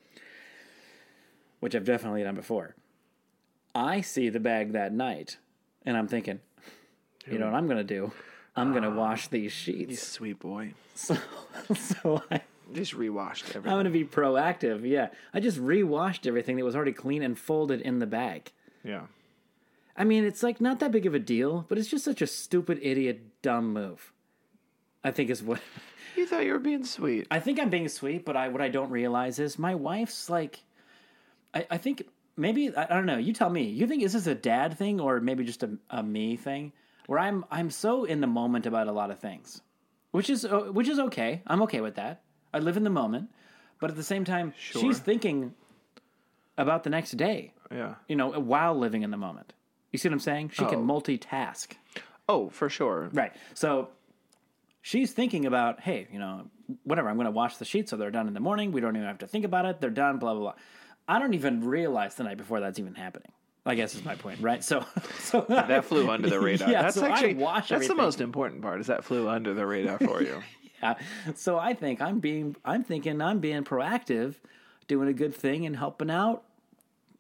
Which 1.59 1.75
i've 1.75 1.85
definitely 1.85 2.23
done 2.23 2.35
before. 2.35 2.75
I 3.73 4.01
see 4.01 4.29
the 4.29 4.39
bag 4.39 4.73
that 4.73 4.93
night 4.93 5.37
and 5.85 5.97
i'm 5.97 6.07
thinking 6.07 6.39
you 7.27 7.39
know 7.39 7.45
what 7.47 7.55
i'm 7.55 7.65
going 7.65 7.77
to 7.77 7.83
do? 7.83 8.11
I'm 8.55 8.71
going 8.71 8.83
to 8.83 8.89
ah, 8.89 8.95
wash 8.95 9.27
these 9.27 9.43
You 9.43 9.49
sheets 9.49 10.07
sweet 10.07 10.39
boy. 10.39 10.73
so, 10.95 11.17
so 11.75 12.23
I, 12.31 12.41
Just 12.73 12.93
rewashed 12.93 13.45
everything. 13.49 13.71
i'm 13.71 13.75
going 13.75 13.85
to 13.85 13.89
be 13.89 14.05
proactive 14.05 14.87
yeah. 14.87 15.09
I 15.33 15.39
just 15.39 15.57
re-washed 15.57 16.25
everything 16.27 16.55
that 16.57 16.63
was 16.65 16.75
already 16.75 16.93
clean 16.93 17.21
and 17.23 17.37
folded 17.37 17.81
in 17.81 17.99
the 17.99 18.07
bag 18.07 18.51
yeah. 18.85 19.07
I 19.97 20.03
mean, 20.03 20.25
it's 20.25 20.43
like 20.43 20.61
not 20.61 20.79
that 20.79 20.91
big 20.91 21.05
of 21.05 21.13
a 21.13 21.19
deal, 21.19 21.65
but 21.67 21.77
it's 21.77 21.89
just 21.89 22.05
such 22.05 22.21
a 22.21 22.27
stupid, 22.27 22.79
idiot, 22.81 23.41
dumb 23.41 23.73
move. 23.73 24.11
I 25.03 25.11
think 25.11 25.29
is 25.29 25.43
what 25.43 25.61
You 26.15 26.25
thought 26.25 26.45
you 26.45 26.53
were 26.53 26.59
being 26.59 26.85
sweet. 26.85 27.27
I 27.29 27.39
think 27.39 27.59
I'm 27.59 27.69
being 27.69 27.89
sweet, 27.89 28.25
but 28.25 28.37
I 28.37 28.47
what 28.47 28.61
I 28.61 28.69
don't 28.69 28.89
realize 28.89 29.39
is 29.39 29.59
my 29.59 29.75
wife's 29.75 30.29
like, 30.29 30.59
I, 31.53 31.67
I 31.71 31.77
think 31.77 32.07
maybe 32.37 32.75
I, 32.75 32.83
I 32.83 32.87
don't 32.87 33.05
know. 33.05 33.17
You 33.17 33.33
tell 33.33 33.49
me. 33.49 33.63
You 33.63 33.85
think 33.85 34.01
is 34.03 34.13
this 34.13 34.27
a 34.27 34.35
dad 34.35 34.77
thing 34.77 35.01
or 35.01 35.19
maybe 35.19 35.43
just 35.43 35.63
a, 35.63 35.77
a 35.89 36.01
me 36.01 36.37
thing? 36.37 36.71
Where 37.07 37.19
I'm 37.19 37.45
I'm 37.51 37.69
so 37.69 38.05
in 38.05 38.21
the 38.21 38.27
moment 38.27 38.65
about 38.65 38.87
a 38.87 38.91
lot 38.91 39.11
of 39.11 39.19
things, 39.19 39.61
which 40.11 40.29
is 40.29 40.45
uh, 40.45 40.71
which 40.71 40.87
is 40.87 40.99
okay. 40.99 41.41
I'm 41.47 41.61
okay 41.63 41.81
with 41.81 41.95
that. 41.95 42.21
I 42.53 42.59
live 42.59 42.77
in 42.77 42.83
the 42.83 42.89
moment, 42.89 43.29
but 43.79 43.89
at 43.89 43.97
the 43.97 44.03
same 44.03 44.23
time, 44.23 44.53
she's 44.57 44.99
thinking 44.99 45.53
about 46.57 46.83
the 46.83 46.89
next 46.89 47.11
day 47.17 47.51
Yeah. 47.71 47.95
you 48.07 48.15
know, 48.15 48.29
while 48.39 48.75
living 48.75 49.01
in 49.03 49.11
the 49.11 49.17
moment. 49.17 49.53
You 49.91 49.99
see 49.99 50.09
what 50.09 50.13
I'm 50.13 50.19
saying? 50.19 50.49
She 50.49 50.65
can 50.65 50.79
Oh. 50.79 50.83
multitask. 50.83 51.67
Oh, 52.27 52.49
for 52.49 52.69
sure. 52.69 53.09
Right. 53.13 53.31
So 53.53 53.89
she's 54.81 55.13
thinking 55.13 55.45
about, 55.45 55.79
hey, 55.81 56.07
you 56.11 56.19
know, 56.19 56.47
whatever, 56.83 57.09
I'm 57.09 57.15
going 57.15 57.25
to 57.25 57.31
wash 57.31 57.57
the 57.57 57.65
sheets 57.65 57.91
so 57.91 57.97
they're 57.97 58.11
done 58.11 58.27
in 58.27 58.33
the 58.33 58.39
morning. 58.39 58.71
We 58.71 58.81
don't 58.81 58.95
even 58.95 59.07
have 59.07 59.19
to 59.19 59.27
think 59.27 59.45
about 59.45 59.65
it. 59.65 59.79
They're 59.81 59.89
done, 59.89 60.17
blah, 60.17 60.33
blah, 60.33 60.41
blah. 60.41 60.53
I 61.07 61.19
don't 61.19 61.33
even 61.33 61.63
realize 61.63 62.15
the 62.15 62.23
night 62.23 62.37
before 62.37 62.59
that's 62.59 62.79
even 62.79 62.95
happening. 62.95 63.31
I 63.67 63.73
guess 63.75 63.95
is 63.95 64.03
my 64.05 64.15
point, 64.15 64.41
right? 64.41 64.63
So, 64.63 64.85
so 65.19 65.45
That 65.49 65.85
flew 65.85 66.09
under 66.09 66.29
the 66.29 66.39
radar. 66.39 66.69
Yeah, 66.71 66.83
that's 66.83 66.95
so 66.95 67.05
I 67.05 67.09
actually 67.09 67.35
wash 67.35 67.69
that's 67.69 67.87
the 67.87 67.95
most 67.95 68.21
important 68.21 68.61
part. 68.61 68.79
Is 68.79 68.87
that 68.87 69.03
flew 69.03 69.27
under 69.29 69.53
the 69.53 69.65
radar 69.65 69.97
for 69.99 70.21
you? 70.21 70.41
Yeah. 70.83 70.95
So 71.35 71.57
I 71.57 71.73
think 71.73 72.01
I'm 72.01 72.19
being, 72.19 72.55
I'm 72.65 72.83
thinking 72.83 73.19
I'm 73.21 73.39
being 73.39 73.63
proactive, 73.63 74.35
doing 74.87 75.07
a 75.07 75.13
good 75.13 75.33
thing 75.33 75.65
and 75.65 75.75
helping 75.75 76.11
out. 76.11 76.43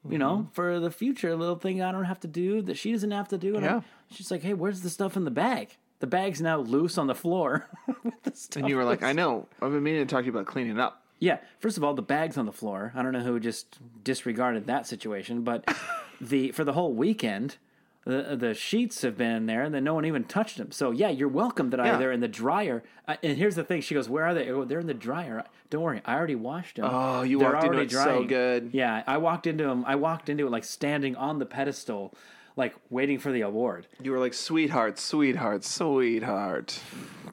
You 0.09 0.17
know, 0.17 0.37
Mm-hmm. 0.37 0.49
for 0.51 0.79
the 0.79 0.91
future, 0.91 1.29
a 1.29 1.35
little 1.35 1.55
thing 1.55 1.81
I 1.81 1.91
don't 1.91 2.03
have 2.05 2.19
to 2.21 2.27
do 2.27 2.61
that 2.63 2.77
she 2.77 2.91
doesn't 2.91 3.11
have 3.11 3.27
to 3.29 3.37
do. 3.37 3.55
And 3.55 3.65
I'm- 3.65 3.75
Yeah. 3.75 4.15
she's 4.15 4.29
like, 4.31 4.41
"Hey, 4.43 4.53
where's 4.53 4.81
the 4.81 4.89
stuff 4.89 5.17
in 5.17 5.23
the 5.25 5.31
bag? 5.31 5.77
The 5.99 6.07
bag's 6.07 6.41
now 6.41 6.57
loose 6.59 6.97
on 6.97 7.07
the 7.07 7.15
floor." 7.15 7.67
with 8.03 8.21
the 8.23 8.35
stuff 8.35 8.61
and 8.61 8.69
you 8.69 8.75
were 8.75 8.83
like, 8.83 9.01
loose." 9.01 9.09
I 9.09 9.13
know. 9.13 9.47
I've 9.61 9.71
been 9.71 9.83
meaning 9.83 10.05
to 10.05 10.11
talk 10.13 10.21
to 10.21 10.25
you 10.25 10.31
about 10.31 10.45
cleaning 10.45 10.73
it 10.77 10.79
up. 10.79 11.01
Yeah. 11.19 11.37
First 11.59 11.77
of 11.77 11.83
all, 11.83 11.93
the 11.93 12.01
bag's 12.01 12.37
on 12.37 12.45
the 12.45 12.51
floor. 12.51 12.91
I 12.95 13.01
don't 13.01 13.13
know 13.13 13.21
who 13.21 13.39
just 13.39 13.79
disregarded 14.03 14.67
that 14.67 14.85
situation, 14.85 15.41
but 15.43 15.63
the 16.21 16.51
for 16.51 16.63
the 16.63 16.73
whole 16.73 16.93
weekend, 16.93 17.57
the 18.05 18.35
the 18.35 18.53
sheets 18.53 19.01
have 19.01 19.17
been 19.17 19.31
in 19.31 19.45
there, 19.47 19.63
and 19.63 19.73
then 19.73 19.83
no 19.83 19.95
one 19.95 20.05
even 20.05 20.23
touched 20.23 20.57
them. 20.57 20.71
So 20.71 20.91
yeah, 20.91 21.09
you're 21.09 21.27
welcome 21.27 21.71
that 21.71 21.79
I 21.79 21.97
they're 21.97 22.11
in 22.11 22.19
the 22.19 22.27
dryer. 22.27 22.83
Uh, 23.07 23.15
and 23.23 23.37
here's 23.37 23.55
the 23.55 23.63
thing: 23.63 23.81
she 23.81 23.95
goes, 23.95 24.07
"Where 24.07 24.25
are 24.25 24.33
they? 24.33 24.43
I 24.43 24.49
go, 24.49 24.63
they're 24.63 24.79
in 24.79 24.87
the 24.87 24.93
dryer. 24.93 25.43
Don't 25.71 25.81
worry, 25.81 26.01
I 26.05 26.15
already 26.15 26.35
washed 26.35 26.75
them. 26.75 26.85
Oh, 26.87 27.23
you 27.23 27.39
They're 27.39 27.51
walked 27.51 27.65
into 27.65 27.79
it 27.79 27.91
so 27.91 28.23
good. 28.23 28.69
Yeah, 28.73 29.03
I 29.07 29.17
walked 29.17 29.47
into 29.47 29.63
them. 29.63 29.83
I 29.87 29.95
walked 29.95 30.29
into 30.29 30.45
it 30.45 30.51
like 30.51 30.63
standing 30.63 31.15
on 31.15 31.39
the 31.39 31.45
pedestal, 31.47 32.13
like 32.55 32.75
waiting 32.91 33.17
for 33.17 33.31
the 33.31 33.41
award. 33.41 33.87
You 33.99 34.11
were 34.11 34.19
like, 34.19 34.35
sweetheart, 34.35 34.99
sweetheart, 34.99 35.63
sweetheart, 35.63 36.79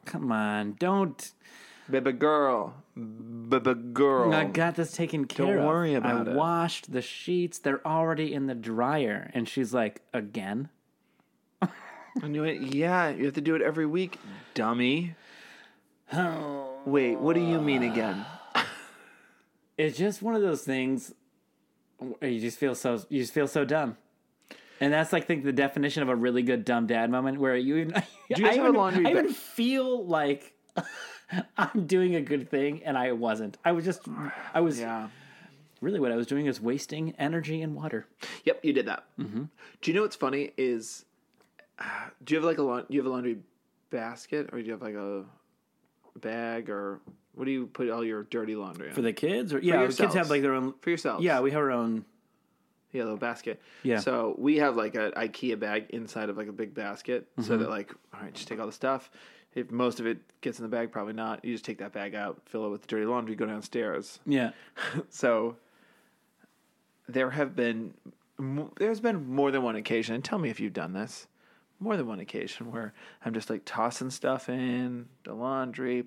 Come 0.07 0.33
on, 0.33 0.77
don't. 0.79 1.33
Baby 1.92 2.12
girl, 2.12 2.74
baby 2.96 3.74
girl. 3.74 4.33
I 4.35 4.44
got 4.44 4.74
this 4.74 4.92
taken 4.92 5.26
care 5.26 5.46
of. 5.46 5.55
Don't 5.57 5.66
worry 5.66 5.94
about 5.94 6.26
I 6.26 6.31
it. 6.33 6.37
washed 6.37 6.90
the 6.90 7.02
sheets. 7.02 7.59
They're 7.59 7.87
already 7.87 8.33
in 8.35 8.46
the 8.46 8.55
dryer. 8.55 9.31
And 9.35 9.48
she's 9.48 9.72
like, 9.72 10.00
again? 10.12 10.70
And 12.20 12.35
you 12.35 12.42
went, 12.42 12.74
yeah, 12.74 13.09
you 13.09 13.24
have 13.24 13.35
to 13.35 13.40
do 13.40 13.55
it 13.55 13.62
every 13.62 13.87
week, 13.87 14.18
dummy. 14.55 15.14
Oh. 16.12 16.81
Wait, 16.85 17.18
what 17.18 17.35
do 17.35 17.40
you 17.40 17.61
mean 17.61 17.83
again? 17.85 18.26
It's 19.78 19.96
just 19.96 20.20
one 20.20 20.35
of 20.35 20.42
those 20.42 20.62
things 20.62 21.14
where 21.98 22.31
you 22.31 22.40
just 22.40 22.59
feel 22.59 22.74
so 22.74 23.02
you 23.09 23.20
just 23.20 23.33
feel 23.33 23.48
so 23.48 23.64
dumb. 23.64 23.96
And 24.81 24.92
that's 24.92 25.12
like 25.12 25.22
I 25.22 25.26
think 25.26 25.44
the 25.44 25.52
definition 25.52 26.02
of 26.02 26.09
a 26.09 26.16
really 26.16 26.42
good 26.42 26.64
dumb 26.64 26.87
dad 26.87 27.09
moment 27.09 27.38
where 27.40 27.57
you 27.57 27.76
even 27.76 28.02
you 28.28 28.46
I 28.46 28.55
even, 28.55 28.74
laundry 28.74 29.07
I 29.07 29.11
even 29.11 29.33
feel 29.33 30.05
like 30.05 30.52
I'm 31.57 31.87
doing 31.87 32.14
a 32.14 32.21
good 32.21 32.49
thing 32.51 32.83
and 32.85 32.97
I 32.99 33.12
wasn't. 33.12 33.59
I 33.64 33.73
was 33.73 33.85
just 33.85 34.03
I 34.55 34.61
was 34.61 34.79
Yeah. 34.81 35.09
really 35.81 36.01
what 36.01 36.12
I 36.12 36.16
was 36.16 36.27
doing 36.27 36.47
is 36.47 36.61
wasting 36.61 37.14
energy 37.18 37.62
and 37.62 37.75
water. 37.75 38.07
Yep, 38.45 38.61
you 38.64 38.73
did 38.73 38.87
that. 38.87 39.05
Mm-hmm. 39.18 39.45
Do 39.81 39.90
you 39.90 39.95
know 39.95 40.03
what's 40.03 40.16
funny 40.16 40.53
is, 40.57 41.05
uh, 41.79 41.85
do 42.25 42.35
you 42.35 42.40
have 42.40 42.45
like 42.45 42.59
a 42.59 42.62
laun- 42.62 42.87
you 42.88 42.99
have 43.01 43.07
a 43.07 43.11
laundry 43.11 43.38
basket 43.90 44.51
or 44.53 44.59
do 44.61 44.64
you 44.66 44.73
have 44.73 44.83
like 44.83 44.95
a 44.95 45.25
bag 46.21 46.68
or 46.71 47.01
what 47.35 47.47
do 47.47 47.51
you 47.51 47.66
put 47.66 47.88
all 47.90 48.05
your 48.05 48.25
dirty 48.25 48.55
laundry 48.55 48.88
in? 48.88 48.95
For 48.95 49.03
the 49.03 49.12
kids 49.12 49.53
or 49.55 49.59
yeah, 49.59 49.87
the 49.87 49.92
kids 49.92 50.14
have 50.14 50.29
like 50.31 50.42
their 50.42 50.55
own 50.55 50.75
For 50.81 50.90
yourselves. 50.90 51.25
Yeah, 51.25 51.40
we 51.40 51.51
have 51.53 51.61
our 51.61 51.71
own 51.71 52.05
Yeah, 52.92 53.05
little 53.05 53.16
basket. 53.16 53.61
Yeah. 53.83 54.01
So 54.01 54.35
we 54.38 54.59
have 54.59 54.77
like 54.77 54.95
an 54.95 55.12
IKEA 55.12 55.59
bag 55.59 55.87
inside 55.90 56.29
of 56.29 56.37
like 56.37 56.49
a 56.49 56.53
big 56.53 56.75
basket, 56.75 57.27
so 57.38 57.42
Mm-hmm. 57.42 57.59
that 57.62 57.71
like, 57.71 57.95
all 58.14 58.21
right, 58.21 58.35
just 58.35 58.49
take 58.49 58.61
all 58.61 58.66
the 58.66 58.73
stuff. 58.73 59.11
If 59.55 59.71
most 59.71 60.01
of 60.01 60.07
it 60.07 60.19
gets 60.41 60.59
in 60.59 60.62
the 60.62 60.69
bag, 60.69 60.91
probably 60.91 61.12
not. 61.12 61.45
You 61.45 61.53
just 61.53 61.65
take 61.65 61.79
that 61.79 61.93
bag 61.93 62.15
out, 62.15 62.41
fill 62.47 62.67
it 62.67 62.71
with 62.71 62.87
dirty 62.87 63.05
laundry, 63.05 63.35
go 63.35 63.47
downstairs. 63.47 64.19
Yeah. 64.27 64.51
So 65.11 65.57
there 67.09 67.31
have 67.31 67.55
been 67.55 67.95
there's 68.77 69.01
been 69.01 69.29
more 69.29 69.51
than 69.51 69.62
one 69.62 69.77
occasion. 69.77 70.15
And 70.15 70.25
tell 70.25 70.38
me 70.38 70.51
if 70.51 70.59
you've 70.59 70.73
done 70.73 70.93
this. 70.93 71.27
More 71.79 71.97
than 71.97 72.07
one 72.07 72.21
occasion 72.21 72.71
where 72.71 72.93
I'm 73.25 73.35
just 73.35 73.51
like 73.51 73.62
tossing 73.65 74.11
stuff 74.11 74.49
in 74.49 75.07
the 75.25 75.35
laundry, 75.35 76.05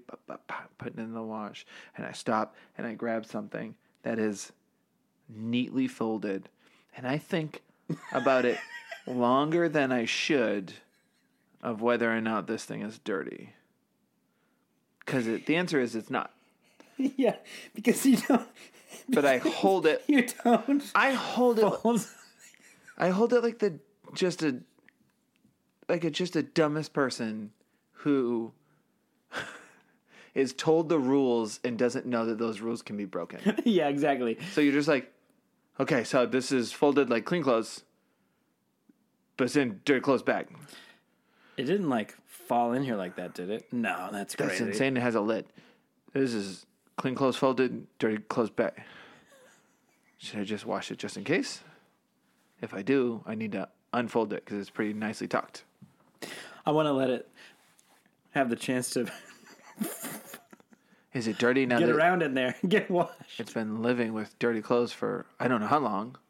putting 0.77 0.99
it 0.99 1.03
in 1.03 1.13
the 1.13 1.21
wash, 1.21 1.65
and 1.97 2.05
I 2.05 2.13
stop 2.13 2.55
and 2.77 2.87
I 2.87 2.93
grab 2.93 3.25
something 3.25 3.75
that 4.03 4.17
is 4.17 4.53
neatly 5.27 5.87
folded, 5.89 6.47
and 6.95 7.05
I 7.05 7.17
think 7.17 7.61
about 8.13 8.45
it 8.45 8.57
longer 9.07 9.67
than 9.67 9.91
I 9.91 10.05
should 10.05 10.73
of 11.65 11.81
whether 11.81 12.15
or 12.15 12.21
not 12.21 12.45
this 12.45 12.63
thing 12.63 12.81
is 12.83 12.99
dirty. 12.99 13.49
Because 14.99 15.25
the 15.25 15.55
answer 15.55 15.79
is 15.81 15.95
it's 15.95 16.11
not. 16.11 16.31
yeah. 16.97 17.35
Because 17.73 18.05
you 18.05 18.17
don't. 18.17 18.47
But 19.09 19.25
I 19.25 19.37
hold 19.39 19.85
it. 19.87 20.03
You 20.07 20.25
don't. 20.43 20.81
I 20.95 21.11
hold 21.11 21.59
it. 21.59 21.69
fold- 21.81 22.07
I 22.97 23.09
hold 23.09 23.33
it 23.33 23.43
like 23.43 23.59
the 23.59 23.79
just 24.13 24.41
a 24.41 24.61
like 25.89 26.03
a 26.05 26.09
just 26.09 26.35
a 26.35 26.41
dumbest 26.43 26.93
person 26.93 27.51
who 27.91 28.53
is 30.33 30.53
told 30.53 30.87
the 30.89 30.97
rules 30.99 31.59
and 31.63 31.77
doesn't 31.77 32.05
know 32.05 32.25
that 32.25 32.37
those 32.37 32.61
rules 32.61 32.81
can 32.81 32.95
be 32.97 33.05
broken. 33.05 33.39
yeah. 33.65 33.87
Exactly. 33.89 34.37
so 34.53 34.61
you're 34.61 34.73
just 34.73 34.87
like, 34.87 35.11
okay, 35.79 36.03
so 36.03 36.25
this 36.25 36.51
is 36.51 36.71
folded 36.71 37.09
like 37.09 37.25
clean 37.25 37.43
clothes, 37.43 37.83
but 39.37 39.45
it's 39.45 39.55
in 39.55 39.81
dirty 39.85 39.99
clothes 40.01 40.23
bag. 40.23 40.47
It 41.57 41.63
didn't 41.65 41.89
like 41.89 42.15
fall 42.27 42.73
in 42.73 42.83
here 42.83 42.95
like 42.95 43.15
that, 43.15 43.33
did 43.33 43.49
it? 43.49 43.71
No, 43.71 44.09
that's 44.11 44.35
great. 44.35 44.47
That's 44.47 44.59
crazy. 44.59 44.71
insane. 44.71 44.97
It 44.97 45.01
has 45.01 45.15
a 45.15 45.21
lid. 45.21 45.45
This 46.13 46.33
is 46.33 46.65
clean 46.97 47.15
clothes 47.15 47.35
folded, 47.37 47.87
dirty 47.99 48.17
clothes 48.17 48.49
back. 48.49 48.85
Should 50.17 50.39
I 50.39 50.43
just 50.43 50.65
wash 50.65 50.91
it 50.91 50.97
just 50.97 51.17
in 51.17 51.23
case? 51.23 51.61
If 52.61 52.73
I 52.73 52.81
do, 52.81 53.21
I 53.25 53.35
need 53.35 53.51
to 53.53 53.67
unfold 53.93 54.33
it 54.33 54.43
because 54.43 54.59
it's 54.59 54.69
pretty 54.69 54.93
nicely 54.93 55.27
tucked. 55.27 55.63
I 56.65 56.71
want 56.71 56.87
to 56.87 56.91
let 56.93 57.09
it 57.09 57.29
have 58.31 58.49
the 58.49 58.55
chance 58.55 58.89
to 58.91 59.09
Is 61.13 61.27
it 61.27 61.37
dirty 61.37 61.65
now 61.65 61.79
get 61.79 61.87
that 61.87 61.95
around 61.95 62.21
in 62.23 62.33
there, 62.33 62.55
get 62.67 62.89
washed. 62.89 63.39
it's 63.39 63.53
been 63.53 63.81
living 63.81 64.13
with 64.13 64.37
dirty 64.39 64.61
clothes 64.61 64.91
for 64.91 65.25
I 65.39 65.47
don't 65.47 65.61
know 65.61 65.67
how 65.67 65.79
long? 65.79 66.17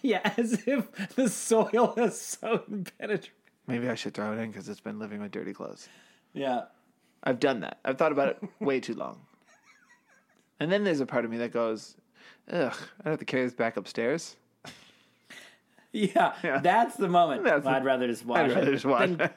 Yeah, 0.00 0.32
as 0.38 0.62
if 0.66 1.14
the 1.16 1.28
soil 1.28 1.92
is 1.98 2.18
so 2.18 2.64
penetrating. 2.98 3.30
Maybe 3.66 3.88
I 3.88 3.94
should 3.94 4.14
throw 4.14 4.32
it 4.32 4.38
in 4.38 4.50
because 4.50 4.68
it's 4.68 4.80
been 4.80 4.98
living 4.98 5.20
with 5.20 5.30
dirty 5.32 5.52
clothes. 5.52 5.88
Yeah. 6.32 6.64
I've 7.22 7.40
done 7.40 7.60
that. 7.60 7.78
I've 7.84 7.96
thought 7.96 8.12
about 8.12 8.28
it 8.28 8.42
way 8.60 8.80
too 8.80 8.94
long. 8.94 9.20
And 10.60 10.70
then 10.70 10.84
there's 10.84 11.00
a 11.00 11.06
part 11.06 11.24
of 11.24 11.30
me 11.30 11.38
that 11.38 11.52
goes, 11.52 11.96
ugh, 12.52 12.76
I 13.04 13.10
have 13.10 13.18
to 13.18 13.24
carry 13.24 13.44
this 13.44 13.54
back 13.54 13.76
upstairs. 13.76 14.36
Yeah, 15.92 16.34
that's 16.62 16.96
the 16.96 17.08
moment. 17.08 17.44
That's 17.44 17.66
I'd 17.66 17.84
rather 17.84 18.08
just 18.08 18.26
wash 18.26 18.40
I'd 18.40 18.50
rather 18.50 18.68
it 18.68 18.72
just 18.72 18.84
watch 18.84 19.10
than, 19.10 19.30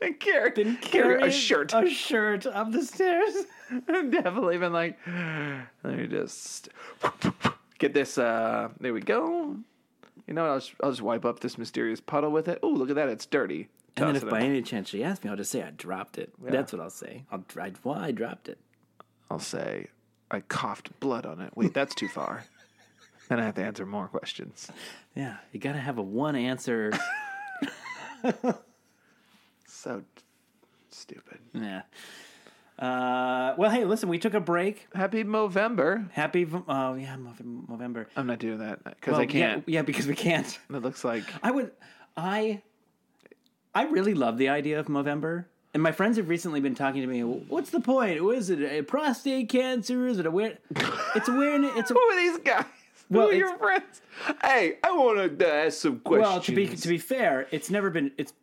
it. 0.00 0.20
carry, 0.20 0.50
than 0.50 0.76
carry 0.76 1.22
a 1.22 1.30
shirt. 1.30 1.72
a 1.72 1.88
shirt 1.88 2.44
up 2.46 2.70
the 2.70 2.84
stairs. 2.84 3.34
I've 3.88 4.10
definitely 4.10 4.58
been 4.58 4.74
like, 4.74 4.98
let 5.82 5.96
me 5.96 6.06
just 6.06 6.68
get 7.78 7.94
this. 7.94 8.18
Uh, 8.18 8.68
there 8.78 8.92
we 8.92 9.00
go. 9.00 9.56
You 10.32 10.36
know, 10.36 10.44
what, 10.44 10.50
I'll 10.52 10.60
just, 10.60 10.72
I'll 10.82 10.90
just 10.90 11.02
wipe 11.02 11.26
up 11.26 11.40
this 11.40 11.58
mysterious 11.58 12.00
puddle 12.00 12.30
with 12.30 12.48
it. 12.48 12.58
Oh, 12.62 12.70
look 12.70 12.88
at 12.88 12.96
that! 12.96 13.10
It's 13.10 13.26
dirty. 13.26 13.68
And 13.98 14.06
then 14.06 14.14
Toss 14.14 14.22
if 14.22 14.28
it 14.28 14.30
by 14.30 14.40
in. 14.40 14.46
any 14.46 14.62
chance 14.62 14.88
she 14.88 15.04
asks 15.04 15.22
me, 15.22 15.28
I'll 15.30 15.36
just 15.36 15.50
say 15.50 15.62
I 15.62 15.72
dropped 15.72 16.16
it. 16.16 16.32
That's 16.40 16.72
what 16.72 16.80
I'll 16.80 16.88
say. 16.88 17.24
I'll 17.30 17.44
I, 17.60 17.72
well, 17.84 17.98
I 17.98 18.12
dropped 18.12 18.48
it. 18.48 18.56
I'll 19.30 19.38
say 19.38 19.88
I 20.30 20.40
coughed 20.40 20.98
blood 21.00 21.26
on 21.26 21.42
it. 21.42 21.52
Wait, 21.54 21.74
that's 21.74 21.94
too 21.94 22.08
far. 22.08 22.46
then 23.28 23.40
I 23.40 23.44
have 23.44 23.56
to 23.56 23.62
answer 23.62 23.84
more 23.84 24.08
questions. 24.08 24.68
Yeah, 25.14 25.36
you 25.52 25.60
got 25.60 25.72
to 25.74 25.80
have 25.80 25.98
a 25.98 26.02
one 26.02 26.34
answer. 26.34 26.92
So 29.66 30.02
stupid. 30.88 31.40
yeah. 31.52 31.82
Uh, 32.78 33.54
well, 33.58 33.70
hey, 33.70 33.84
listen, 33.84 34.08
we 34.08 34.18
took 34.18 34.34
a 34.34 34.40
break. 34.40 34.88
Happy 34.94 35.22
Movember. 35.24 36.10
Happy, 36.12 36.46
oh 36.68 36.94
yeah, 36.94 37.16
Mov- 37.16 37.68
November. 37.68 38.08
I'm 38.16 38.26
not 38.26 38.38
doing 38.38 38.58
that 38.58 38.82
because 38.82 39.12
Well, 39.12 39.20
I 39.20 39.26
can't. 39.26 39.62
Yeah, 39.66 39.78
yeah, 39.78 39.82
because 39.82 40.06
we 40.06 40.14
can't. 40.14 40.58
It 40.70 40.82
looks 40.82 41.04
like 41.04 41.24
I 41.42 41.50
would, 41.50 41.70
I, 42.16 42.62
I 43.74 43.84
really 43.84 44.14
love 44.14 44.38
the 44.38 44.48
idea 44.48 44.80
of 44.80 44.86
Movember. 44.86 45.44
And 45.74 45.82
my 45.82 45.92
friends 45.92 46.16
have 46.18 46.28
recently 46.28 46.60
been 46.60 46.74
talking 46.74 47.00
to 47.00 47.06
me. 47.06 47.22
What's 47.22 47.70
the 47.70 47.80
point? 47.80 48.20
Is 48.34 48.50
it 48.50 48.60
a 48.60 48.82
prostate 48.82 49.48
cancer? 49.48 50.06
Is 50.06 50.18
it 50.18 50.26
aware? 50.26 50.58
It's 51.14 51.28
awareness. 51.28 51.72
It's 51.76 51.90
a, 51.90 51.94
who 51.94 52.00
are 52.00 52.16
these 52.16 52.38
guys? 52.38 52.64
Well, 53.08 53.22
who 53.26 53.28
are 53.28 53.32
it's- 53.34 53.38
your 53.50 53.58
friends? 53.58 54.02
Hey, 54.44 54.78
I 54.84 54.92
want 54.92 55.38
to 55.38 55.52
ask 55.54 55.78
some 55.78 56.00
questions. 56.00 56.28
well, 56.30 56.40
to 56.40 56.52
be 56.54 56.66
to 56.68 56.88
be 56.88 56.98
fair, 56.98 57.46
it's 57.50 57.70
never 57.70 57.88
been. 57.90 58.12
It's 58.18 58.34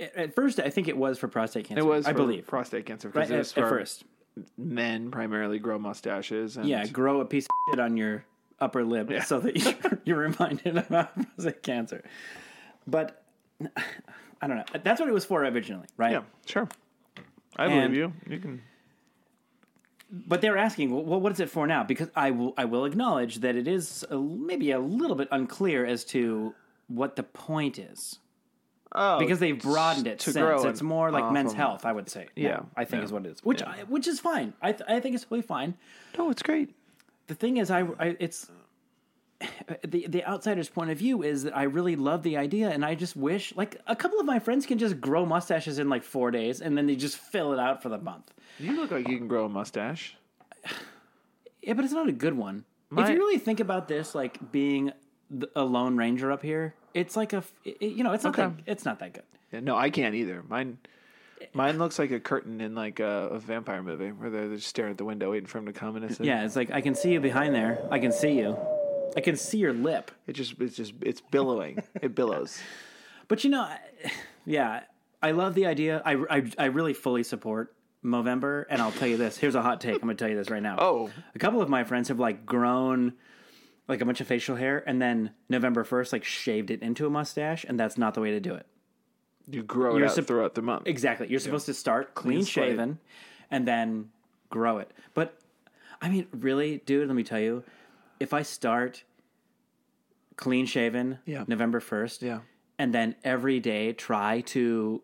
at 0.00 0.34
first 0.34 0.58
I 0.60 0.70
think 0.70 0.88
it 0.88 0.96
was 0.96 1.18
for 1.18 1.28
prostate 1.28 1.66
cancer. 1.66 1.80
it 1.80 1.86
was 1.86 2.06
I 2.06 2.12
believe 2.12 2.46
prostate 2.46 2.86
cancer 2.86 3.08
right 3.10 3.30
at, 3.30 3.38
was 3.38 3.48
at 3.50 3.54
for 3.54 3.68
first. 3.68 4.04
men 4.58 5.10
primarily 5.10 5.58
grow 5.58 5.78
mustaches. 5.78 6.56
And 6.56 6.66
Yeah, 6.68 6.86
grow 6.86 7.20
a 7.20 7.24
piece 7.24 7.44
of 7.46 7.50
shit 7.70 7.80
on 7.80 7.96
your 7.96 8.24
upper 8.60 8.84
lip 8.84 9.10
so 9.24 9.40
that 9.40 9.56
you're, 9.56 10.00
you're 10.04 10.18
reminded 10.18 10.76
about 10.78 11.14
prostate 11.14 11.62
cancer. 11.62 12.02
But 12.86 13.22
I 14.40 14.46
don't 14.48 14.56
know. 14.56 14.64
That's 14.82 14.98
what 15.00 15.08
it 15.08 15.12
was 15.12 15.24
for 15.24 15.44
originally, 15.44 15.86
right? 15.96 16.12
yeah, 16.12 16.22
sure. 16.46 16.68
I 17.56 17.66
And- 17.66 17.92
believe 17.92 17.94
you. 17.94 18.12
You 18.32 18.38
can. 18.40 18.62
But 20.14 20.42
they're 20.42 20.58
asking, 20.58 20.90
well, 20.90 21.20
what 21.20 21.32
is 21.32 21.40
it 21.40 21.48
for 21.48 21.66
now? 21.66 21.84
Because 21.84 22.10
I 22.14 22.32
will, 22.32 22.52
I 22.58 22.66
will 22.66 22.84
acknowledge 22.84 23.36
that 23.36 23.56
it 23.56 23.66
is 23.66 24.04
a, 24.10 24.18
maybe 24.18 24.70
a 24.72 24.78
little 24.78 25.16
bit 25.16 25.26
unclear 25.30 25.86
as 25.86 26.04
to 26.06 26.54
what 26.88 27.16
the 27.16 27.22
point 27.22 27.78
is. 27.78 28.18
Oh, 28.94 29.18
Because 29.18 29.38
they've 29.38 29.60
broadened 29.60 30.06
it 30.06 30.18
to 30.20 30.32
since. 30.32 30.36
grow 30.42 30.64
It's 30.68 30.82
more 30.82 31.10
like 31.10 31.32
men's 31.32 31.52
health, 31.54 31.86
I 31.86 31.92
would 31.92 32.08
say. 32.10 32.24
now, 32.36 32.42
Yeah, 32.42 32.60
I 32.76 32.84
think 32.84 33.00
yeah, 33.00 33.04
is 33.04 33.12
what 33.12 33.24
it 33.24 33.30
is. 33.32 33.44
Which, 33.44 33.62
I, 33.62 33.78
which 33.88 34.06
is 34.06 34.20
fine. 34.20 34.52
I, 34.60 34.72
th- 34.72 34.88
I 34.88 35.00
think 35.00 35.14
it's 35.14 35.24
totally 35.24 35.42
fine. 35.42 35.74
No, 36.18 36.30
it's 36.30 36.42
great. 36.42 36.74
the 37.26 37.34
thing 37.34 37.56
is, 37.56 37.70
I, 37.70 37.80
I 37.98 38.16
it's 38.20 38.50
the 39.88 40.06
the 40.08 40.24
outsider's 40.24 40.68
point 40.68 40.90
of 40.90 40.98
view 40.98 41.22
is 41.22 41.42
that 41.44 41.56
I 41.56 41.64
really 41.64 41.96
love 41.96 42.22
the 42.22 42.36
idea, 42.36 42.68
and 42.70 42.84
I 42.84 42.94
just 42.94 43.16
wish 43.16 43.54
like 43.56 43.80
a 43.86 43.96
couple 43.96 44.20
of 44.20 44.26
my 44.26 44.38
friends 44.38 44.66
can 44.66 44.78
just 44.78 45.00
grow 45.00 45.24
mustaches 45.26 45.78
in 45.78 45.88
like 45.88 46.04
four 46.04 46.30
days, 46.30 46.60
and 46.60 46.76
then 46.78 46.86
they 46.86 46.94
just 46.96 47.16
fill 47.16 47.52
it 47.52 47.58
out 47.58 47.82
for 47.82 47.88
the 47.88 47.98
month. 47.98 48.30
You 48.58 48.76
look 48.76 48.90
like 48.90 49.08
you 49.08 49.16
can 49.18 49.26
grow 49.28 49.46
a 49.46 49.48
mustache. 49.48 50.16
Yeah, 51.64 51.74
but 51.74 51.84
it's 51.84 51.94
not 51.94 52.08
a 52.08 52.12
good 52.12 52.36
one. 52.36 52.64
if 52.90 52.96
My- 52.96 53.08
you 53.10 53.16
really 53.18 53.38
think 53.38 53.60
about 53.60 53.86
this, 53.86 54.16
like 54.16 54.50
being 54.50 54.92
the, 55.30 55.48
a 55.54 55.62
lone 55.62 55.96
ranger 55.96 56.32
up 56.32 56.42
here, 56.42 56.74
it's 56.94 57.16
like 57.16 57.32
a, 57.32 57.42
it- 57.64 57.82
you 57.82 58.04
know, 58.04 58.12
it's 58.12 58.24
not 58.24 58.38
Okay. 58.38 58.54
that 58.54 58.70
it's 58.72 58.84
not 58.84 58.98
that 59.00 59.14
good. 59.14 59.24
Yeah, 59.52 59.60
no, 59.60 59.76
I 59.76 59.90
can't 59.90 60.14
either. 60.14 60.42
Mine, 60.48 60.78
mine 61.52 61.78
looks 61.78 61.98
like 61.98 62.10
a 62.10 62.20
curtain 62.20 62.60
in 62.60 62.74
like 62.74 63.00
a, 63.00 63.28
a 63.32 63.38
vampire 63.38 63.82
movie 63.82 64.10
where 64.12 64.30
they're 64.30 64.48
just 64.54 64.66
staring 64.68 64.92
at 64.92 64.98
the 64.98 65.04
window 65.04 65.30
waiting 65.30 65.46
for 65.46 65.58
him 65.58 65.66
to 65.66 65.72
come, 65.72 65.96
and 65.96 66.04
it's 66.04 66.18
Yeah, 66.20 66.44
it's 66.44 66.56
like 66.56 66.70
I 66.70 66.80
can 66.80 66.94
see 66.94 67.12
you 67.12 67.20
behind 67.20 67.54
there. 67.54 67.78
I 67.90 67.98
can 67.98 68.12
see 68.12 68.38
you. 68.38 68.56
I 69.16 69.20
can 69.20 69.36
see 69.36 69.58
your 69.58 69.74
lip. 69.74 70.10
it 70.26 70.32
just 70.32 70.54
it's 70.60 70.76
just 70.76 70.94
it's 71.02 71.20
billowing. 71.20 71.82
it 72.00 72.14
billows. 72.14 72.58
But 73.28 73.44
you 73.44 73.50
know, 73.50 73.66
yeah, 74.44 74.80
I 75.22 75.30
love 75.30 75.54
the 75.54 75.64
idea. 75.66 76.02
I, 76.04 76.16
I, 76.28 76.50
I 76.58 76.64
really 76.66 76.92
fully 76.92 77.22
support 77.22 77.74
Movember, 78.04 78.64
and 78.68 78.82
I'll 78.82 78.92
tell 78.92 79.08
you 79.08 79.16
this. 79.16 79.38
Here's 79.38 79.54
a 79.54 79.62
hot 79.62 79.80
take. 79.80 79.94
I'm 79.94 80.00
going 80.02 80.16
to 80.16 80.22
tell 80.22 80.28
you 80.28 80.36
this 80.36 80.50
right 80.50 80.62
now. 80.62 80.76
Oh. 80.78 81.10
a 81.34 81.38
couple 81.38 81.62
of 81.62 81.68
my 81.70 81.84
friends 81.84 82.08
have 82.08 82.18
like 82.18 82.44
grown 82.44 83.14
like 83.88 84.00
a 84.00 84.04
bunch 84.04 84.20
of 84.20 84.26
facial 84.26 84.56
hair, 84.56 84.82
and 84.86 85.00
then 85.02 85.30
November 85.48 85.84
1st, 85.84 86.12
like 86.12 86.24
shaved 86.24 86.70
it 86.70 86.82
into 86.82 87.06
a 87.06 87.10
mustache, 87.10 87.64
and 87.68 87.78
that's 87.78 87.98
not 87.98 88.14
the 88.14 88.20
way 88.20 88.30
to 88.30 88.40
do 88.40 88.54
it. 88.54 88.66
You 89.50 89.62
grow 89.62 89.96
it 89.96 89.98
You're 89.98 90.08
out 90.08 90.14
sup- 90.14 90.26
throughout 90.26 90.54
the 90.54 90.62
month. 90.62 90.86
Exactly. 90.86 91.26
You're 91.28 91.40
supposed 91.40 91.66
to 91.66 91.74
start 91.74 92.14
clean 92.14 92.44
slate. 92.44 92.68
shaven, 92.70 92.98
and 93.50 93.66
then 93.66 94.10
grow 94.50 94.78
it. 94.78 94.90
But 95.14 95.36
I 96.00 96.08
mean, 96.08 96.26
really, 96.32 96.78
dude, 96.86 97.08
let 97.08 97.14
me 97.16 97.24
tell 97.24 97.40
you, 97.40 97.64
if 98.20 98.32
I 98.32 98.42
start 98.42 99.02
clean 100.36 100.64
shaven 100.66 101.18
Yeah. 101.26 101.44
November 101.46 101.80
1st, 101.80 102.22
Yeah. 102.22 102.40
and 102.78 102.94
then 102.94 103.16
every 103.24 103.60
day 103.60 103.92
try 103.92 104.40
to 104.46 105.02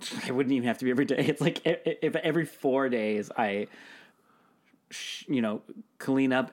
it 0.26 0.32
wouldn't 0.34 0.52
even 0.52 0.66
have 0.66 0.78
to 0.78 0.84
be 0.84 0.90
every 0.90 1.04
day 1.04 1.16
it's 1.18 1.40
like 1.40 1.60
if 1.64 2.16
every 2.16 2.44
four 2.44 2.88
days 2.88 3.30
i 3.38 3.66
you 5.28 5.40
know 5.40 5.62
clean 5.98 6.32
up 6.32 6.50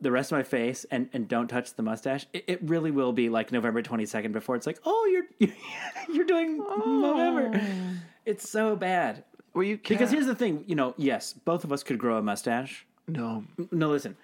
the 0.00 0.10
rest 0.10 0.30
of 0.32 0.36
my 0.38 0.42
face 0.42 0.84
and, 0.90 1.08
and 1.12 1.26
don't 1.28 1.48
touch 1.48 1.74
the 1.74 1.82
mustache 1.82 2.26
it, 2.32 2.44
it 2.46 2.62
really 2.62 2.90
will 2.90 3.12
be 3.12 3.28
like 3.28 3.50
november 3.52 3.82
22nd 3.82 4.32
before 4.32 4.54
it's 4.56 4.66
like 4.66 4.78
oh 4.84 5.08
you're 5.40 5.50
you're 6.12 6.26
doing 6.26 6.58
november 6.58 7.50
oh. 7.54 7.98
it's 8.24 8.48
so 8.48 8.76
bad 8.76 9.24
Well, 9.54 9.64
you 9.64 9.76
because 9.78 9.98
can't- 9.98 10.10
here's 10.12 10.26
the 10.26 10.34
thing 10.34 10.64
you 10.66 10.74
know 10.74 10.94
yes 10.96 11.32
both 11.32 11.64
of 11.64 11.72
us 11.72 11.82
could 11.82 11.98
grow 11.98 12.18
a 12.18 12.22
mustache 12.22 12.86
no. 13.08 13.44
no 13.70 13.88
listen 13.90 14.16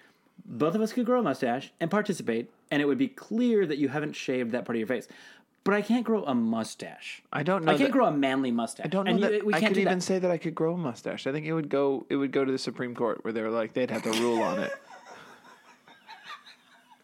both 0.45 0.75
of 0.75 0.81
us 0.81 0.91
could 0.93 1.05
grow 1.05 1.19
a 1.19 1.23
mustache 1.23 1.71
and 1.79 1.89
participate 1.89 2.49
and 2.69 2.81
it 2.81 2.85
would 2.85 2.97
be 2.97 3.07
clear 3.07 3.65
that 3.65 3.77
you 3.77 3.87
haven't 3.87 4.13
shaved 4.13 4.51
that 4.51 4.65
part 4.65 4.75
of 4.75 4.79
your 4.79 4.87
face. 4.87 5.07
But 5.63 5.75
I 5.75 5.81
can't 5.81 6.03
grow 6.03 6.25
a 6.25 6.35
mustache. 6.35 7.21
I 7.31 7.43
don't 7.43 7.63
know. 7.63 7.71
I 7.71 7.75
can't 7.77 7.89
that- 7.89 7.93
grow 7.93 8.07
a 8.07 8.11
manly 8.11 8.51
mustache. 8.51 8.85
I 8.87 8.89
don't 8.89 9.05
know 9.05 9.11
and 9.11 9.19
you- 9.21 9.45
we 9.45 9.53
can't 9.53 9.67
could 9.67 9.77
even 9.77 9.99
that. 9.99 10.03
say 10.03 10.19
that 10.19 10.29
I 10.31 10.37
could 10.37 10.55
grow 10.55 10.73
a 10.73 10.77
mustache. 10.77 11.27
I 11.27 11.31
think 11.31 11.45
it 11.45 11.53
would 11.53 11.69
go. 11.69 12.05
It 12.09 12.15
would 12.17 12.31
go 12.31 12.43
to 12.43 12.51
the 12.51 12.57
Supreme 12.57 12.93
Court 12.95 13.23
where 13.23 13.31
they 13.31 13.41
were 13.41 13.51
like 13.51 13.73
they'd 13.73 13.91
have 13.91 14.01
to 14.03 14.11
rule 14.13 14.41
on 14.41 14.59
it. 14.59 14.73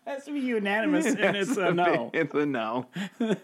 It 0.09 0.13
has 0.13 0.25
to 0.25 0.33
be 0.33 0.39
unanimous, 0.39 1.05
and 1.05 1.37
it's 1.37 1.55
a 1.55 1.71
no. 1.71 2.09
It's 2.13 2.33
a 2.33 2.45
no. 2.45 2.87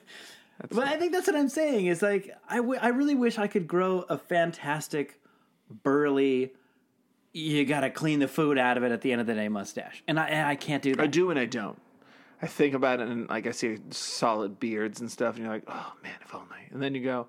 But 0.69 0.87
I 0.87 0.95
think 0.97 1.11
that's 1.11 1.27
what 1.27 1.35
I'm 1.35 1.49
saying. 1.49 1.87
Is 1.87 2.01
like 2.01 2.33
I, 2.47 2.57
w- 2.57 2.79
I 2.81 2.87
really 2.87 3.13
wish 3.13 3.37
I 3.37 3.47
could 3.47 3.67
grow 3.67 4.05
a 4.07 4.17
fantastic, 4.17 5.19
burly. 5.69 6.53
You 7.33 7.65
got 7.65 7.81
to 7.81 7.89
clean 7.89 8.19
the 8.19 8.29
food 8.29 8.57
out 8.57 8.77
of 8.77 8.83
it 8.83 8.93
at 8.93 9.01
the 9.01 9.11
end 9.11 9.19
of 9.19 9.27
the 9.27 9.33
day 9.33 9.49
mustache, 9.49 10.01
and 10.07 10.17
I 10.17 10.27
and 10.27 10.47
I 10.47 10.55
can't 10.55 10.81
do 10.81 10.95
that. 10.95 11.03
I 11.03 11.07
do 11.07 11.29
and 11.29 11.37
I 11.37 11.43
don't. 11.45 11.77
I 12.41 12.47
think 12.47 12.73
about 12.73 13.01
it 13.01 13.07
and 13.09 13.27
like 13.27 13.47
I 13.47 13.51
see 13.51 13.77
solid 13.89 14.59
beards 14.59 15.01
and 15.01 15.11
stuff, 15.11 15.35
and 15.35 15.43
you're 15.43 15.53
like, 15.53 15.65
oh 15.67 15.93
man, 16.01 16.15
if 16.23 16.33
only. 16.33 16.47
And 16.71 16.81
then 16.81 16.95
you 16.95 17.03
go, 17.03 17.27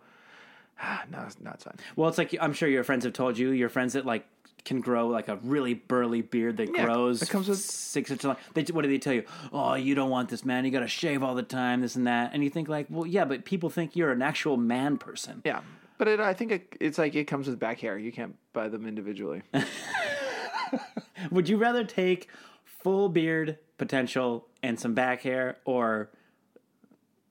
ah, 0.80 1.02
no, 1.10 1.22
it's 1.26 1.40
not 1.40 1.60
fine. 1.62 1.74
Well, 1.96 2.08
it's 2.08 2.18
like 2.18 2.36
I'm 2.40 2.52
sure 2.52 2.68
your 2.68 2.84
friends 2.84 3.04
have 3.04 3.12
told 3.12 3.38
you. 3.38 3.50
Your 3.50 3.68
friends 3.68 3.94
that 3.94 4.06
like 4.06 4.24
can 4.66 4.80
grow 4.82 5.08
like 5.08 5.28
a 5.28 5.36
really 5.36 5.72
burly 5.72 6.20
beard 6.20 6.58
that 6.58 6.68
Yeah, 6.74 6.84
grows 6.84 7.22
it 7.22 7.30
comes 7.30 7.48
with- 7.48 7.58
six 7.58 8.10
inches 8.10 8.24
long. 8.26 8.36
They, 8.52 8.62
what 8.64 8.82
do 8.82 8.88
they 8.88 8.98
tell 8.98 9.14
you? 9.14 9.24
Oh, 9.52 9.72
you 9.74 9.94
don't 9.94 10.10
want 10.10 10.28
this, 10.28 10.44
man. 10.44 10.66
You 10.66 10.70
got 10.70 10.80
to 10.80 10.88
shave 10.88 11.22
all 11.22 11.34
the 11.34 11.42
time, 11.42 11.80
this 11.80 11.96
and 11.96 12.06
that. 12.06 12.32
And 12.34 12.44
you 12.44 12.50
think 12.50 12.68
like, 12.68 12.86
well, 12.90 13.06
yeah, 13.06 13.24
but 13.24 13.44
people 13.46 13.70
think 13.70 13.96
you're 13.96 14.12
an 14.12 14.20
actual 14.20 14.58
man 14.58 14.98
person. 14.98 15.40
Yeah, 15.44 15.60
but 15.96 16.08
it, 16.08 16.20
I 16.20 16.34
think 16.34 16.52
it, 16.52 16.76
it's 16.80 16.98
like 16.98 17.14
it 17.14 17.24
comes 17.24 17.46
with 17.48 17.58
back 17.58 17.80
hair. 17.80 17.96
You 17.96 18.12
can't 18.12 18.36
buy 18.52 18.68
them 18.68 18.86
individually. 18.86 19.40
Would 21.30 21.48
you 21.48 21.56
rather 21.56 21.84
take 21.84 22.28
full 22.64 23.08
beard 23.08 23.58
potential 23.78 24.46
and 24.62 24.78
some 24.78 24.94
back 24.94 25.22
hair, 25.22 25.56
or 25.64 26.10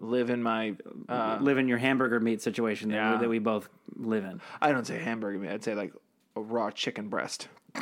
Live 0.02 0.30
in 0.30 0.44
my. 0.44 0.76
Uh, 1.08 1.38
live 1.40 1.58
in 1.58 1.70
your 1.70 1.78
hamburger 1.78 2.20
meat 2.20 2.42
situation 2.42 2.90
that, 2.90 2.96
Yeah. 2.96 3.18
that 3.18 3.30
we 3.30 3.40
both 3.40 3.70
live 3.96 4.26
in? 4.26 4.42
I 4.62 4.74
don't 4.74 4.86
say 4.86 5.00
hamburger 5.00 5.40
meat. 5.40 5.50
I'd 5.50 5.64
say 5.64 5.74
like 5.74 5.94
a 6.36 6.42
raw 6.42 6.72
chicken 6.72 7.10
breast. 7.10 7.48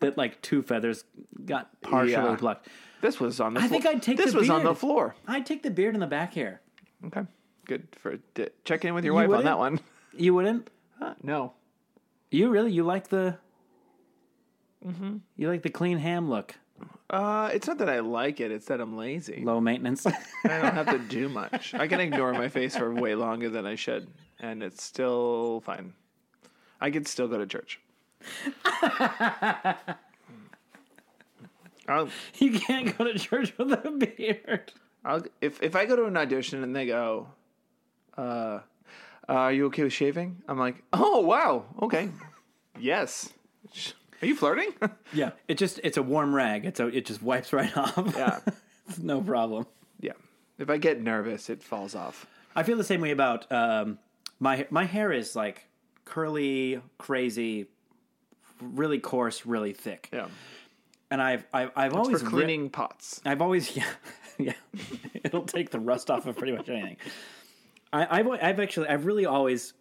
That 0.00 0.18
like 0.18 0.42
two 0.42 0.60
feathers 0.62 1.04
got 1.46 1.68
partially 1.80 2.12
Yeah. 2.12 2.36
plucked. 2.36 2.68
This 3.00 3.18
was 3.18 3.40
on 3.40 3.54
the. 3.54 3.60
I 3.60 3.68
floor. 3.68 3.80
think 3.80 3.86
I'd 3.94 4.02
take 4.02 4.18
This 4.18 4.32
the 4.32 4.38
was 4.40 4.50
on 4.50 4.58
the 4.62 4.70
beard. 4.70 4.78
floor. 4.78 5.14
I'd 5.26 5.46
take 5.46 5.62
the 5.62 5.70
beard 5.70 5.94
and 5.94 6.02
the 6.02 6.06
back 6.06 6.34
hair. 6.34 6.60
Okay, 7.06 7.22
good 7.64 7.88
for 7.98 8.18
d- 8.34 8.48
check 8.64 8.84
in 8.84 8.92
with 8.92 9.04
your 9.06 9.14
You 9.22 9.28
wife 9.28 9.38
on 9.38 9.44
that 9.44 9.58
one. 9.58 9.80
You 10.14 10.34
wouldn't? 10.34 10.68
Huh, 10.98 11.14
no, 11.22 11.54
You 12.30 12.50
really? 12.50 12.72
You 12.72 12.84
like 12.84 13.08
the? 13.08 13.38
Mm-hmm. 14.86 15.16
You 15.36 15.48
like 15.48 15.62
the 15.62 15.70
clean 15.70 15.96
ham 15.96 16.28
look, 16.28 16.54
uh, 17.08 17.48
it's 17.54 17.66
not 17.66 17.78
that 17.78 17.88
I 17.88 18.00
like 18.00 18.38
it. 18.40 18.50
It's 18.50 18.66
that 18.66 18.80
I'm 18.82 18.98
lazy. 18.98 19.42
low 19.44 19.60
maintenance. 19.62 20.04
I 20.44 20.60
don't 20.60 20.74
have 20.74 20.90
to 20.90 20.98
do 20.98 21.30
much. 21.30 21.72
I 21.72 21.86
can 21.88 22.00
ignore 22.00 22.34
my 22.34 22.48
face 22.48 22.76
for 22.76 22.94
way 22.94 23.14
longer 23.14 23.48
than 23.48 23.64
I 23.66 23.76
should, 23.76 24.08
and 24.40 24.62
it's 24.62 24.82
still 24.82 25.62
fine. 25.64 25.94
I 26.80 26.90
could 26.90 27.06
still 27.06 27.28
go 27.28 27.38
to 27.38 27.46
church. 27.46 27.80
I'll, 31.88 32.08
you 32.38 32.52
can't 32.58 32.96
go 32.96 33.04
to 33.04 33.18
church 33.18 33.56
with 33.58 33.72
a 33.72 33.90
beard. 33.90 34.72
I'll, 35.04 35.22
if 35.40 35.62
if 35.62 35.74
I 35.74 35.86
go 35.86 35.96
to 35.96 36.04
an 36.04 36.16
audition 36.16 36.62
and 36.62 36.74
they 36.76 36.86
go, 36.86 37.28
uh, 38.16 38.60
"Are 39.28 39.52
you 39.52 39.66
okay 39.66 39.82
with 39.84 39.92
shaving?" 39.92 40.42
I'm 40.46 40.58
like, 40.58 40.82
"Oh 40.92 41.20
wow, 41.20 41.64
okay, 41.82 42.10
yes." 42.78 43.30
Are 44.22 44.26
you 44.26 44.36
flirting? 44.36 44.68
Yeah, 45.12 45.30
it 45.48 45.58
just 45.58 45.80
it's 45.82 45.96
a 45.96 46.02
warm 46.02 46.32
rag. 46.34 46.64
It's 46.64 46.78
a 46.78 46.86
it 46.86 47.04
just 47.06 47.20
wipes 47.22 47.52
right 47.52 47.74
off. 47.76 48.14
yeah, 48.16 48.38
it's 48.88 48.98
no 48.98 49.20
problem. 49.20 49.66
yeah. 50.00 50.12
If 50.58 50.70
I 50.70 50.76
get 50.76 51.00
nervous, 51.00 51.48
it 51.50 51.62
falls 51.64 51.94
off. 51.96 52.26
I 52.54 52.62
feel 52.62 52.76
the 52.76 52.84
same 52.84 53.00
way 53.00 53.10
about 53.10 53.50
um, 53.50 53.98
my 54.38 54.66
my 54.70 54.84
hair 54.84 55.10
is 55.10 55.34
like 55.34 55.66
curly, 56.10 56.80
crazy, 56.98 57.66
really 58.60 58.98
coarse, 58.98 59.46
really 59.46 59.72
thick. 59.72 60.08
Yeah, 60.12 60.26
And 61.10 61.22
I've 61.22 61.44
I've, 61.52 61.70
I've 61.76 61.92
for 61.92 61.98
always 61.98 62.22
ri- 62.22 62.28
cleaning 62.30 62.70
pots. 62.70 63.20
I've 63.24 63.40
always 63.40 63.76
yeah 63.76 63.84
yeah 64.38 64.52
it'll 65.24 65.44
take 65.44 65.70
the 65.70 65.78
rust 65.80 66.10
off 66.10 66.26
of 66.26 66.36
pretty 66.36 66.52
much 66.52 66.68
anything. 66.68 66.96
I, 67.92 68.18
I've 68.18 68.28
I've 68.28 68.60
actually 68.60 68.88
I've 68.88 69.06
really 69.06 69.26
always 69.26 69.72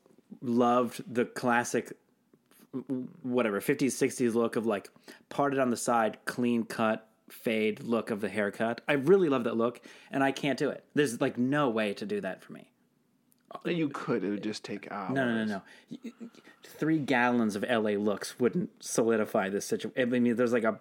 loved 0.42 1.02
the 1.12 1.26
classic 1.26 1.94
whatever 3.24 3.60
50s 3.60 3.88
60s 3.88 4.36
look 4.36 4.56
of 4.56 4.68
like 4.68 4.90
parted 5.30 5.58
on 5.58 5.72
the 5.72 5.78
side 5.78 6.20
clean 6.26 6.64
cut 6.64 7.08
fade 7.32 7.82
look 7.82 8.12
of 8.12 8.22
the 8.22 8.30
haircut 8.30 8.82
i 8.88 8.94
really 8.94 9.28
love 9.28 9.46
that 9.46 9.58
look 9.58 9.82
and 10.12 10.24
i 10.24 10.32
can't 10.32 10.60
do 10.60 10.70
it 10.70 10.84
there's 10.94 11.20
like 11.20 11.36
no 11.36 11.70
way 11.70 11.96
to 11.96 12.06
do 12.06 12.22
that 12.22 12.44
for 12.44 12.54
me 12.54 12.70
You 13.66 13.90
could. 13.90 14.24
It 14.24 14.30
would 14.30 14.44
just 14.44 14.64
take 14.64 14.92
hours. 14.92 15.12
no 15.16 15.26
no 15.26 15.44
no 15.46 15.62
no 15.92 16.00
three 16.64 17.00
gallons 17.00 17.56
of 17.56 17.64
la 17.70 17.92
looks 17.92 18.40
wouldn't 18.40 18.70
solidify 18.84 19.50
this 19.50 19.66
situation 19.66 20.00
i 20.02 20.06
mean 20.06 20.36
there's 20.36 20.54
like 20.54 20.64
a 20.64 20.80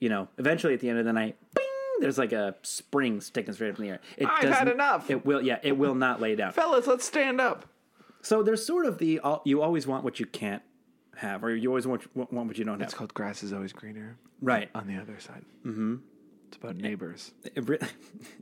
you 0.00 0.08
know 0.08 0.28
eventually 0.38 0.74
at 0.74 0.80
the 0.80 0.88
end 0.88 0.98
of 0.98 1.04
the 1.04 1.12
night 1.12 1.36
bing, 1.54 1.64
there's 2.00 2.18
like 2.18 2.32
a 2.32 2.54
spring 2.62 3.20
sticking 3.20 3.52
straight 3.52 3.70
up 3.70 3.78
in 3.78 3.84
the 3.84 3.90
air 3.90 4.00
it 4.16 4.26
I've 4.28 4.48
had 4.48 4.68
enough. 4.68 5.10
it 5.10 5.26
will 5.26 5.42
yeah 5.42 5.58
it 5.62 5.76
will 5.76 5.94
not 5.94 6.20
lay 6.20 6.36
down 6.36 6.52
Fellas, 6.52 6.86
let's 6.86 7.04
stand 7.04 7.40
up. 7.40 7.66
so 8.22 8.42
there's 8.42 8.64
sort 8.64 8.86
of 8.86 8.98
the 8.98 9.20
you 9.44 9.60
always 9.60 9.86
want 9.86 10.04
what 10.04 10.20
you 10.20 10.26
can't 10.26 10.62
have 11.16 11.42
or 11.42 11.54
you 11.54 11.68
always 11.68 11.86
want, 11.86 12.14
want 12.14 12.32
what 12.32 12.56
you 12.58 12.64
don't 12.64 12.78
have 12.78 12.88
It's 12.88 12.94
called 12.94 13.12
grass 13.12 13.42
is 13.42 13.52
always 13.52 13.72
greener 13.72 14.16
right 14.40 14.70
on 14.74 14.86
the 14.86 14.96
other 14.96 15.18
side. 15.18 15.44
Mm-hmm. 15.66 15.96
It's 16.46 16.56
about 16.56 16.76
neighbors. 16.76 17.32
It 17.56 17.68
re- 17.68 17.78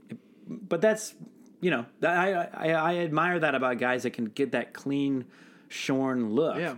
but 0.47 0.81
that's 0.83 1.15
you 1.61 1.71
know 1.71 1.87
I, 2.03 2.33
I 2.55 2.69
I 2.73 2.97
admire 2.99 3.39
that 3.41 3.55
about 3.55 3.79
guys 3.79 4.03
that 4.05 4.11
can 4.13 4.27
get 4.27 4.53
that 4.53 4.73
clean, 4.75 5.25
shorn 5.69 6.31
look. 6.31 6.59
Yeah. 6.59 6.75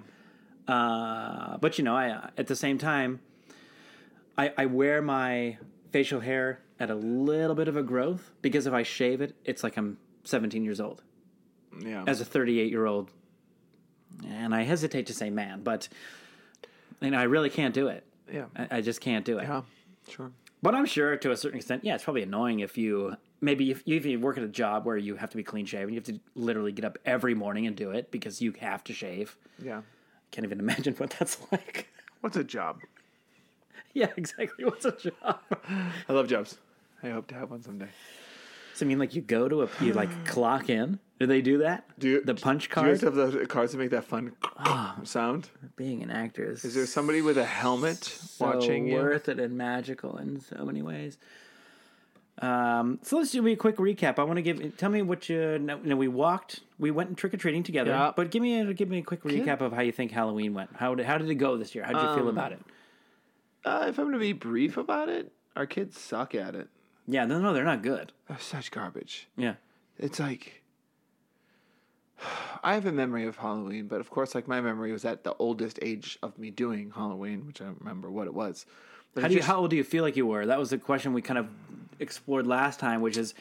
Uh, 0.66 1.57
but 1.59 1.79
you 1.79 1.85
know, 1.85 1.97
I 1.97 2.31
at 2.37 2.47
the 2.47 2.57
same 2.57 2.79
time, 2.79 3.20
I 4.37 4.53
I 4.57 4.66
wear 4.66 5.01
my 5.03 5.59
facial 5.93 6.20
hair 6.20 6.61
at 6.79 6.91
a 6.91 6.95
little 6.95 7.55
bit 7.57 7.68
of 7.68 7.76
a 7.76 7.83
growth 7.83 8.31
because 8.43 8.66
if 8.66 8.72
I 8.74 8.83
shave 8.83 9.20
it, 9.20 9.35
it's 9.45 9.62
like 9.64 9.76
I'm 9.76 9.99
17 10.24 10.62
years 10.64 10.81
old 10.81 11.03
Yeah. 11.81 12.05
as 12.07 12.20
a 12.20 12.24
38 12.24 12.70
year 12.70 12.85
old, 12.87 13.11
and 14.26 14.55
I 14.55 14.62
hesitate 14.62 15.07
to 15.07 15.14
say 15.14 15.31
man, 15.31 15.62
but 15.62 15.89
you 17.01 17.11
know 17.11 17.18
I 17.18 17.24
really 17.24 17.51
can't 17.51 17.74
do 17.74 17.89
it. 17.89 18.05
yeah. 18.33 18.45
I, 18.55 18.76
I 18.79 18.81
just 18.83 19.01
can't 19.01 19.24
do 19.24 19.39
it. 19.39 19.45
Yeah. 19.45 19.62
Sure. 20.09 20.31
But 20.62 20.74
I'm 20.74 20.87
sure 20.87 21.16
to 21.16 21.31
a 21.31 21.37
certain 21.37 21.59
extent, 21.59 21.85
yeah, 21.85 21.95
it's 21.95 22.05
probably 22.05 22.22
annoying 22.22 22.61
if 22.61 22.76
you 22.76 23.16
maybe 23.41 23.70
if 23.70 23.82
you, 23.86 23.97
if 23.97 24.07
you 24.07 24.18
work 24.18 24.36
at 24.39 24.45
a 24.45 24.49
job 24.49 24.84
where 24.84 24.97
you 24.97 25.16
have 25.16 25.30
to 25.30 25.36
be 25.36 25.43
clean 25.43 25.66
shaven, 25.66 25.95
you 25.95 26.01
have 26.01 26.07
to 26.07 26.20
literally 26.34 26.72
get 26.72 26.84
up 26.84 26.99
every 27.05 27.34
morning 27.34 27.66
and 27.66 27.76
do 27.76 27.91
it 27.91 28.11
because 28.11 28.41
you 28.41 28.53
have 28.61 28.84
to 28.84 28.93
shave. 28.93 29.36
Yeah. 29.62 29.82
Can't 30.30 30.45
even 30.45 30.59
imagine 30.66 30.95
what 30.95 31.11
that's 31.18 31.39
like. 31.53 31.89
What's 32.20 32.36
a 32.36 32.45
job? 32.45 32.80
yeah, 33.93 34.09
exactly. 34.16 34.64
What's 34.64 34.84
a 34.84 34.93
job? 34.93 35.41
I 36.09 36.12
love 36.12 36.28
jobs. 36.28 36.59
I 37.03 37.11
hope 37.11 37.28
to 37.28 37.34
have 37.34 37.51
one 37.51 37.62
someday. 37.62 37.89
So 38.74 38.86
I 38.86 38.89
mean, 38.89 38.99
like 38.99 39.14
you 39.14 39.22
go 39.22 39.49
to 39.49 39.62
a 39.62 39.68
you 39.80 39.93
like 39.93 40.24
clock 40.26 40.68
in. 40.70 40.99
Do 41.18 41.26
they 41.26 41.43
do 41.43 41.59
that? 41.59 41.84
Do 41.99 42.09
you, 42.09 42.24
the 42.24 42.36
punch 42.36 42.68
Do 42.72 42.80
you 42.82 42.91
have 42.91 43.14
the 43.16 43.45
cards 43.49 43.72
that 43.72 43.78
make 43.78 43.91
that 43.91 44.05
fun 44.05 44.36
ah, 44.57 44.97
sound? 45.03 45.49
Being 45.74 46.05
an 46.05 46.12
actor 46.12 46.45
is, 46.45 46.64
Is 46.64 46.76
there 46.76 46.86
somebody 46.86 47.22
with 47.22 47.36
a 47.39 47.45
helmet 47.45 48.05
so 48.05 48.47
watching 48.47 48.86
you? 48.86 48.95
worth 48.95 49.28
it 49.28 49.41
and 49.41 49.59
magical 49.59 50.16
in 50.18 50.41
so 50.41 50.64
many 50.64 50.80
ways. 50.80 51.18
Um, 52.41 53.01
so 53.03 53.16
let's 53.18 53.32
do 53.32 53.45
a 53.47 53.57
quick 53.57 53.76
recap. 53.76 54.18
I 54.18 54.22
want 54.22 54.36
to 54.36 54.43
give. 54.43 54.76
Tell 54.76 54.91
me 54.91 55.03
what 55.03 55.28
you. 55.28 55.59
No, 55.59 55.78
no, 55.82 55.97
we 55.97 56.07
walked. 56.09 56.61
We 56.78 56.91
went 56.91 57.16
trick 57.16 57.34
or 57.34 57.36
treating 57.36 57.62
together. 57.64 57.91
Yeah. 57.91 58.12
But 58.14 58.30
give 58.30 58.43
me 58.43 58.61
a 58.61 58.72
give 58.72 58.89
me 58.89 58.99
a 58.99 59.03
quick 59.03 59.22
recap 59.24 59.61
of 59.61 59.72
how 59.72 59.80
you 59.82 59.91
think 59.93 60.12
Halloween 60.12 60.55
went. 60.55 60.70
How 60.76 60.95
did 60.95 61.07
how 61.07 61.18
did 61.18 61.28
it 61.28 61.34
go 61.34 61.57
this 61.57 61.74
year? 61.74 61.84
How 61.84 61.93
did 61.93 62.03
you 62.03 62.14
feel 62.14 62.28
Um, 62.28 62.36
about 62.39 62.53
it? 62.53 62.61
Uh, 63.64 63.86
if 63.89 63.99
I'm 63.99 64.05
going 64.05 64.12
to 64.12 64.18
be 64.20 64.32
brief 64.32 64.76
about 64.76 65.09
it, 65.09 65.32
our 65.57 65.66
kids 65.66 65.99
suck 65.99 66.34
at 66.34 66.55
it. 66.55 66.68
Yeah, 67.09 67.24
no, 67.24 67.41
no, 67.41 67.53
they're 67.53 67.64
not 67.64 67.82
good. 67.82 68.12
They're 68.28 68.39
such 68.39 68.70
garbage. 68.70 69.26
Yeah, 69.36 69.55
It's 69.99 70.20
like 70.20 70.62
I 72.62 72.74
have 72.74 72.86
a 72.86 72.93
memory 72.93 73.26
of 73.26 73.36
Halloween, 73.36 73.89
but 73.89 74.01
of 74.01 74.11
course, 74.11 74.34
like 74.34 74.47
my 74.47 74.61
memory 74.61 74.93
was 74.93 75.05
at 75.05 75.24
the 75.24 75.34
oldest 75.39 75.78
age 75.82 76.18
of 76.22 76.39
me 76.39 76.51
doing 76.51 76.93
Halloween, 76.95 77.47
which 77.47 77.61
I 77.61 77.64
don't 77.64 77.80
remember 77.80 78.11
what 78.11 78.26
it 78.26 78.34
was. 78.34 78.66
But 79.19 79.23
how 79.23 79.29
do 79.29 79.35
you, 79.35 79.41
just- 79.41 79.49
how 79.49 79.59
old 79.59 79.71
do 79.71 79.77
you 79.77 79.85
feel 79.85 80.05
like 80.05 80.16
you 80.16 80.27
were? 80.27 80.47
That 80.47 80.59
was 80.59 80.71
the 80.71 80.79
question 80.79 81.12
we 81.12 81.23
kind 81.23 81.39
of 81.39 81.47
explored 81.99 82.47
last 82.47 82.79
time, 82.81 83.01
which 83.01 83.16
is 83.16 83.35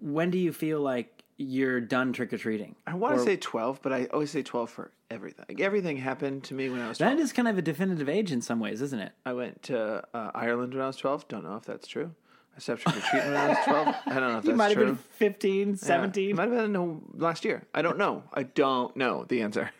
when 0.00 0.30
do 0.30 0.38
you 0.38 0.52
feel 0.52 0.80
like 0.80 1.22
you're 1.36 1.80
done 1.80 2.12
trick 2.12 2.32
or 2.32 2.38
treating? 2.38 2.74
I 2.86 2.94
want 2.94 3.16
to 3.16 3.22
say 3.24 3.36
twelve, 3.36 3.80
but 3.82 3.92
I 3.92 4.06
always 4.12 4.30
say 4.30 4.42
twelve 4.42 4.70
for 4.70 4.90
everything. 5.10 5.44
Like 5.48 5.60
everything 5.60 5.96
happened 5.96 6.44
to 6.44 6.54
me 6.54 6.68
when 6.68 6.80
I 6.80 6.88
was 6.88 6.98
twelve. 6.98 7.16
That 7.16 7.22
is 7.22 7.32
kind 7.32 7.48
of 7.48 7.56
a 7.58 7.62
definitive 7.62 8.08
age 8.08 8.30
in 8.32 8.42
some 8.42 8.60
ways, 8.60 8.82
isn't 8.82 8.98
it? 9.00 9.12
I 9.24 9.32
went 9.32 9.62
to 9.64 10.02
uh, 10.14 10.30
Ireland 10.34 10.74
when 10.74 10.82
I 10.82 10.86
was 10.86 10.96
twelve. 10.96 11.26
Don't 11.28 11.44
know 11.44 11.56
if 11.56 11.64
that's 11.64 11.86
true. 11.88 12.14
I 12.56 12.58
stopped 12.60 12.82
trick 12.82 12.96
or 12.96 13.00
treating 13.00 13.30
when 13.32 13.36
I 13.40 13.48
was 13.48 13.58
twelve. 13.64 13.94
I 14.06 14.14
don't 14.20 14.32
know 14.32 14.38
if 14.38 14.44
You 14.44 14.44
that's 14.44 14.44
true. 14.44 14.50
You 14.52 14.56
might 14.56 14.68
have 14.68 14.76
true. 14.76 14.86
been 14.86 14.96
15, 14.96 15.76
17. 15.76 16.30
It 16.30 16.36
might 16.36 16.42
have 16.42 16.52
been 16.52 16.72
no 16.72 17.00
last 17.14 17.44
year. 17.44 17.62
I 17.72 17.80
don't 17.80 17.96
know. 17.96 18.24
I 18.34 18.42
don't 18.42 18.94
know 18.96 19.24
the 19.28 19.40
answer. 19.42 19.70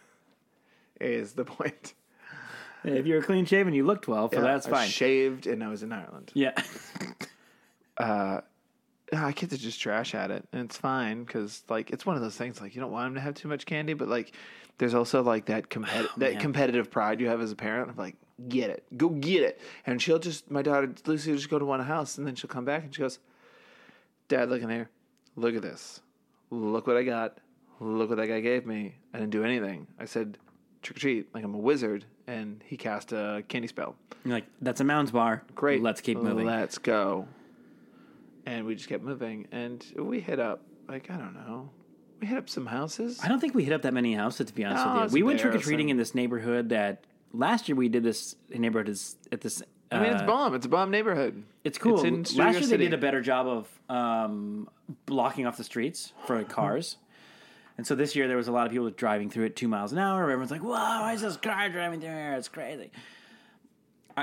Is 1.00 1.32
the 1.32 1.44
point? 1.44 1.94
If 2.84 3.06
you're 3.06 3.22
clean 3.22 3.44
shaven, 3.44 3.74
you 3.74 3.84
look 3.84 4.02
12, 4.02 4.32
so 4.32 4.38
Yeah, 4.38 4.44
that's 4.44 4.66
I 4.66 4.70
fine. 4.70 4.88
Shaved 4.88 5.46
and 5.46 5.62
I 5.62 5.68
was 5.68 5.82
in 5.82 5.92
Ireland. 5.92 6.30
yeah. 6.34 6.52
uh, 7.98 8.40
our 9.12 9.32
kids 9.32 9.52
are 9.52 9.58
just 9.58 9.80
trash 9.80 10.14
at 10.14 10.30
it, 10.30 10.46
and 10.52 10.62
it's 10.62 10.76
fine 10.76 11.24
because 11.24 11.64
like 11.68 11.90
it's 11.90 12.06
one 12.06 12.16
of 12.16 12.22
those 12.22 12.36
things 12.36 12.60
like 12.60 12.74
you 12.74 12.80
don't 12.80 12.92
want 12.92 13.06
them 13.06 13.14
to 13.16 13.20
have 13.20 13.34
too 13.34 13.48
much 13.48 13.66
candy, 13.66 13.92
but 13.92 14.08
like 14.08 14.32
there's 14.78 14.94
also 14.94 15.22
like 15.22 15.46
that 15.46 15.68
competi- 15.68 16.08
that 16.18 16.32
man. 16.34 16.40
competitive 16.40 16.90
pride 16.90 17.20
you 17.20 17.28
have 17.28 17.40
as 17.40 17.50
a 17.52 17.56
parent 17.56 17.90
of 17.90 17.98
like 17.98 18.14
get 18.48 18.70
it, 18.70 18.84
go 18.96 19.08
get 19.08 19.42
it, 19.42 19.60
and 19.86 20.00
she'll 20.00 20.18
just 20.20 20.50
my 20.50 20.62
daughter 20.62 20.92
Lucy 21.06 21.30
will 21.30 21.38
just 21.38 21.50
go 21.50 21.58
to 21.58 21.64
one 21.64 21.80
house 21.80 22.18
and 22.18 22.26
then 22.26 22.34
she'll 22.36 22.48
come 22.48 22.64
back 22.64 22.84
and 22.84 22.94
she 22.94 23.00
goes, 23.02 23.18
Dad, 24.28 24.48
look 24.48 24.62
in 24.62 24.68
there, 24.68 24.88
look 25.36 25.54
at 25.56 25.62
this, 25.62 26.00
look 26.50 26.86
what 26.86 26.96
I 26.96 27.02
got, 27.02 27.38
look 27.80 28.10
what 28.10 28.18
that 28.18 28.28
guy 28.28 28.40
gave 28.40 28.64
me. 28.64 28.94
I 29.12 29.18
didn't 29.18 29.32
do 29.32 29.44
anything. 29.44 29.88
I 29.98 30.04
said 30.04 30.38
trick 30.82 30.96
or 30.96 31.00
treat 31.00 31.34
like 31.34 31.42
I'm 31.42 31.54
a 31.54 31.58
wizard, 31.58 32.04
and 32.30 32.62
he 32.64 32.76
cast 32.76 33.12
a 33.12 33.42
candy 33.48 33.68
spell. 33.68 33.96
You're 34.24 34.34
like, 34.34 34.46
that's 34.60 34.80
a 34.80 34.84
Mounds 34.84 35.10
bar. 35.10 35.42
Great. 35.54 35.82
Let's 35.82 36.00
keep 36.00 36.18
moving. 36.18 36.46
Let's 36.46 36.78
go. 36.78 37.26
And 38.46 38.64
we 38.66 38.74
just 38.74 38.88
kept 38.88 39.04
moving, 39.04 39.48
and 39.52 39.84
we 39.96 40.20
hit 40.20 40.40
up 40.40 40.62
like 40.88 41.10
I 41.10 41.16
don't 41.16 41.34
know, 41.34 41.70
we 42.20 42.26
hit 42.26 42.38
up 42.38 42.48
some 42.48 42.66
houses. 42.66 43.20
I 43.22 43.28
don't 43.28 43.40
think 43.40 43.54
we 43.54 43.64
hit 43.64 43.72
up 43.72 43.82
that 43.82 43.94
many 43.94 44.14
houses, 44.14 44.46
to 44.46 44.54
be 44.54 44.64
honest 44.64 44.84
No, 44.84 44.94
with 44.94 45.04
it's 45.04 45.12
you. 45.12 45.14
We 45.16 45.22
went 45.22 45.40
trick 45.40 45.54
or 45.54 45.58
treating 45.58 45.88
in 45.88 45.96
this 45.96 46.14
neighborhood 46.14 46.70
that 46.70 47.04
last 47.32 47.68
year 47.68 47.76
we 47.76 47.88
did 47.88 48.02
this 48.02 48.36
neighborhood 48.48 48.88
is 48.88 49.16
at 49.30 49.40
this. 49.40 49.62
Uh, 49.92 49.96
I 49.96 50.00
mean, 50.00 50.12
it's 50.12 50.22
bomb. 50.22 50.54
It's 50.54 50.66
a 50.66 50.68
bomb 50.68 50.90
neighborhood. 50.90 51.42
It's 51.64 51.78
cool. 51.78 51.96
It's 51.96 52.04
in 52.04 52.24
Studio 52.24 52.44
last 52.44 52.54
year 52.54 52.62
City. 52.62 52.76
they 52.76 52.84
did 52.90 52.94
a 52.94 53.00
better 53.00 53.20
job 53.20 53.46
of 53.46 53.94
um, 53.94 54.68
blocking 55.06 55.46
off 55.46 55.56
the 55.56 55.64
streets 55.64 56.12
for 56.26 56.42
cars. 56.44 56.96
And 57.80 57.86
so 57.86 57.94
this 57.94 58.14
year 58.14 58.28
there 58.28 58.36
was 58.36 58.46
a 58.46 58.52
lot 58.52 58.66
of 58.66 58.72
people 58.72 58.90
driving 58.90 59.30
through 59.30 59.46
at 59.46 59.56
two 59.56 59.66
miles 59.66 59.90
an 59.90 59.96
hour. 59.96 60.20
Everyone's 60.24 60.50
like, 60.50 60.60
"Whoa, 60.62 60.68
why 60.68 61.14
is 61.14 61.22
this 61.22 61.38
car 61.38 61.70
driving 61.70 61.98
through 62.00 62.10
here? 62.10 62.34
It's 62.34 62.46
crazy." 62.46 62.90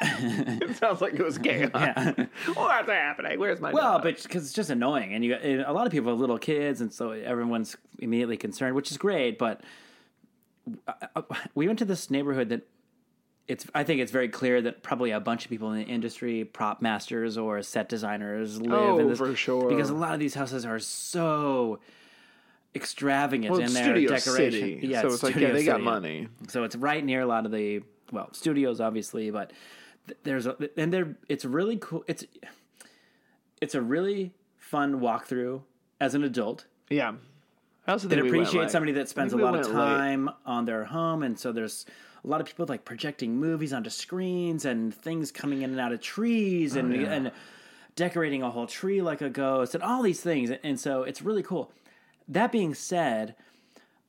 It 0.00 0.76
sounds 0.78 1.02
like 1.02 1.12
it 1.12 1.22
was 1.22 1.36
gay. 1.36 1.68
Yeah. 1.74 2.12
What's 2.54 2.88
happening? 2.88 3.38
Where's 3.38 3.60
my 3.60 3.72
Well, 3.72 3.94
dog? 3.98 4.04
but 4.04 4.22
because 4.22 4.44
it's 4.44 4.54
just 4.54 4.70
annoying, 4.70 5.12
and 5.12 5.22
you 5.22 5.34
and 5.34 5.60
a 5.62 5.72
lot 5.74 5.84
of 5.86 5.92
people 5.92 6.10
have 6.12 6.18
little 6.18 6.38
kids, 6.38 6.80
and 6.80 6.90
so 6.90 7.10
everyone's 7.10 7.76
immediately 7.98 8.38
concerned, 8.38 8.74
which 8.74 8.90
is 8.90 8.96
great. 8.96 9.38
But 9.38 9.60
uh, 10.88 11.20
we 11.54 11.66
went 11.66 11.78
to 11.80 11.84
this 11.84 12.10
neighborhood 12.10 12.48
that 12.48 12.62
it's. 13.48 13.66
I 13.74 13.84
think 13.84 14.00
it's 14.00 14.12
very 14.12 14.28
clear 14.30 14.62
that 14.62 14.82
probably 14.82 15.10
a 15.10 15.20
bunch 15.20 15.44
of 15.44 15.50
people 15.50 15.70
in 15.72 15.78
the 15.78 15.84
industry, 15.92 16.44
prop 16.46 16.80
masters 16.80 17.36
or 17.36 17.60
set 17.60 17.90
designers, 17.90 18.62
live 18.62 18.72
Oh, 18.72 18.98
in 18.98 19.08
this 19.08 19.18
for 19.18 19.36
sure. 19.36 19.68
because 19.68 19.90
a 19.90 19.94
lot 19.94 20.14
of 20.14 20.20
these 20.20 20.34
houses 20.34 20.64
are 20.64 20.78
so 20.78 21.80
extravagant 22.74 23.50
well, 23.50 23.60
in 23.60 23.66
it's 23.66 23.74
their 23.74 23.84
Studio 23.84 24.08
decoration. 24.08 24.60
City, 24.60 24.80
Yeah, 24.82 25.02
so 25.02 25.08
it's 25.08 25.22
like 25.22 25.36
yeah, 25.36 25.52
they 25.52 25.64
got 25.64 25.80
money. 25.80 26.28
So 26.48 26.64
it's 26.64 26.76
right 26.76 27.04
near 27.04 27.20
a 27.20 27.26
lot 27.26 27.46
of 27.46 27.52
the 27.52 27.82
well 28.12 28.28
studios, 28.32 28.80
obviously, 28.80 29.30
but 29.30 29.52
th- 30.06 30.18
there's 30.24 30.46
a 30.46 30.56
and 30.76 30.92
there 30.92 31.16
it's 31.28 31.44
really 31.44 31.76
cool. 31.76 32.04
It's 32.06 32.24
it's 33.60 33.74
a 33.74 33.80
really 33.82 34.32
fun 34.58 35.00
walkthrough 35.00 35.62
as 36.00 36.14
an 36.14 36.24
adult. 36.24 36.66
Yeah. 36.90 37.14
I 37.86 37.92
also 37.92 38.08
think 38.08 38.22
went 38.22 38.34
appreciates 38.34 38.54
late. 38.54 38.70
somebody 38.70 38.92
that 38.92 39.08
spends 39.08 39.32
a 39.32 39.36
we 39.36 39.42
lot 39.42 39.54
of 39.54 39.66
went 39.66 39.74
late. 39.74 39.84
time 39.84 40.30
on 40.46 40.64
their 40.64 40.84
home, 40.84 41.22
and 41.22 41.38
so 41.38 41.52
there's 41.52 41.84
a 42.24 42.28
lot 42.28 42.40
of 42.40 42.46
people 42.46 42.64
like 42.66 42.84
projecting 42.84 43.36
movies 43.36 43.72
onto 43.72 43.90
screens 43.90 44.64
and 44.64 44.94
things 44.94 45.30
coming 45.30 45.62
in 45.62 45.70
and 45.70 45.80
out 45.80 45.92
of 45.92 46.00
trees 46.00 46.76
oh, 46.76 46.80
and 46.80 46.94
and 46.94 47.32
decorating 47.94 48.42
a 48.42 48.50
whole 48.50 48.66
tree 48.66 49.02
like 49.02 49.20
a 49.20 49.30
ghost 49.30 49.74
and 49.74 49.84
all 49.84 50.02
these 50.02 50.20
things, 50.20 50.50
and 50.62 50.80
so 50.80 51.02
it's 51.02 51.20
really 51.22 51.42
cool. 51.42 51.70
That 52.28 52.52
being 52.52 52.74
said, 52.74 53.34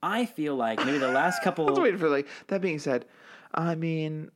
I 0.02 0.26
feel 0.26 0.56
like 0.56 0.84
maybe 0.86 0.98
the 0.98 1.12
last 1.12 1.42
couple. 1.44 1.66
I 1.68 1.72
was 1.72 1.80
waiting 1.80 2.00
for 2.00 2.10
like 2.10 2.28
that 2.48 2.62
being 2.62 2.80
said, 2.80 3.06
I 3.54 3.76
mean, 3.76 4.32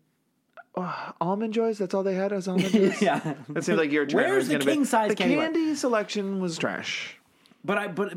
oh, 0.75 1.13
almond 1.21 1.53
joys. 1.53 1.77
That's 1.77 1.93
all 1.93 2.03
they 2.03 2.15
had 2.15 2.33
as 2.33 2.47
almond 2.47 2.69
joys. 2.71 3.01
yeah, 3.01 3.35
It 3.55 3.63
seemed 3.63 3.77
like 3.77 3.91
your 3.91 4.05
turn 4.05 4.17
Where's 4.21 4.47
the 4.47 4.55
gonna 4.55 4.65
be- 4.65 4.71
king 4.73 4.85
size 4.85 5.09
The 5.09 5.15
candy 5.15 5.35
bar? 5.35 5.45
candy 5.45 5.75
selection 5.75 6.39
was 6.39 6.57
trash. 6.57 7.15
But 7.63 7.77
I 7.77 7.87
but 7.87 8.13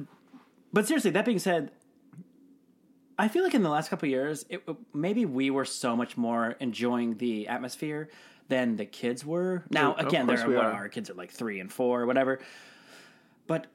but 0.72 0.86
seriously, 0.86 1.10
that 1.12 1.24
being 1.24 1.38
said, 1.38 1.70
I 3.18 3.28
feel 3.28 3.44
like 3.44 3.54
in 3.54 3.62
the 3.62 3.68
last 3.68 3.90
couple 3.90 4.06
of 4.06 4.10
years, 4.10 4.44
it, 4.48 4.66
maybe 4.94 5.26
we 5.26 5.50
were 5.50 5.64
so 5.66 5.94
much 5.96 6.16
more 6.16 6.52
enjoying 6.60 7.16
the 7.18 7.46
atmosphere 7.48 8.08
than 8.48 8.76
the 8.76 8.86
kids 8.86 9.24
were. 9.24 9.64
Now, 9.70 9.94
again, 9.94 10.26
there 10.26 10.40
are, 10.40 10.48
what, 10.48 10.64
are. 10.64 10.72
our 10.72 10.88
kids 10.88 11.10
are 11.10 11.14
like 11.14 11.30
three 11.30 11.60
and 11.60 11.70
four 11.70 12.00
or 12.02 12.06
whatever. 12.06 12.40
But 13.46 13.66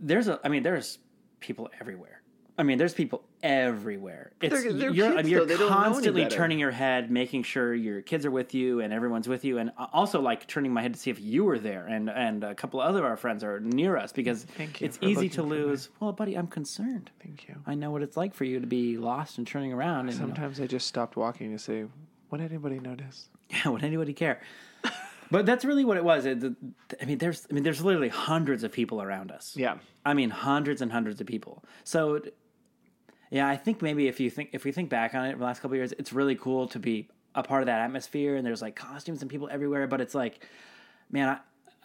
there's 0.00 0.28
a, 0.28 0.38
I 0.44 0.48
mean, 0.48 0.62
there's 0.62 0.98
people 1.44 1.70
everywhere. 1.80 2.20
I 2.56 2.62
mean, 2.62 2.78
there's 2.78 2.94
people 2.94 3.24
everywhere. 3.42 4.30
It's 4.40 4.62
They're- 4.62 4.72
they're 4.72 4.90
you're, 4.90 5.12
kids, 5.16 5.28
you're. 5.28 5.44
They 5.44 5.56
don't 5.56 5.68
know 5.70 5.76
any 5.76 5.84
constantly 5.86 6.26
turning 6.28 6.58
your 6.60 6.70
head, 6.70 7.10
making 7.10 7.42
sure 7.42 7.74
your 7.74 8.00
kids 8.00 8.24
are 8.24 8.30
with 8.30 8.54
you 8.54 8.78
and 8.80 8.92
everyone's 8.92 9.26
with 9.26 9.44
you, 9.44 9.58
and 9.58 9.72
also 9.92 10.20
like 10.20 10.46
turning 10.46 10.72
my 10.72 10.80
head 10.80 10.94
to 10.94 11.00
see 11.00 11.10
if 11.10 11.20
you 11.20 11.42
were 11.44 11.58
there, 11.58 11.86
and 11.86 12.08
and 12.08 12.44
a 12.44 12.54
couple 12.54 12.80
other 12.80 13.00
of 13.00 13.04
our 13.06 13.16
friends 13.16 13.42
are 13.42 13.58
near 13.58 13.96
us 13.96 14.12
because 14.12 14.46
it's 14.80 14.98
easy 15.02 15.28
to 15.30 15.42
lose. 15.42 15.90
Well, 15.98 16.12
buddy, 16.12 16.36
I'm 16.36 16.46
concerned. 16.46 17.10
Thank 17.20 17.48
you. 17.48 17.56
I 17.66 17.74
know 17.74 17.90
what 17.90 18.02
it's 18.02 18.16
like 18.16 18.34
for 18.34 18.44
you 18.44 18.60
to 18.60 18.66
be 18.68 18.98
lost 18.98 19.38
and 19.38 19.46
turning 19.46 19.72
around. 19.72 20.08
And, 20.08 20.12
you 20.12 20.20
know, 20.20 20.26
Sometimes 20.26 20.60
I 20.60 20.68
just 20.68 20.86
stopped 20.86 21.16
walking 21.16 21.50
to 21.50 21.58
say, 21.58 21.86
"Would 22.30 22.40
anybody 22.40 22.78
notice?" 22.78 23.28
yeah, 23.50 23.68
would 23.72 23.82
anybody 23.82 24.12
care? 24.12 24.40
But 25.30 25.46
that's 25.46 25.64
really 25.64 25.84
what 25.84 25.96
it 25.96 26.04
was. 26.04 26.26
It, 26.26 26.40
the, 26.40 26.54
I 27.00 27.04
mean, 27.04 27.18
there's, 27.18 27.46
I 27.50 27.54
mean, 27.54 27.62
there's 27.62 27.82
literally 27.82 28.08
hundreds 28.08 28.64
of 28.64 28.72
people 28.72 29.02
around 29.02 29.30
us. 29.30 29.54
Yeah. 29.56 29.78
I 30.04 30.14
mean, 30.14 30.30
hundreds 30.30 30.82
and 30.82 30.92
hundreds 30.92 31.20
of 31.20 31.26
people. 31.26 31.64
So, 31.84 32.20
yeah, 33.30 33.48
I 33.48 33.56
think 33.56 33.82
maybe 33.82 34.06
if 34.08 34.20
you 34.20 34.30
think 34.30 34.50
if 34.52 34.64
we 34.64 34.72
think 34.72 34.90
back 34.90 35.14
on 35.14 35.26
it, 35.26 35.38
the 35.38 35.44
last 35.44 35.60
couple 35.60 35.74
of 35.74 35.78
years, 35.78 35.92
it's 35.98 36.12
really 36.12 36.36
cool 36.36 36.68
to 36.68 36.78
be 36.78 37.08
a 37.34 37.42
part 37.42 37.62
of 37.62 37.66
that 37.66 37.80
atmosphere. 37.80 38.36
And 38.36 38.46
there's 38.46 38.62
like 38.62 38.76
costumes 38.76 39.22
and 39.22 39.30
people 39.30 39.48
everywhere. 39.50 39.86
But 39.86 40.00
it's 40.00 40.14
like, 40.14 40.46
man, 41.10 41.28
I, 41.28 41.38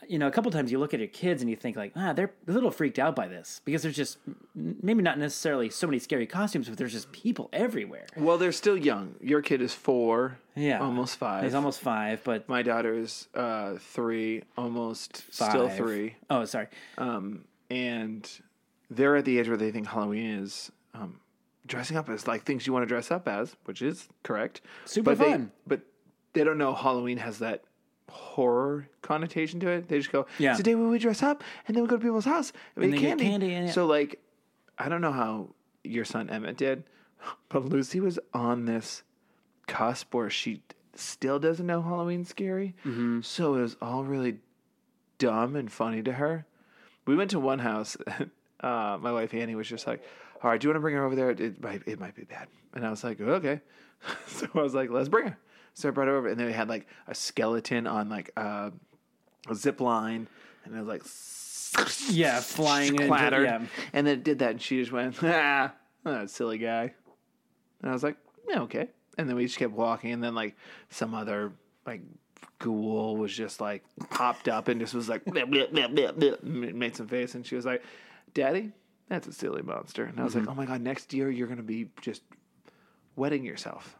you 0.07 0.17
know, 0.17 0.27
a 0.27 0.31
couple 0.31 0.51
times 0.51 0.71
you 0.71 0.79
look 0.79 0.93
at 0.93 0.99
your 0.99 1.09
kids 1.09 1.41
and 1.41 1.49
you 1.49 1.55
think 1.55 1.75
like, 1.75 1.93
ah, 1.95 2.13
they're 2.13 2.31
a 2.47 2.51
little 2.51 2.71
freaked 2.71 2.99
out 2.99 3.15
by 3.15 3.27
this 3.27 3.61
because 3.65 3.81
there's 3.83 3.95
just 3.95 4.17
maybe 4.55 5.01
not 5.01 5.17
necessarily 5.17 5.69
so 5.69 5.85
many 5.87 5.99
scary 5.99 6.25
costumes, 6.25 6.67
but 6.69 6.77
there's 6.77 6.93
just 6.93 7.11
people 7.11 7.49
everywhere. 7.53 8.05
Well, 8.15 8.37
they're 8.37 8.51
still 8.51 8.77
young. 8.77 9.15
Your 9.21 9.41
kid 9.41 9.61
is 9.61 9.73
four. 9.73 10.37
Yeah, 10.55 10.79
Almost 10.79 11.17
five. 11.17 11.43
He's 11.43 11.53
almost 11.53 11.79
five, 11.79 12.23
but 12.23 12.49
My 12.49 12.61
daughter 12.63 12.93
is 12.93 13.27
uh, 13.33 13.75
three, 13.79 14.43
almost 14.57 15.23
still 15.33 15.67
five. 15.69 15.77
three. 15.77 16.15
Oh, 16.29 16.45
sorry. 16.45 16.67
Um, 16.97 17.45
and 17.69 18.29
they're 18.89 19.15
at 19.15 19.25
the 19.25 19.39
age 19.39 19.47
where 19.47 19.57
they 19.57 19.71
think 19.71 19.87
Halloween 19.87 20.39
is 20.39 20.71
um, 20.93 21.19
dressing 21.65 21.95
up 21.97 22.09
as 22.09 22.27
like 22.27 22.43
things 22.43 22.65
you 22.67 22.73
want 22.73 22.83
to 22.83 22.87
dress 22.87 23.11
up 23.11 23.27
as, 23.27 23.55
which 23.65 23.81
is 23.81 24.07
correct. 24.23 24.61
Super 24.85 25.15
but 25.15 25.25
fun. 25.25 25.51
They, 25.67 25.75
but 25.75 25.81
they 26.33 26.43
don't 26.43 26.57
know 26.57 26.73
Halloween 26.73 27.17
has 27.17 27.39
that 27.39 27.63
horror 28.09 28.87
connotation 29.01 29.59
to 29.61 29.69
it. 29.69 29.87
They 29.87 29.97
just 29.97 30.11
go, 30.11 30.25
Yeah. 30.37 30.51
it's 30.51 30.57
the 30.59 30.63
day 30.63 30.75
when 30.75 30.89
we 30.89 30.99
dress 30.99 31.21
up 31.23 31.43
and 31.67 31.75
then 31.75 31.83
we 31.83 31.89
go 31.89 31.97
to 31.97 32.01
people's 32.03 32.25
house 32.25 32.51
and, 32.75 32.85
we 32.85 32.89
eat 32.97 32.99
get 33.01 33.07
candy. 33.09 33.23
candy, 33.25 33.53
and- 33.53 33.69
So 33.71 33.85
like, 33.85 34.19
I 34.77 34.89
don't 34.89 35.01
know 35.01 35.11
how 35.11 35.49
your 35.83 36.05
son 36.05 36.29
Emmett 36.29 36.57
did, 36.57 36.83
but 37.49 37.65
Lucy 37.65 37.99
was 37.99 38.19
on 38.33 38.65
this 38.65 39.03
cusp 39.67 40.13
where 40.13 40.29
she 40.29 40.61
still 40.95 41.39
doesn't 41.39 41.65
know 41.65 41.81
Halloween's 41.81 42.29
scary. 42.29 42.75
Mm-hmm. 42.85 43.21
So 43.21 43.55
it 43.55 43.61
was 43.61 43.77
all 43.81 44.03
really 44.03 44.39
dumb 45.17 45.55
and 45.55 45.71
funny 45.71 46.01
to 46.03 46.13
her. 46.13 46.45
We 47.05 47.15
went 47.15 47.31
to 47.31 47.39
one 47.39 47.59
house. 47.59 47.95
Uh, 48.61 48.97
my 48.99 49.13
wife 49.13 49.33
Annie 49.33 49.55
was 49.55 49.69
just 49.69 49.87
like, 49.87 50.03
"All 50.43 50.51
right, 50.51 50.59
do 50.59 50.67
you 50.67 50.69
want 50.71 50.75
to 50.75 50.81
bring 50.81 50.93
her 50.95 51.05
over 51.05 51.15
there? 51.15 51.29
It 51.29 51.63
might, 51.63 51.81
it 51.85 51.97
might 51.97 52.13
be 52.13 52.25
bad." 52.25 52.49
And 52.73 52.85
I 52.85 52.89
was 52.89 53.05
like, 53.05 53.21
"Okay." 53.21 53.61
so 54.27 54.47
I 54.53 54.61
was 54.61 54.75
like, 54.75 54.89
"Let's 54.89 55.07
bring 55.07 55.27
her." 55.27 55.37
So 55.73 55.87
I 55.87 55.91
brought 55.91 56.07
her 56.07 56.15
over, 56.17 56.27
and 56.27 56.39
then 56.39 56.47
we 56.47 56.53
had 56.53 56.67
like 56.69 56.87
a 57.07 57.15
skeleton 57.15 57.87
on 57.87 58.09
like 58.09 58.31
uh, 58.37 58.71
a 59.49 59.55
zip 59.55 59.79
line, 59.81 60.27
and 60.65 60.75
it 60.75 60.79
was 60.83 60.87
like, 60.87 61.03
Yeah, 62.09 62.39
flying 62.41 62.93
into- 62.95 63.07
clattered, 63.07 63.43
yeah. 63.45 63.61
and 63.93 64.05
then 64.07 64.17
it 64.19 64.23
did 64.23 64.39
that, 64.39 64.51
and 64.51 64.61
she 64.61 64.79
just 64.79 64.91
went, 64.91 65.15
"Ah, 65.23 65.73
that 66.03 66.29
silly 66.29 66.57
guy." 66.57 66.93
And 67.81 67.89
I 67.89 67.93
was 67.93 68.03
like, 68.03 68.17
"Yeah, 68.47 68.61
okay." 68.61 68.89
And 69.17 69.27
then 69.29 69.35
we 69.35 69.45
just 69.45 69.57
kept 69.57 69.73
walking, 69.73 70.11
and 70.11 70.23
then 70.23 70.35
like 70.35 70.55
some 70.89 71.13
other 71.13 71.53
like 71.85 72.01
ghoul 72.59 73.15
was 73.15 73.33
just 73.33 73.61
like 73.61 73.83
popped 74.09 74.49
up 74.49 74.67
and 74.67 74.81
just 74.81 74.93
was 74.93 75.07
like 75.07 75.23
bleh, 75.25 75.45
bleh, 75.49 75.71
bleh, 75.71 76.13
bleh, 76.13 76.73
made 76.73 76.95
some 76.95 77.07
face, 77.07 77.35
and 77.35 77.45
she 77.45 77.55
was 77.55 77.65
like, 77.65 77.83
"Daddy, 78.33 78.71
that's 79.07 79.27
a 79.27 79.33
silly 79.33 79.61
monster." 79.61 80.03
And 80.05 80.19
I 80.19 80.23
was 80.23 80.35
like, 80.35 80.47
"Oh 80.47 80.53
my 80.55 80.65
god, 80.65 80.81
next 80.81 81.13
year 81.13 81.29
you're 81.29 81.47
gonna 81.47 81.61
be 81.63 81.89
just 82.01 82.23
wetting 83.15 83.45
yourself." 83.45 83.95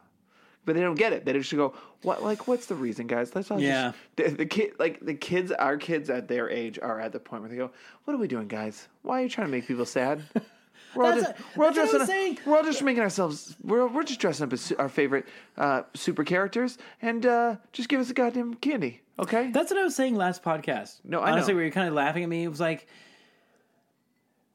But 0.66 0.74
they 0.74 0.82
don't 0.82 0.94
get 0.96 1.12
it. 1.12 1.24
They 1.24 1.32
just 1.32 1.54
go, 1.54 1.74
"What? 2.02 2.22
Like, 2.22 2.46
what's 2.46 2.66
the 2.66 2.74
reason, 2.74 3.06
guys? 3.06 3.34
Let's 3.34 3.50
all 3.50 3.60
Yeah. 3.60 3.92
just." 4.16 4.16
The, 4.16 4.36
the 4.36 4.46
kid, 4.46 4.72
like 4.78 5.00
the 5.00 5.14
kids, 5.14 5.50
our 5.52 5.76
kids 5.78 6.10
at 6.10 6.28
their 6.28 6.50
age 6.50 6.78
are 6.80 7.00
at 7.00 7.12
the 7.12 7.18
point 7.20 7.42
where 7.42 7.50
they 7.50 7.56
go, 7.56 7.70
"What 8.04 8.14
are 8.14 8.18
we 8.18 8.28
doing, 8.28 8.46
guys? 8.48 8.88
Why 9.02 9.20
are 9.20 9.22
you 9.22 9.28
trying 9.30 9.46
to 9.46 9.50
make 9.50 9.66
people 9.66 9.86
sad?" 9.86 10.22
We're 10.94 11.04
all 11.04 11.14
just, 11.14 11.30
a- 11.30 11.34
we're 11.54 11.66
all 11.66 11.72
that's 11.72 11.92
what 11.92 12.02
I 12.02 12.04
dressing 12.06 12.32
up, 12.38 12.46
we're 12.46 12.56
all 12.56 12.64
just 12.64 12.82
making 12.82 13.02
ourselves. 13.04 13.56
We're 13.62 13.86
we're 13.86 14.02
just 14.02 14.18
dressing 14.18 14.44
up 14.44 14.52
as 14.52 14.72
our 14.72 14.88
favorite 14.88 15.24
uh, 15.56 15.82
super 15.94 16.24
characters, 16.24 16.78
and 17.00 17.24
uh, 17.24 17.56
just 17.72 17.88
give 17.88 18.00
us 18.00 18.10
a 18.10 18.12
goddamn 18.14 18.54
candy, 18.54 19.00
okay? 19.16 19.52
That's 19.52 19.70
what 19.70 19.78
I 19.78 19.84
was 19.84 19.94
saying 19.94 20.16
last 20.16 20.42
podcast. 20.42 20.96
No, 21.04 21.20
I 21.20 21.30
honestly, 21.30 21.52
know. 21.52 21.58
where 21.58 21.64
you're 21.64 21.72
kind 21.72 21.86
of 21.86 21.94
laughing 21.94 22.24
at 22.24 22.28
me. 22.28 22.42
It 22.42 22.48
was 22.48 22.58
like 22.58 22.88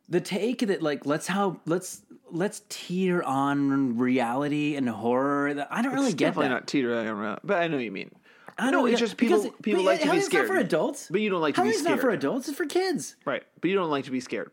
the 0.10 0.22
take 0.22 0.60
that 0.68 0.82
like 0.82 1.06
let's 1.06 1.28
how 1.28 1.60
let's 1.66 2.02
let's 2.32 2.62
teeter 2.70 3.24
on 3.24 3.98
reality 3.98 4.76
and 4.76 4.88
horror. 4.90 5.66
I 5.70 5.82
don't 5.82 5.94
really 5.94 6.08
It's 6.08 6.16
get 6.16 6.28
definitely 6.28 6.48
that. 6.50 6.54
not 6.54 6.68
teetering 6.68 7.08
around, 7.08 7.40
but 7.44 7.58
I 7.62 7.68
know 7.68 7.78
what 7.78 7.86
you 7.86 7.92
mean. 7.92 8.12
I 8.58 8.66
No, 8.72 8.82
don't 8.84 8.90
it's 8.92 9.00
just 9.00 9.18
people- 9.18 9.42
because- 9.44 9.58
people 9.62 9.84
like 9.84 10.02
to 10.02 10.10
be 10.12 10.22
scared. 10.22 10.48
not 10.48 10.54
for 10.56 10.60
adults. 10.60 11.08
But 11.12 11.20
you 11.22 11.30
don't 11.30 11.42
like 11.42 11.56
to 11.56 11.62
be 11.62 11.68
Halloween's 11.68 11.86
not 11.88 12.00
for 12.00 12.10
adults. 12.10 12.48
It's 12.48 12.58
for 12.58 12.66
kids. 12.66 13.16
Right. 13.26 13.44
But 13.60 13.70
you 13.70 13.76
don't 13.76 13.90
like 13.90 14.06
to 14.06 14.12
be 14.12 14.20
scared. 14.22 14.50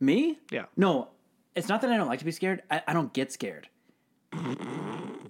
Me? 0.00 0.38
Yeah. 0.50 0.64
No, 0.76 1.08
it's 1.54 1.68
not 1.68 1.82
that 1.82 1.90
I 1.92 1.96
don't 1.98 2.08
like 2.08 2.20
to 2.20 2.24
be 2.24 2.30
scared. 2.32 2.62
I, 2.70 2.82
I 2.88 2.92
don't 2.94 3.12
get 3.12 3.30
scared. 3.32 3.68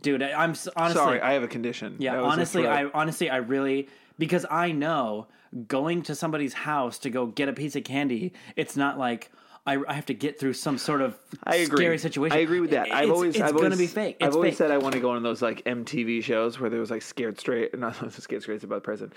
Dude, 0.02 0.22
I, 0.22 0.30
I'm 0.32 0.54
honestly. 0.76 0.94
Sorry, 0.94 1.20
I 1.20 1.32
have 1.32 1.42
a 1.42 1.48
condition. 1.48 1.96
yeah, 1.98 2.12
That 2.14 2.22
was 2.22 2.28
a 2.28 2.32
honestly, 2.32 2.66
I 2.66 2.84
honestly, 2.94 3.28
I 3.30 3.36
really 3.38 3.88
because 4.20 4.46
I 4.48 4.70
know 4.70 5.26
going 5.66 6.02
to 6.02 6.14
somebody's 6.14 6.52
house 6.52 6.98
to 7.00 7.10
go 7.10 7.26
get 7.26 7.48
a 7.48 7.52
piece 7.52 7.74
of 7.74 7.82
candy. 7.82 8.32
It's 8.54 8.76
not 8.76 8.98
like. 8.98 9.32
I, 9.66 9.76
I 9.86 9.92
have 9.92 10.06
to 10.06 10.14
get 10.14 10.40
through 10.40 10.54
some 10.54 10.78
sort 10.78 11.02
of 11.02 11.18
I 11.44 11.56
agree. 11.56 11.84
scary 11.84 11.98
situation. 11.98 12.34
I 12.34 12.40
agree 12.40 12.60
with 12.60 12.70
that. 12.70 12.86
It- 12.88 12.94
I've 12.94 13.02
it's, 13.02 13.10
always, 13.12 13.34
it's 13.34 13.42
I've 13.44 13.52
gonna 13.52 13.64
always, 13.64 13.78
be 13.78 13.86
fake. 13.88 14.16
It's 14.18 14.26
I've 14.28 14.34
always 14.34 14.52
fake. 14.52 14.58
said 14.58 14.70
I 14.70 14.78
want 14.78 14.94
to 14.94 15.00
go 15.00 15.10
on 15.10 15.22
those 15.22 15.42
like 15.42 15.62
MTV 15.66 16.22
shows 16.24 16.58
where 16.58 16.70
there 16.70 16.80
was 16.80 16.90
like 16.90 17.02
scared 17.02 17.38
straight, 17.38 17.78
not 17.78 17.94
scared 18.14 18.40
straight. 18.40 18.54
It's 18.54 18.64
about 18.64 18.82
the 18.82 18.86
president. 18.88 19.12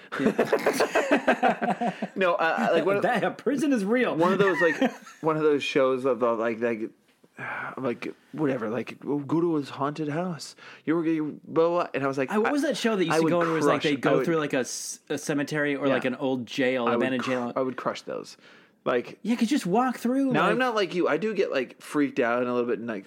no, 2.18 2.34
uh, 2.34 2.70
like 2.74 2.86
one 2.86 2.98
of, 2.98 3.04
that 3.04 3.38
prison 3.38 3.72
is 3.72 3.86
real. 3.86 4.18
one 4.18 4.34
of 4.34 4.38
those 4.40 4.60
like 4.60 4.92
one 5.22 5.38
of 5.38 5.44
those 5.44 5.64
shows 5.64 6.04
of 6.04 6.22
uh, 6.22 6.36
like 6.36 6.60
like 6.60 6.90
like 7.78 8.14
whatever 8.32 8.70
like 8.70 9.00
go 9.00 9.42
to 9.42 9.56
his 9.56 9.70
haunted 9.70 10.10
house. 10.10 10.56
You 10.86 10.96
were 10.96 11.06
you 11.06 11.40
blah, 11.48 11.70
blah, 11.70 11.88
and 11.94 12.04
I 12.04 12.08
was 12.08 12.18
like, 12.18 12.32
I, 12.32 12.38
what 12.38 12.52
was 12.52 12.62
that 12.62 12.78
show 12.78 12.96
that 12.96 13.04
you 13.04 13.12
used 13.12 13.20
I 13.20 13.24
to 13.24 13.30
go 13.30 13.42
and 13.42 13.50
it 13.50 13.54
was 13.54 13.66
like 13.66 13.82
they 13.82 13.96
go 13.96 14.18
would- 14.18 14.26
through 14.26 14.38
like 14.38 14.54
a 14.54 14.66
cemetery 14.66 15.76
or 15.76 15.88
like 15.88 16.06
an 16.06 16.16
old 16.16 16.46
jail, 16.46 16.88
abandoned 16.88 17.24
cr- 17.24 17.32
jail? 17.32 17.54
I 17.56 17.62
would 17.62 17.76
crush 17.78 18.02
those. 18.04 18.38
Like 18.86 19.18
yeah, 19.22 19.36
could 19.38 19.48
just 19.48 19.66
walk 19.66 19.98
through. 19.98 20.32
now, 20.34 20.42
like- 20.42 20.52
I'm 20.52 20.58
not 20.58 20.76
like 20.76 20.94
you. 20.94 21.08
I 21.08 21.16
do 21.16 21.34
get 21.34 21.52
like 21.52 21.82
freaked 21.82 22.20
out 22.20 22.40
and 22.40 22.50
a 22.50 22.54
little 22.54 22.68
bit 22.70 22.80
and 22.80 22.88
like 22.88 23.06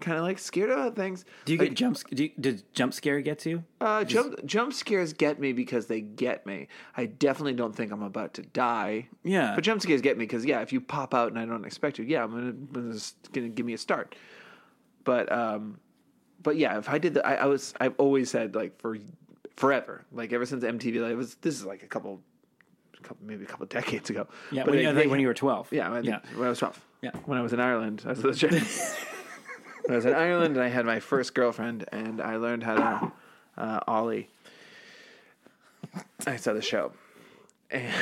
kind 0.00 0.16
of 0.16 0.24
like 0.24 0.38
scared 0.38 0.70
about 0.70 0.96
things. 0.96 1.26
Do 1.44 1.52
you 1.52 1.58
get 1.58 1.74
jump? 1.74 1.98
sc- 1.98 2.08
Do 2.10 2.24
you, 2.24 2.30
did 2.40 2.62
jump 2.72 2.94
scare 2.94 3.20
get 3.20 3.44
you? 3.44 3.62
Uh, 3.78 4.04
jump 4.04 4.42
jump 4.46 4.72
scares 4.72 5.12
get 5.12 5.38
me 5.38 5.52
because 5.52 5.84
they 5.86 6.00
get 6.00 6.46
me. 6.46 6.68
I 6.96 7.04
definitely 7.06 7.52
don't 7.52 7.76
think 7.76 7.92
I'm 7.92 8.02
about 8.02 8.32
to 8.34 8.42
die. 8.42 9.08
Yeah. 9.22 9.54
but 9.54 9.64
jump 9.64 9.82
scares 9.82 10.00
get 10.00 10.16
me 10.16 10.24
because 10.24 10.46
yeah, 10.46 10.60
if 10.62 10.72
you 10.72 10.80
pop 10.80 11.12
out 11.12 11.28
and 11.28 11.38
I 11.38 11.44
don't 11.44 11.66
expect 11.66 11.98
you, 11.98 12.06
yeah, 12.06 12.24
I'm 12.24 12.30
gonna, 12.30 12.52
gonna 12.52 12.98
gonna 13.32 13.48
give 13.50 13.66
me 13.66 13.74
a 13.74 13.78
start. 13.78 14.14
But 15.04 15.30
um, 15.30 15.78
but 16.42 16.56
yeah, 16.56 16.78
if 16.78 16.88
I 16.88 16.96
did 16.96 17.14
that, 17.14 17.26
I, 17.26 17.34
I 17.34 17.46
was 17.46 17.74
I've 17.78 17.94
always 17.98 18.30
said 18.30 18.54
like 18.54 18.80
for 18.80 18.96
forever, 19.56 20.06
like 20.10 20.32
ever 20.32 20.46
since 20.46 20.64
MTV, 20.64 21.02
like 21.02 21.12
it 21.12 21.16
was 21.16 21.34
this 21.36 21.54
is 21.56 21.66
like 21.66 21.82
a 21.82 21.86
couple, 21.86 22.22
couple 23.02 23.24
maybe 23.26 23.44
a 23.44 23.46
couple 23.46 23.64
of 23.64 23.70
decades 23.70 24.10
ago. 24.10 24.26
Yeah, 24.50 24.62
But 24.64 24.70
when, 24.70 24.76
they- 24.78 24.82
you- 24.84 24.88
I 24.90 24.92
think 24.92 25.04
they- 25.04 25.10
when 25.10 25.20
you 25.20 25.26
were 25.28 25.34
twelve. 25.34 25.68
yeah, 25.72 25.90
I 25.90 25.94
think 25.94 26.06
yeah, 26.06 26.20
when 26.36 26.46
I 26.46 26.50
was 26.50 26.58
twelve. 26.58 26.80
Yeah. 27.02 27.10
when 27.26 27.38
I 27.38 27.42
was 27.42 27.52
in 27.52 27.60
Ireland, 27.60 28.02
I 28.06 28.10
was 28.12 28.22
when 28.42 28.62
I 29.90 29.96
was 29.96 30.04
in 30.06 30.14
Ireland, 30.14 30.56
and 30.56 30.64
I 30.64 30.68
had 30.68 30.86
my 30.86 31.00
first 31.00 31.34
girlfriend, 31.34 31.84
and 31.92 32.20
I 32.20 32.36
learned 32.36 32.62
how 32.62 32.74
to 32.76 33.12
uh, 33.56 33.80
ollie. 33.86 34.28
I 36.26 36.36
saw 36.36 36.52
the 36.52 36.62
show, 36.62 36.92
and, 37.70 37.92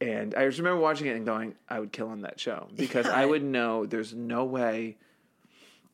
and 0.00 0.34
I 0.34 0.46
just 0.46 0.58
remember 0.58 0.80
watching 0.80 1.06
it 1.08 1.16
and 1.16 1.26
going, 1.26 1.54
"I 1.68 1.80
would 1.80 1.92
kill 1.92 2.08
on 2.08 2.22
that 2.22 2.38
show 2.40 2.68
because 2.76 3.06
I 3.06 3.24
would 3.26 3.42
know 3.56 3.86
there's 3.86 4.14
no 4.14 4.44
way 4.44 4.96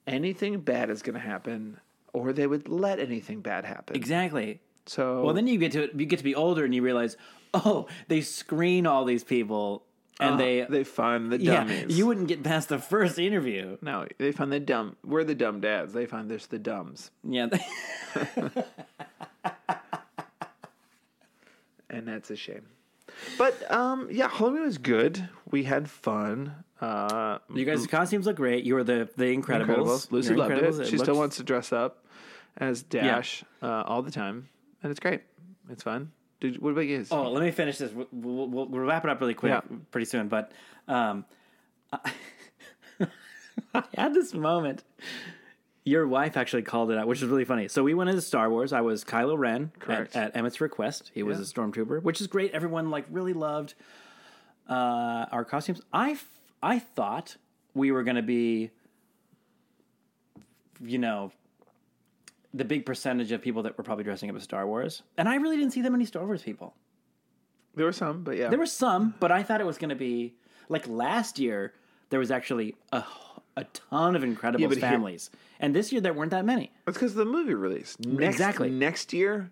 anything 0.07 0.61
bad 0.61 0.91
is 0.91 1.03
going 1.03 1.15
to 1.15 1.21
happen, 1.21 1.79
or 2.13 2.33
they 2.33 2.47
would 2.47 2.69
let 2.69 2.99
anything 3.01 3.41
bad 3.41 3.65
happen." 3.65 3.97
exactly. 3.97 4.61
So 4.89 5.23
Well, 5.23 5.35
then 5.35 5.47
you 5.47 5.59
get 5.59 5.73
to 5.73 5.89
you 5.97 6.07
get 6.07 6.19
to 6.19 6.25
be 6.25 6.35
older 6.35 6.65
and 6.65 6.75
you 6.75 6.83
realize, 6.83 7.17
oh, 7.55 7.87
they 8.09 8.21
screen 8.21 8.87
all 8.87 9.05
these 9.05 9.23
people 9.23 9.85
and 10.21 10.35
uh, 10.35 10.37
they, 10.37 10.67
they 10.69 10.83
find 10.85 11.31
the 11.31 11.39
yeah, 11.41 11.85
you 11.89 12.07
wouldn't 12.07 12.27
get 12.27 12.43
past 12.43 12.69
the 12.69 12.79
first 12.79 13.19
interview. 13.19 13.77
no, 13.81 14.07
they 14.19 14.33
find 14.33 14.51
the 14.53 14.59
dumb. 14.61 14.97
We're 15.05 15.23
the 15.25 15.35
dumb 15.37 15.61
dads. 15.61 15.93
They 15.93 16.07
find 16.07 16.29
this 16.29 16.47
the 16.47 16.59
dumbs. 16.59 17.11
Yeah, 17.23 17.47
and 21.91 22.07
that's 22.07 22.31
a 22.31 22.37
shame. 22.37 22.67
But 23.37 23.71
um, 23.71 24.09
yeah, 24.11 24.29
Halloween 24.29 24.63
was 24.63 24.79
good. 24.79 25.29
We 25.51 25.65
had 25.65 25.89
fun. 25.91 26.55
Uh, 26.81 27.39
you 27.55 27.65
guys' 27.65 27.87
costumes 27.87 28.27
look 28.27 28.37
great. 28.37 28.65
You 28.65 28.75
were 28.75 28.85
the 28.85 29.09
the 29.17 29.25
Incredibles. 29.37 29.67
Incredibles. 29.67 30.13
Lucy 30.13 30.29
You're 30.31 30.39
loved 30.39 30.55
Incredibles. 30.55 30.81
it. 30.81 30.87
She 30.89 30.97
still 30.99 31.09
looks- 31.09 31.19
wants 31.19 31.37
to 31.39 31.43
dress 31.43 31.73
up 31.73 32.05
as 32.57 32.83
Dash 32.83 33.45
uh, 33.63 33.83
all 33.87 34.03
the 34.03 34.11
time, 34.11 34.49
and 34.83 34.91
it's 34.91 35.01
great. 35.01 35.23
It's 35.71 35.83
fun. 35.83 36.13
Did, 36.41 36.61
what 36.63 36.71
about 36.71 36.87
you? 36.87 37.05
Oh, 37.11 37.31
let 37.31 37.43
me 37.43 37.51
finish 37.51 37.79
this. 37.79 37.93
We'll, 37.93 38.07
we'll, 38.13 38.67
we'll, 38.67 38.81
wrap 38.81 39.05
it 39.05 39.11
up 39.11 39.21
really 39.21 39.35
quick, 39.35 39.51
Yeah. 39.51 39.61
pretty 39.91 40.05
soon. 40.05 40.29
But 40.29 40.53
um, 40.87 41.25
I, 41.93 42.13
I 43.75 43.83
had 43.97 44.15
this 44.15 44.33
moment. 44.35 44.85
Your 45.85 46.07
wife 46.07 46.37
actually 46.37 46.63
called 46.63 46.91
it 46.91 46.99
out, 46.99 47.07
which 47.09 47.23
is 47.23 47.29
really 47.29 47.45
funny. 47.47 47.67
So 47.69 47.83
we 47.83 47.95
went 47.95 48.11
into 48.11 48.23
Star 48.23 48.51
Wars. 48.51 48.73
I 48.73 48.83
was 48.83 49.05
Kylo 49.05 49.37
Ren 49.39 49.73
at, 49.75 49.81
Correct. 49.81 50.17
at 50.17 50.37
Emmett's 50.37 50.61
request. 50.61 51.11
He 51.15 51.23
was 51.23 51.39
Yeah. 51.39 51.45
a 51.45 51.47
stormtrooper, 51.67 52.03
which 52.03 52.21
is 52.21 52.27
great. 52.27 52.53
Everyone 52.53 52.91
like 52.91 53.07
really 53.11 53.33
loved 53.33 53.75
uh, 54.69 55.27
our 55.33 55.45
costumes. 55.45 55.81
I 55.93 56.11
f- 56.13 56.29
I 56.63 56.79
thought 56.79 57.37
we 57.75 57.91
were 57.91 58.03
going 58.03 58.17
to 58.17 58.23
be, 58.23 58.71
you 60.81 60.99
know, 60.99 61.33
the 62.55 62.65
big 62.65 62.87
percentage 62.87 63.31
of 63.33 63.43
people 63.43 63.63
that 63.65 63.77
were 63.77 63.85
probably 63.85 64.05
dressing 64.05 64.31
up 64.31 64.37
as 64.37 64.43
Star 64.43 64.67
Wars, 64.67 65.03
and 65.17 65.29
I 65.29 65.37
really 65.37 65.57
didn't 65.57 65.73
see 65.73 65.83
that 65.83 65.91
many 65.93 66.05
Star 66.05 66.25
Wars 66.27 66.43
people. 66.43 66.75
there 67.75 67.85
were 67.87 67.93
some, 67.93 68.23
but 68.25 68.37
yeah, 68.37 68.49
There 68.49 68.59
were 68.59 68.67
some, 68.67 69.15
but 69.21 69.31
I 69.31 69.43
thought 69.43 69.61
it 69.61 69.67
was 69.67 69.79
going 69.79 69.91
to 69.91 69.95
be 69.97 70.35
like 70.69 70.89
last 70.89 71.39
year. 71.39 71.75
There 72.11 72.19
was 72.21 72.31
actually 72.31 72.75
a 72.93 73.05
a 73.57 73.65
ton 73.91 74.15
of 74.17 74.23
Incredibles 74.23 74.69
but 74.69 74.79
here- 74.79 74.89
families, 74.91 75.31
and 75.61 75.75
this 75.75 75.91
year 75.93 76.01
there 76.01 76.13
weren't 76.15 76.31
that 76.31 76.45
many. 76.45 76.71
That's 76.87 76.97
because 76.97 77.15
the 77.15 77.25
movie 77.25 77.55
release. 77.55 77.97
Next, 78.01 78.35
Exactly. 78.37 78.71
Next 78.71 79.13
year, 79.13 79.51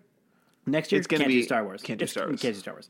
Next 0.65 0.91
year 0.91 0.99
It's 0.99 1.07
gonna 1.07 1.25
be- 1.27 1.33
do 1.33 1.43
Star 1.43 1.63
Wars. 1.63 1.81
can't 1.81 1.97
do 1.99 2.07
Star 2.07 2.27
Wars. 2.27 2.41
Can't 2.41 2.53
do 2.55 2.59
Star 2.59 2.73
Wars. 2.73 2.89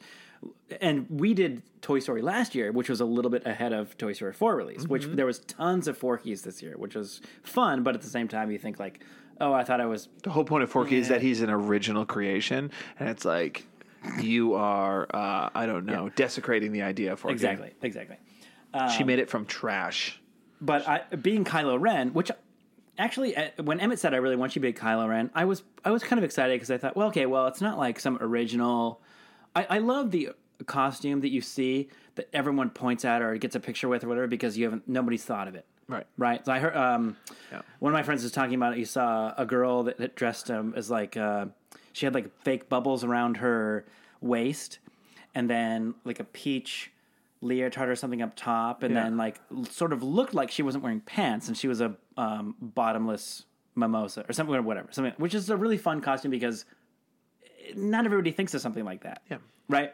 And 0.82 1.06
we 1.10 1.34
did 1.34 1.62
Toy 1.82 2.00
Story 2.00 2.22
last 2.24 2.54
year, 2.56 2.72
which 2.72 2.90
was 2.90 3.02
a 3.02 3.06
little 3.06 3.30
bit 3.32 3.46
ahead 3.46 3.74
of 3.74 3.96
Toy 3.98 4.14
Story 4.14 4.34
Four 4.34 4.56
release. 4.56 4.88
Which 4.88 5.04
Mm-hmm. 5.04 5.16
there 5.16 5.26
was 5.28 5.40
tons 5.40 5.88
of 5.88 6.00
Forkies 6.00 6.42
this 6.44 6.62
year, 6.64 6.74
which 6.78 6.96
was 6.96 7.22
fun. 7.44 7.84
But 7.84 7.94
at 7.96 8.02
the 8.02 8.10
same 8.10 8.28
time, 8.28 8.50
you 8.52 8.58
think 8.60 8.80
like, 8.80 9.04
oh, 9.40 9.54
I 9.54 9.64
thought 9.64 9.82
I 9.82 9.86
was 9.86 10.10
the 10.24 10.30
whole 10.30 10.44
point 10.44 10.64
of 10.64 10.70
Forky 10.70 10.98
is 10.98 11.10
that 11.10 11.22
he's 11.22 11.42
an 11.42 11.50
original 11.50 12.06
creation, 12.06 12.72
and 13.00 13.10
it's 13.10 13.26
like 13.26 13.66
you 14.22 14.54
are, 14.56 15.08
uh, 15.14 15.50
I 15.54 15.66
don't 15.66 15.86
know, 15.86 16.10
desecrating 16.10 16.72
the 16.72 16.82
idea 16.84 17.14
of 17.14 17.20
Forky. 17.20 17.34
exactly, 17.34 17.74
exactly. 17.82 18.18
She 18.96 19.04
made 19.04 19.20
it 19.20 19.30
from 19.30 19.46
trash. 19.46 20.20
But 20.62 20.88
I, 20.88 21.02
being 21.16 21.46
Kylo 21.46 21.80
Ren, 21.80 22.14
which 22.14 22.32
actually, 22.98 23.36
uh, 23.36 23.50
when 23.64 23.80
Emmett 23.80 24.00
said 24.00 24.14
I 24.14 24.18
really 24.18 24.36
want 24.36 24.56
you 24.56 24.62
to 24.62 24.68
be 24.68 24.74
Kylo 24.74 25.08
Ren, 25.08 25.32
I 25.34 25.46
was 25.46 25.64
I 25.84 25.92
was 25.92 26.04
kind 26.04 26.20
of 26.20 26.24
excited 26.24 26.54
because 26.56 26.72
I 26.72 26.78
thought, 26.78 26.96
well, 26.96 27.08
okay, 27.08 27.26
well, 27.26 27.48
it's 27.48 27.62
not 27.62 27.78
like 27.78 28.00
some 28.00 28.18
original. 28.22 29.02
I, 29.56 29.68
I 29.70 29.78
love 29.80 30.12
the 30.12 30.30
costume 30.66 31.22
that 31.22 31.30
you 31.30 31.42
see 31.42 31.90
that 32.16 32.30
everyone 32.34 32.70
points 32.70 33.06
at 33.06 33.22
or 33.22 33.36
gets 33.38 33.56
a 33.56 33.60
picture 33.60 33.88
with 33.88 34.04
or 34.04 34.08
whatever 34.08 34.28
because 34.28 34.58
you 34.58 34.66
haven't 34.66 34.88
nobody's 34.88 35.24
thought 35.24 35.48
of 35.48 35.56
it. 35.56 35.66
Right. 35.88 36.06
Right. 36.18 36.46
So 36.46 36.52
I 36.52 36.60
heard 36.60 36.76
um, 36.76 37.16
Yeah. 37.52 37.62
one 37.80 37.92
of 37.92 37.94
my 37.94 38.04
friends 38.04 38.24
was 38.24 38.32
talking 38.32 38.56
about 38.56 38.74
it. 38.74 38.80
You 38.80 38.86
saw 38.86 39.34
a 39.38 39.46
girl 39.46 39.84
that, 39.84 39.98
that 39.98 40.16
dressed 40.16 40.52
um, 40.52 40.74
as 40.76 40.90
like 40.92 41.16
uh, 41.16 41.46
she 41.94 42.06
had 42.06 42.14
like 42.14 42.30
fake 42.44 42.68
bubbles 42.70 43.04
around 43.04 43.38
her 43.38 43.86
waist, 44.22 44.80
and 45.34 45.50
then 45.50 45.94
like 46.04 46.20
a 46.20 46.24
peach 46.26 46.92
leotard 47.42 47.88
or 47.90 47.96
something 47.96 48.22
up 48.22 48.36
top, 48.36 48.84
and 48.84 48.94
Yeah. 48.94 49.04
then 49.04 49.18
like 49.18 49.40
sort 49.70 49.94
of 49.94 50.04
looked 50.04 50.34
like 50.34 50.52
she 50.52 50.62
wasn't 50.64 50.84
wearing 50.84 51.00
pants, 51.02 51.48
and 51.48 51.58
she 51.58 51.68
was 51.68 51.80
a 51.82 51.96
um, 52.18 52.56
bottomless 52.62 53.46
mimosa 53.76 54.26
or 54.28 54.34
something 54.34 54.56
or 54.56 54.62
whatever. 54.62 54.88
Something 54.92 55.14
which 55.18 55.34
is 55.36 55.50
a 55.50 55.56
really 55.56 55.78
fun 55.78 56.02
costume 56.02 56.32
because 56.32 56.66
not 57.76 58.06
everybody 58.06 58.32
thinks 58.32 58.54
of 58.54 58.62
something 58.62 58.84
like 58.84 59.04
that. 59.04 59.22
Yeah. 59.30 59.38
Right. 59.70 59.94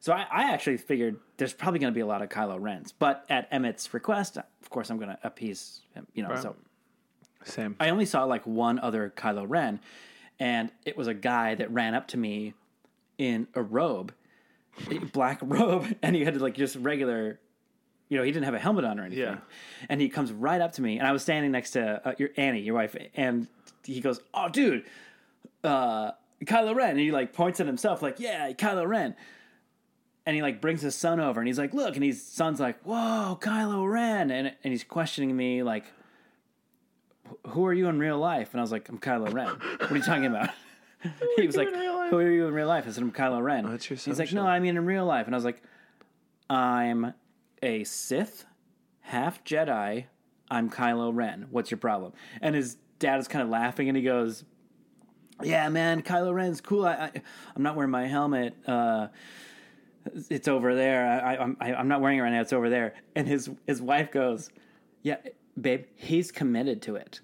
So 0.00 0.12
I, 0.12 0.26
I 0.30 0.52
actually 0.52 0.76
figured 0.76 1.16
there's 1.38 1.52
probably 1.52 1.80
going 1.80 1.92
to 1.92 1.94
be 1.94 2.00
a 2.00 2.06
lot 2.06 2.22
of 2.22 2.28
Kylo 2.28 2.60
Rens, 2.60 2.92
but 2.96 3.24
at 3.28 3.48
Emmett's 3.50 3.92
request, 3.92 4.36
of 4.36 4.70
course, 4.70 4.90
I'm 4.90 4.96
going 4.96 5.10
to 5.10 5.18
appease 5.24 5.80
him. 5.94 6.06
You 6.14 6.22
know, 6.22 6.36
so 6.36 6.56
Same. 7.44 7.76
I 7.80 7.90
only 7.90 8.06
saw 8.06 8.24
like 8.24 8.46
one 8.46 8.78
other 8.78 9.12
Kylo 9.16 9.44
Ren, 9.48 9.80
and 10.38 10.70
it 10.84 10.96
was 10.96 11.08
a 11.08 11.14
guy 11.14 11.54
that 11.56 11.70
ran 11.72 11.94
up 11.94 12.08
to 12.08 12.16
me 12.16 12.54
in 13.18 13.48
a 13.54 13.62
robe, 13.62 14.14
a 14.90 14.98
black 14.98 15.40
robe, 15.42 15.96
and 16.02 16.14
he 16.14 16.24
had 16.24 16.40
like 16.40 16.54
just 16.54 16.76
regular, 16.76 17.40
you 18.08 18.16
know, 18.16 18.22
he 18.22 18.30
didn't 18.30 18.44
have 18.44 18.54
a 18.54 18.60
helmet 18.60 18.84
on 18.84 19.00
or 19.00 19.04
anything. 19.04 19.24
Yeah. 19.24 19.38
And 19.88 20.00
he 20.00 20.08
comes 20.08 20.30
right 20.32 20.60
up 20.60 20.72
to 20.72 20.82
me, 20.82 20.98
and 20.98 21.06
I 21.08 21.12
was 21.12 21.22
standing 21.22 21.50
next 21.50 21.72
to 21.72 22.08
uh, 22.08 22.14
your 22.18 22.30
Annie, 22.36 22.60
your 22.60 22.76
wife, 22.76 22.94
and 23.14 23.48
he 23.84 24.00
goes, 24.00 24.20
"Oh, 24.32 24.48
dude, 24.48 24.84
uh, 25.64 26.12
Kylo 26.44 26.76
Ren," 26.76 26.90
and 26.90 27.00
he 27.00 27.10
like 27.10 27.32
points 27.32 27.58
at 27.58 27.66
himself, 27.66 28.00
like, 28.00 28.20
"Yeah, 28.20 28.52
Kylo 28.52 28.86
Ren." 28.86 29.16
And 30.28 30.36
he 30.36 30.42
like 30.42 30.60
brings 30.60 30.82
his 30.82 30.94
son 30.94 31.20
over, 31.20 31.40
and 31.40 31.46
he's 31.46 31.58
like, 31.58 31.72
"Look," 31.72 31.94
and 31.94 32.04
his 32.04 32.22
son's 32.22 32.60
like, 32.60 32.78
"Whoa, 32.82 33.38
Kylo 33.40 33.90
Ren," 33.90 34.30
and 34.30 34.48
and 34.62 34.72
he's 34.72 34.84
questioning 34.84 35.34
me 35.34 35.62
like, 35.62 35.86
who 37.48 37.66
are 37.66 37.72
you 37.72 37.88
in 37.88 37.98
real 37.98 38.18
life? 38.18 38.50
And 38.52 38.60
I 38.60 38.62
was 38.62 38.72
like, 38.72 38.88
I'm 38.88 38.98
Kylo 38.98 39.32
Ren. 39.32 39.48
What 39.48 39.90
are 39.90 39.96
you 39.96 40.02
talking 40.02 40.26
about? 40.26 40.50
he 41.36 41.46
was 41.46 41.56
like, 41.56 41.68
in 41.68 41.78
real 41.78 41.94
life? 41.94 42.10
Who 42.10 42.16
are 42.16 42.30
you 42.30 42.46
in 42.48 42.54
real 42.54 42.66
life? 42.66 42.84
I 42.86 42.90
said, 42.90 43.02
I'm 43.02 43.12
Kylo 43.12 43.42
Ren. 43.42 43.66
Oh, 43.66 43.70
that's 43.70 43.88
your 43.88 43.96
He's 43.96 44.18
like, 44.18 44.32
No, 44.32 44.44
I 44.44 44.58
mean 44.58 44.76
in 44.76 44.84
real 44.84 45.06
life. 45.06 45.26
And 45.26 45.34
I 45.34 45.38
was 45.38 45.44
like, 45.44 45.62
I'm 46.50 47.14
a 47.62 47.84
Sith, 47.84 48.44
half 49.00 49.44
Jedi. 49.44 50.06
I'm 50.50 50.70
Kylo 50.70 51.14
Ren. 51.14 51.46
What's 51.50 51.70
your 51.70 51.78
problem? 51.78 52.14
And 52.40 52.54
his 52.54 52.78
dad 52.98 53.20
is 53.20 53.28
kind 53.28 53.42
of 53.42 53.48
laughing, 53.48 53.88
and 53.88 53.96
he 53.96 54.02
goes, 54.02 54.44
yeah, 55.42 55.68
man, 55.68 56.02
Kylo 56.02 56.34
Ren's 56.34 56.60
cool. 56.60 56.84
I, 56.84 56.94
I 56.94 57.12
I'm 57.54 57.62
not 57.62 57.76
wearing 57.76 57.92
my 57.92 58.06
helmet. 58.06 58.56
Uh, 58.66 59.08
it's 60.30 60.48
over 60.48 60.74
there. 60.74 61.06
I, 61.06 61.34
I, 61.34 61.42
I'm 61.42 61.56
I, 61.60 61.74
I'm 61.74 61.88
not 61.88 62.00
wearing 62.00 62.18
it 62.18 62.22
right 62.22 62.32
now. 62.32 62.40
It's 62.40 62.52
over 62.52 62.68
there. 62.70 62.94
And 63.14 63.26
his 63.26 63.50
his 63.66 63.80
wife 63.80 64.10
goes, 64.10 64.50
"Yeah, 65.02 65.16
babe, 65.60 65.84
he's 65.94 66.30
committed 66.30 66.82
to 66.82 66.96
it," 66.96 67.20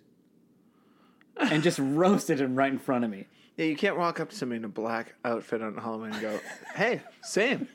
and 1.37 1.63
just 1.63 1.79
roasted 1.83 2.41
him 2.41 2.55
right 2.55 2.73
in 2.73 2.79
front 2.79 3.05
of 3.05 3.11
me. 3.11 3.27
Yeah, 3.57 3.67
you 3.67 3.77
can't 3.77 3.97
walk 3.97 4.19
up 4.21 4.31
to 4.31 4.37
somebody 4.37 4.59
in 4.59 4.65
a 4.65 4.69
black 4.69 5.15
outfit 5.25 5.63
on 5.63 5.77
Halloween 5.77 6.13
and 6.13 6.21
go, 6.21 6.41
"Hey, 6.75 7.01
same." 7.23 7.69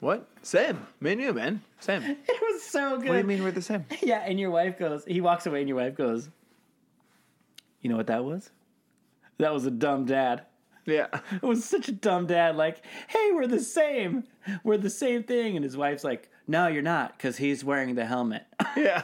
What? 0.00 0.28
Same. 0.42 0.86
Me 1.00 1.12
and 1.12 1.20
you, 1.20 1.32
man. 1.32 1.62
Same. 1.80 2.02
It 2.28 2.42
was 2.42 2.62
so 2.62 2.98
good. 2.98 3.08
What 3.08 3.14
do 3.14 3.18
you 3.20 3.24
mean 3.24 3.42
we're 3.42 3.52
the 3.52 3.62
same? 3.62 3.86
Yeah, 4.02 4.18
and 4.18 4.38
your 4.38 4.50
wife 4.50 4.78
goes. 4.78 5.02
He 5.06 5.22
walks 5.22 5.46
away, 5.46 5.60
and 5.60 5.68
your 5.68 5.78
wife 5.78 5.96
goes. 5.96 6.28
You 7.80 7.88
know 7.88 7.96
what 7.96 8.08
that 8.08 8.22
was? 8.24 8.50
That 9.38 9.52
was 9.52 9.64
a 9.64 9.70
dumb 9.70 10.04
dad. 10.04 10.42
Yeah. 10.86 11.06
It 11.32 11.42
was 11.42 11.64
such 11.64 11.88
a 11.88 11.92
dumb 11.92 12.26
dad. 12.26 12.56
Like, 12.56 12.82
hey, 13.08 13.30
we're 13.32 13.46
the 13.46 13.60
same. 13.60 14.24
We're 14.62 14.76
the 14.78 14.90
same 14.90 15.22
thing. 15.22 15.56
And 15.56 15.64
his 15.64 15.76
wife's 15.76 16.04
like, 16.04 16.30
no, 16.46 16.66
you're 16.66 16.82
not, 16.82 17.16
because 17.16 17.38
he's 17.38 17.64
wearing 17.64 17.94
the 17.94 18.06
helmet. 18.06 18.44
Yeah. 18.76 19.02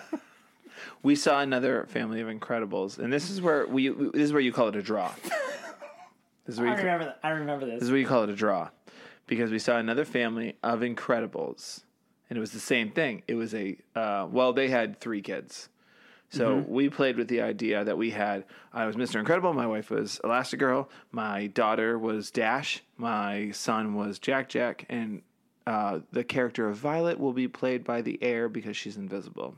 We 1.03 1.15
saw 1.15 1.41
another 1.41 1.87
family 1.89 2.21
of 2.21 2.29
Incredibles, 2.29 2.99
and 2.99 3.13
this 3.13 3.31
is 3.31 3.41
where 3.41 3.67
we. 3.67 3.89
This 3.89 4.23
is 4.25 4.33
where 4.33 4.41
you 4.41 4.53
call 4.53 4.69
it 4.69 4.77
a 4.77 4.83
draw. 4.83 5.13
This 6.47 6.55
is 6.55 6.61
where 6.61 6.69
I 6.69 6.73
you, 6.73 6.77
ca- 6.77 6.83
remember 6.83 7.05
that. 7.07 7.19
I 7.23 7.31
remember 7.31 7.67
this. 7.67 7.75
this 7.75 7.83
is 7.85 7.91
where 7.91 8.01
you 8.01 8.07
call 8.07 8.25
it 8.25 8.31
a 8.31 8.35
draw, 8.35 8.69
because 9.27 9.51
we 9.51 9.59
saw 9.59 9.77
another 9.79 10.05
family 10.05 10.57
of 10.63 10.81
Incredibles, 10.81 11.83
and 12.29 12.37
it 12.37 12.41
was 12.41 12.53
the 12.53 12.61
same 12.61 12.91
thing. 12.91 13.23
It 13.29 13.35
was 13.35 13.55
a 13.55 13.77
uh, 13.95 14.27
well, 14.31 14.53
they 14.53 14.69
had 14.69 15.01
three 15.01 15.21
kids, 15.23 15.69
so 16.31 16.65
we 16.69 16.89
played 16.89 17.17
with 17.17 17.29
the 17.29 17.43
idea 17.43 17.85
that 17.85 17.99
we 17.99 18.11
had. 18.11 18.45
I 18.73 18.87
was 18.87 18.97
Mr. 18.97 19.17
Incredible. 19.17 19.53
My 19.53 19.67
wife 19.67 19.91
was 19.91 20.21
Elastigirl. 20.23 20.87
My 21.11 21.49
daughter 21.49 21.99
was 21.99 22.31
Dash. 22.31 22.83
My 22.97 23.51
son 23.51 23.95
was 23.95 24.19
Jack 24.19 24.49
Jack, 24.49 24.87
and 24.89 25.23
uh, 25.67 26.01
the 26.13 26.23
character 26.23 26.69
of 26.69 26.77
Violet 26.77 27.19
will 27.19 27.33
be 27.33 27.49
played 27.49 27.85
by 27.85 28.01
the 28.01 28.19
air 28.23 28.49
because 28.49 28.77
she's 28.77 28.97
invisible. 28.97 29.57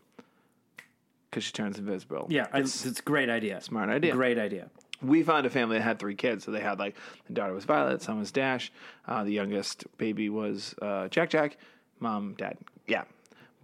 Because 1.31 1.45
she 1.45 1.53
turns 1.53 1.79
invisible. 1.79 2.27
yeah, 2.31 2.47
I, 2.53 2.61
it's, 2.61 2.85
a 2.85 3.03
great 3.03 3.29
idea. 3.29 3.61
Smart 3.61 3.89
idea. 3.89 4.13
Great 4.13 4.39
idea. 4.39 4.71
We 5.03 5.23
found 5.23 5.47
a 5.47 5.51
family 5.51 5.79
that 5.79 5.85
had 5.85 5.99
three 5.99 6.15
kids. 6.15 6.45
So 6.45 6.53
they 6.53 6.61
had 6.61 6.79
like 6.79 6.97
the 7.27 7.35
daughter 7.35 7.53
was 7.53 7.65
Violet, 7.65 8.03
son 8.03 8.19
was 8.19 8.31
Dash, 8.33 8.73
uh, 9.07 9.25
the 9.25 9.33
youngest 9.33 9.85
baby 9.99 10.29
was 10.31 10.75
uh, 10.81 11.09
Jack 11.09 11.31
Jack, 11.31 11.57
mom, 12.01 12.35
dad. 12.35 12.57
Yeah. 12.87 13.05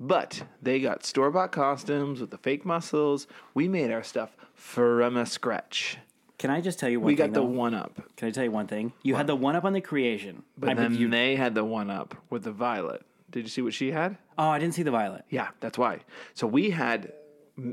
But 0.01 0.42
they 0.62 0.80
got 0.80 1.05
store 1.05 1.30
bought 1.30 1.53
costumes 1.53 2.20
with 2.20 2.30
the 2.30 2.38
fake 2.38 2.64
muscles. 2.64 3.26
We 3.55 3.66
made 3.68 3.90
our 3.90 4.03
stuff 4.03 4.36
from 4.55 5.16
a 5.16 5.26
scratch. 5.26 5.99
Can 6.38 6.51
I 6.51 6.61
just 6.61 6.78
tell 6.78 6.88
you 6.88 7.01
one 7.01 7.07
We 7.09 7.16
thing? 7.16 7.26
got 7.32 7.34
the 7.34 7.40
though? 7.40 7.46
one 7.53 7.74
up. 7.74 8.01
Can 8.16 8.28
I 8.28 8.30
tell 8.30 8.44
you 8.44 8.53
one 8.53 8.68
thing? 8.68 8.92
You 9.03 9.16
had 9.16 9.26
the 9.26 9.34
one 9.34 9.57
up 9.57 9.64
on 9.64 9.72
the 9.72 9.80
creation. 9.80 10.44
But 10.57 10.70
I 10.70 10.74
then 10.74 10.94
you, 10.94 11.09
they 11.09 11.34
had 11.34 11.55
the 11.55 11.64
one 11.64 11.90
up 11.90 12.14
with 12.30 12.44
the 12.44 12.53
Violet. 12.53 13.03
Did 13.30 13.42
you 13.42 13.49
see 13.51 13.61
what 13.62 13.74
she 13.74 13.90
had? 13.90 14.16
oh, 14.38 14.49
I 14.49 14.59
didn't 14.61 14.74
see 14.74 14.84
the 14.84 14.92
violet. 14.92 15.24
Yeah, 15.28 15.49
that's 15.59 15.76
why. 15.76 15.99
So 16.32 16.46
we 16.46 16.70
had 16.70 17.12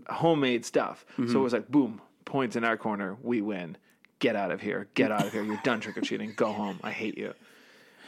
homemade 0.10 0.66
stuff. 0.66 1.06
Mm-hmm. 1.14 1.32
So 1.32 1.40
it 1.40 1.44
was 1.44 1.54
like, 1.54 1.70
boom, 1.70 2.02
points 2.26 2.56
in 2.56 2.64
our 2.64 2.76
corner, 2.76 3.18
we 3.22 3.40
win. 3.42 3.78
Get 4.20 4.36
out 4.36 4.50
of 4.52 4.62
here. 4.62 4.88
Get 4.96 5.12
out 5.12 5.26
of 5.28 5.32
here. 5.32 5.44
You're 5.44 5.62
done 5.64 5.80
trick 5.80 5.96
or 5.96 6.02
treating. 6.02 6.34
Go 6.36 6.52
home. 6.52 6.80
I 6.84 6.90
hate 6.92 7.18
you. 7.18 7.34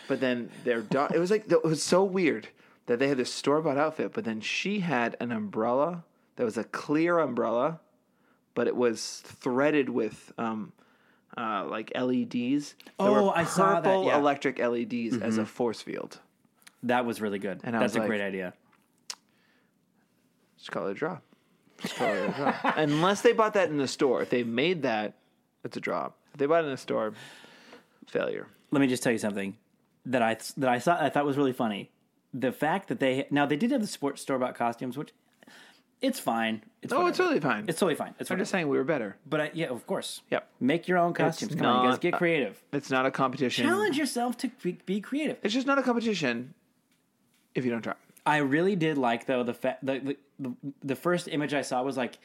But 0.07 0.19
then 0.19 0.49
their 0.63 0.81
dog, 0.81 1.13
it 1.13 1.19
was 1.19 1.29
like, 1.29 1.49
it 1.51 1.63
was 1.63 1.83
so 1.83 2.03
weird 2.03 2.47
that 2.87 2.99
they 2.99 3.07
had 3.07 3.17
this 3.17 3.33
store 3.33 3.61
bought 3.61 3.77
outfit, 3.77 4.11
but 4.13 4.23
then 4.23 4.41
she 4.41 4.79
had 4.79 5.15
an 5.19 5.31
umbrella 5.31 6.03
that 6.35 6.43
was 6.43 6.57
a 6.57 6.63
clear 6.63 7.19
umbrella, 7.19 7.79
but 8.55 8.67
it 8.67 8.75
was 8.75 9.21
threaded 9.25 9.89
with, 9.89 10.33
um, 10.37 10.71
uh, 11.37 11.65
like 11.65 11.91
LEDs. 11.95 12.75
Oh, 12.99 13.29
I 13.29 13.43
saw 13.43 13.75
that, 13.75 13.83
purple 13.83 14.05
yeah. 14.05 14.11
Mm-hmm. 14.13 14.19
electric 14.21 14.59
LEDs 14.59 15.17
as 15.21 15.37
a 15.37 15.45
force 15.45 15.81
field. 15.81 16.19
That 16.83 17.05
was 17.05 17.21
really 17.21 17.39
good. 17.39 17.61
And 17.63 17.75
That's 17.75 17.95
a 17.95 17.99
like- 17.99 18.07
great 18.07 18.21
idea. 18.21 18.53
Just 20.57 20.71
call 20.71 20.87
it 20.87 20.91
a 20.91 20.93
draw. 20.95 21.19
Just 21.81 21.95
call 21.95 22.07
it 22.07 22.29
a 22.29 22.33
draw. 22.33 22.53
Unless 22.77 23.21
they 23.21 23.33
bought 23.33 23.53
that 23.53 23.69
in 23.69 23.77
the 23.77 23.87
store. 23.87 24.21
If 24.21 24.29
they 24.29 24.43
made 24.43 24.81
that, 24.83 25.13
it's 25.63 25.77
a 25.77 25.79
draw. 25.79 26.07
If 26.33 26.39
they 26.39 26.45
bought 26.45 26.63
it 26.63 26.65
in 26.67 26.71
the 26.71 26.77
store, 26.77 27.13
failure. 28.07 28.47
Let 28.71 28.79
me 28.79 28.87
just 28.87 29.03
tell 29.03 29.11
you 29.11 29.17
something 29.19 29.55
that 30.05 30.21
I 30.21 30.37
that 30.57 30.69
I 30.69 30.79
thought 30.79 31.01
I 31.01 31.09
thought 31.09 31.25
was 31.25 31.37
really 31.37 31.53
funny. 31.53 31.91
The 32.39 32.51
fact 32.51 32.87
that 32.89 32.99
they 32.99 33.25
now 33.31 33.45
they 33.45 33.55
did 33.55 33.71
have 33.71 33.81
the 33.81 33.87
sports 33.87 34.21
store 34.21 34.37
bought 34.37 34.55
costumes, 34.55 34.97
which 34.97 35.11
it's 36.01 36.19
fine. 36.19 36.61
It's 36.83 36.93
Oh, 36.93 37.07
it's 37.07 37.17
whatever. 37.17 37.29
really 37.29 37.39
fine. 37.39 37.65
it's 37.67 37.79
totally 37.79 37.95
fine. 37.95 38.13
It's 38.19 38.29
I'm 38.29 38.37
just 38.37 38.51
saying 38.51 38.67
we 38.67 38.77
were 38.77 38.83
better. 38.83 39.17
But 39.25 39.41
I, 39.41 39.51
yeah, 39.53 39.67
of 39.67 39.87
course. 39.87 40.21
Yep. 40.29 40.47
Make 40.59 40.87
your 40.87 40.99
own 40.99 41.13
costumes. 41.13 41.55
Come 41.55 41.65
on, 41.65 41.85
you 41.85 41.89
guys, 41.89 41.99
get 41.99 42.13
creative. 42.13 42.61
It's 42.71 42.91
not 42.91 43.05
a 43.07 43.11
competition. 43.11 43.65
Challenge 43.65 43.97
yourself 43.97 44.37
to 44.39 44.49
be, 44.61 44.73
be 44.85 45.01
creative. 45.01 45.37
It's 45.41 45.53
just 45.55 45.65
not 45.65 45.79
a 45.79 45.81
competition 45.83 46.53
if 47.55 47.65
you 47.65 47.71
don't 47.71 47.81
try. 47.81 47.95
I 48.25 48.37
really 48.37 48.75
did 48.75 48.97
like 48.97 49.25
though 49.25 49.43
the 49.43 49.53
fa- 49.55 49.77
the, 49.81 49.99
the 49.99 50.17
the 50.39 50.53
the 50.83 50.95
first 50.95 51.27
image 51.29 51.53
I 51.55 51.61
saw 51.61 51.81
was 51.81 51.97
like 51.97 52.19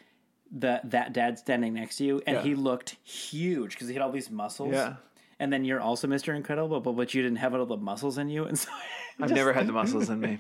the 0.50 0.80
that 0.84 1.14
dad 1.14 1.38
standing 1.38 1.72
next 1.72 1.96
to 1.96 2.04
you, 2.04 2.20
and 2.26 2.36
Yeah. 2.36 2.42
he 2.42 2.54
looked 2.54 2.96
huge 3.04 3.70
because 3.72 3.88
he 3.88 3.94
had 3.94 4.02
all 4.02 4.12
these 4.12 4.30
muscles. 4.30 4.72
Yeah. 4.74 4.96
And 5.43 5.53
then 5.53 5.64
you're 5.64 5.80
also 5.80 6.07
Mr. 6.07 6.36
Incredible, 6.36 6.78
but 6.78 6.93
but 6.93 7.14
you 7.14 7.20
didn't 7.20 7.38
have 7.38 7.53
all 7.53 7.66
the 7.66 7.76
muscles 7.76 8.16
in 8.16 8.28
you, 8.28 8.45
and 8.45 8.57
so 8.57 8.70
I've 9.20 9.32
never 9.32 9.53
had 9.53 9.66
the 9.66 9.72
muscles 9.72 10.09
in 10.09 10.20
me. 10.20 10.38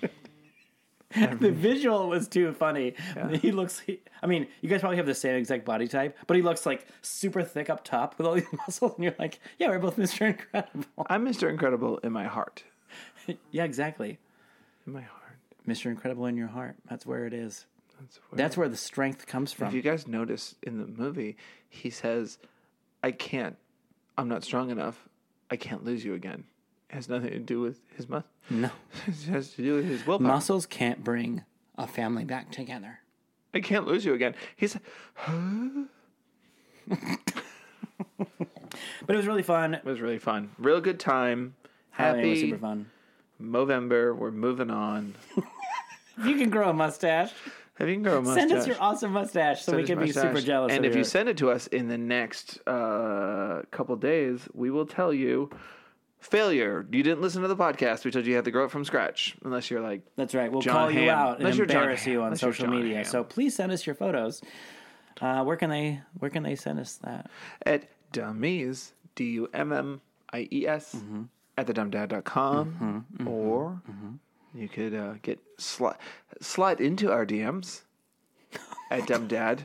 the 1.40 1.50
visual 1.50 2.08
was 2.08 2.28
too 2.28 2.52
funny. 2.52 2.94
He 3.40 3.50
looks. 3.50 3.80
He, 3.80 4.00
I 4.22 4.28
mean, 4.28 4.46
you 4.60 4.68
guys 4.68 4.78
probably 4.78 4.98
have 4.98 5.06
the 5.06 5.14
same 5.16 5.34
exact 5.34 5.64
body 5.64 5.88
type, 5.88 6.16
but 6.28 6.36
he 6.36 6.42
looks 6.44 6.64
like 6.64 6.86
super 7.00 7.42
thick 7.42 7.68
up 7.68 7.82
top 7.82 8.16
with 8.16 8.28
all 8.28 8.34
these 8.34 8.46
muscles, 8.52 8.94
and 8.94 9.02
you're 9.02 9.16
like, 9.18 9.40
yeah, 9.58 9.70
we're 9.70 9.80
both 9.80 9.96
Mr. 9.96 10.24
Incredible. 10.24 10.84
I'm 11.08 11.26
Mr. 11.26 11.50
Incredible 11.50 11.98
in 11.98 12.12
my 12.12 12.28
heart. 12.28 12.62
yeah, 13.50 13.64
exactly. 13.64 14.20
In 14.86 14.92
my 14.92 15.02
heart. 15.02 15.38
Mr. 15.66 15.86
Incredible 15.86 16.26
in 16.26 16.36
your 16.36 16.46
heart. 16.46 16.76
That's 16.88 17.04
where 17.04 17.26
it 17.26 17.34
is. 17.34 17.66
That's 17.98 18.18
where 18.18 18.36
That's 18.36 18.56
where 18.56 18.68
the 18.68 18.76
strength 18.76 19.26
comes 19.26 19.52
from. 19.52 19.66
If 19.66 19.74
you 19.74 19.82
guys 19.82 20.06
notice 20.06 20.54
in 20.62 20.78
the 20.78 20.86
movie, 20.86 21.36
he 21.68 21.90
says, 21.90 22.38
I 23.02 23.10
can't, 23.10 23.56
I'm 24.22 24.28
not 24.28 24.44
strong 24.44 24.70
enough. 24.70 25.08
I 25.50 25.56
can't 25.56 25.82
lose 25.82 26.04
you 26.04 26.14
again. 26.14 26.44
It 26.88 26.94
has 26.94 27.08
nothing 27.08 27.30
to 27.30 27.40
do 27.40 27.60
with 27.60 27.80
his 27.96 28.08
muscle. 28.08 28.28
No. 28.48 28.70
it 29.08 29.24
has 29.24 29.50
to 29.54 29.62
do 29.62 29.74
with 29.74 29.84
his 29.84 30.06
willpower. 30.06 30.28
Muscles 30.28 30.64
can't 30.64 31.02
bring 31.02 31.42
a 31.76 31.88
family 31.88 32.22
back 32.24 32.52
together. 32.52 33.00
I 33.52 33.58
can't 33.58 33.84
lose 33.84 34.04
you 34.04 34.14
again. 34.14 34.36
He's 34.54 34.78
But 36.88 37.08
it 39.08 39.16
was 39.16 39.26
really 39.26 39.42
fun. 39.42 39.74
It 39.74 39.84
was 39.84 40.00
really 40.00 40.18
fun. 40.18 40.50
Real 40.56 40.80
good 40.80 41.00
time. 41.00 41.56
Halloween 41.90 42.30
was 42.30 42.38
Happy 42.38 42.50
super 42.50 42.60
fun. 42.60 42.90
Movember. 43.42 44.16
We're 44.16 44.30
moving 44.30 44.70
on. 44.70 45.16
You 46.22 46.36
can 46.36 46.50
grow 46.50 46.68
a 46.68 46.74
mustache, 46.74 47.32
If 47.78 47.88
you 47.88 47.94
can 47.94 48.02
grow 48.02 48.18
a 48.18 48.22
mustache. 48.22 48.48
send 48.48 48.52
us 48.60 48.66
your 48.66 48.76
awesome 48.80 49.12
mustache 49.12 49.62
so 49.64 49.72
send 49.72 49.78
we 49.78 49.84
can 49.86 49.98
be 49.98 50.12
super 50.12 50.40
jealous. 50.40 50.72
And 50.72 50.84
if 50.84 50.94
you 50.94 51.04
send 51.04 51.28
it 51.28 51.36
to 51.38 51.50
us 51.50 51.66
in 51.68 51.88
the 51.88 51.98
next 51.98 52.60
uh, 52.66 53.62
couple 53.70 53.96
days, 53.96 54.48
we 54.52 54.70
will 54.70 54.86
tell 54.86 55.12
you. 55.12 55.50
Failure. 56.20 56.86
You 56.92 57.02
didn't 57.02 57.20
listen 57.20 57.42
to 57.42 57.48
the 57.48 57.56
podcast. 57.56 58.04
We 58.04 58.12
told 58.12 58.26
you 58.26 58.30
you 58.30 58.36
had 58.36 58.44
to 58.44 58.52
grow 58.52 58.66
it 58.66 58.70
from 58.70 58.84
scratch. 58.84 59.34
Unless 59.44 59.72
you're 59.72 59.80
like 59.80 60.02
That's 60.14 60.36
right. 60.36 60.52
We'll 60.52 60.60
John 60.60 60.72
call 60.74 60.90
you 60.92 61.10
out 61.10 61.38
and 61.38 61.48
Unless 61.48 61.58
embarrass 61.58 62.06
you 62.06 62.20
on 62.20 62.26
Unless 62.26 62.40
social 62.40 62.68
media. 62.68 62.98
Hamm. 62.98 63.04
So 63.06 63.24
please 63.24 63.56
send 63.56 63.72
us 63.72 63.84
your 63.84 63.96
photos. 63.96 64.40
Uh, 65.20 65.42
where 65.42 65.56
can 65.56 65.68
they 65.70 66.00
Where 66.20 66.30
can 66.30 66.44
they 66.44 66.54
send 66.54 66.78
us 66.78 66.94
that? 67.02 67.28
at 67.66 67.88
dummies, 68.12 68.92
D 69.16 69.30
U 69.32 69.48
M 69.52 69.72
M 69.72 70.00
I 70.32 70.46
E 70.52 70.64
S, 70.64 70.94
Mm-hmm. 70.94 71.22
at 71.58 71.66
thedumbdad.com. 71.66 73.06
Or 73.26 73.82
you 74.54 74.68
could 74.68 74.94
uh, 74.94 75.14
get 75.22 75.38
sli- 75.58 75.96
slide 76.40 76.80
into 76.80 77.10
our 77.10 77.24
DMs 77.26 77.82
at 78.90 79.02
dumbdad. 79.08 79.60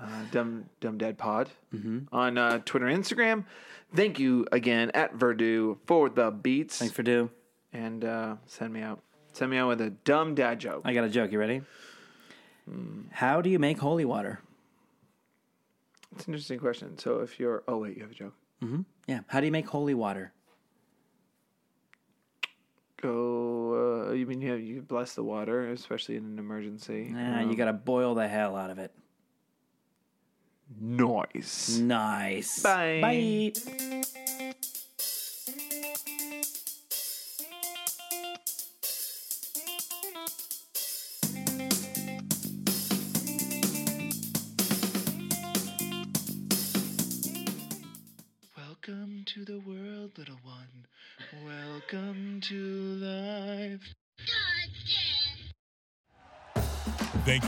Uh, 0.00 0.06
dumb 0.30 0.66
dumb 0.80 0.96
dad 0.96 1.18
pod 1.18 1.50
Mm-hmm. 1.74 2.14
on 2.14 2.38
uh, 2.38 2.58
Twitter 2.64 2.86
and 2.86 3.02
Instagram. 3.02 3.44
Thank 3.94 4.18
you 4.20 4.46
again 4.52 4.90
at 4.94 5.14
Verdu 5.18 5.78
for 5.86 6.08
the 6.08 6.30
beats 6.30 6.78
Thanks 6.78 6.94
for 6.94 7.02
do. 7.02 7.30
and 7.72 8.04
uh, 8.04 8.36
send 8.46 8.72
me 8.72 8.80
out. 8.80 9.00
Send 9.32 9.50
me 9.50 9.56
out 9.56 9.68
with 9.68 9.80
a 9.80 9.90
dumb 9.90 10.34
dad 10.36 10.60
joke. 10.60 10.82
I 10.84 10.92
got 10.94 11.02
a 11.04 11.08
joke. 11.08 11.32
You 11.32 11.38
ready? 11.40 11.62
Hmm. 12.68 13.02
How 13.10 13.40
do 13.40 13.50
you 13.50 13.58
make 13.58 13.78
holy 13.78 14.04
water? 14.04 14.40
It's 16.14 16.26
an 16.26 16.32
interesting 16.34 16.58
question. 16.60 16.96
So 16.98 17.20
if 17.20 17.38
you're, 17.40 17.62
oh 17.66 17.78
wait, 17.78 17.96
you 17.96 18.02
have 18.02 18.10
a 18.12 18.14
joke. 18.14 18.34
Yeah. 19.06 19.20
How 19.26 19.40
do 19.40 19.46
you 19.46 19.52
make 19.52 19.66
holy 19.68 19.94
water? 19.94 20.32
Go. 23.00 24.08
Uh, 24.08 24.12
you 24.12 24.26
mean 24.26 24.40
you 24.40 24.50
have, 24.50 24.60
you 24.60 24.82
bless 24.82 25.14
the 25.14 25.22
water, 25.22 25.70
especially 25.70 26.16
in 26.16 26.24
an 26.24 26.38
emergency? 26.38 27.10
Nah, 27.12 27.42
Um, 27.42 27.50
you 27.50 27.56
got 27.56 27.66
to 27.66 27.72
boil 27.72 28.14
the 28.14 28.26
hell 28.28 28.56
out 28.56 28.70
of 28.70 28.78
it. 28.78 28.92
noise. 30.80 31.78
Nice. 31.80 32.60
Bye. 32.62 33.52
Bye. 33.54 33.97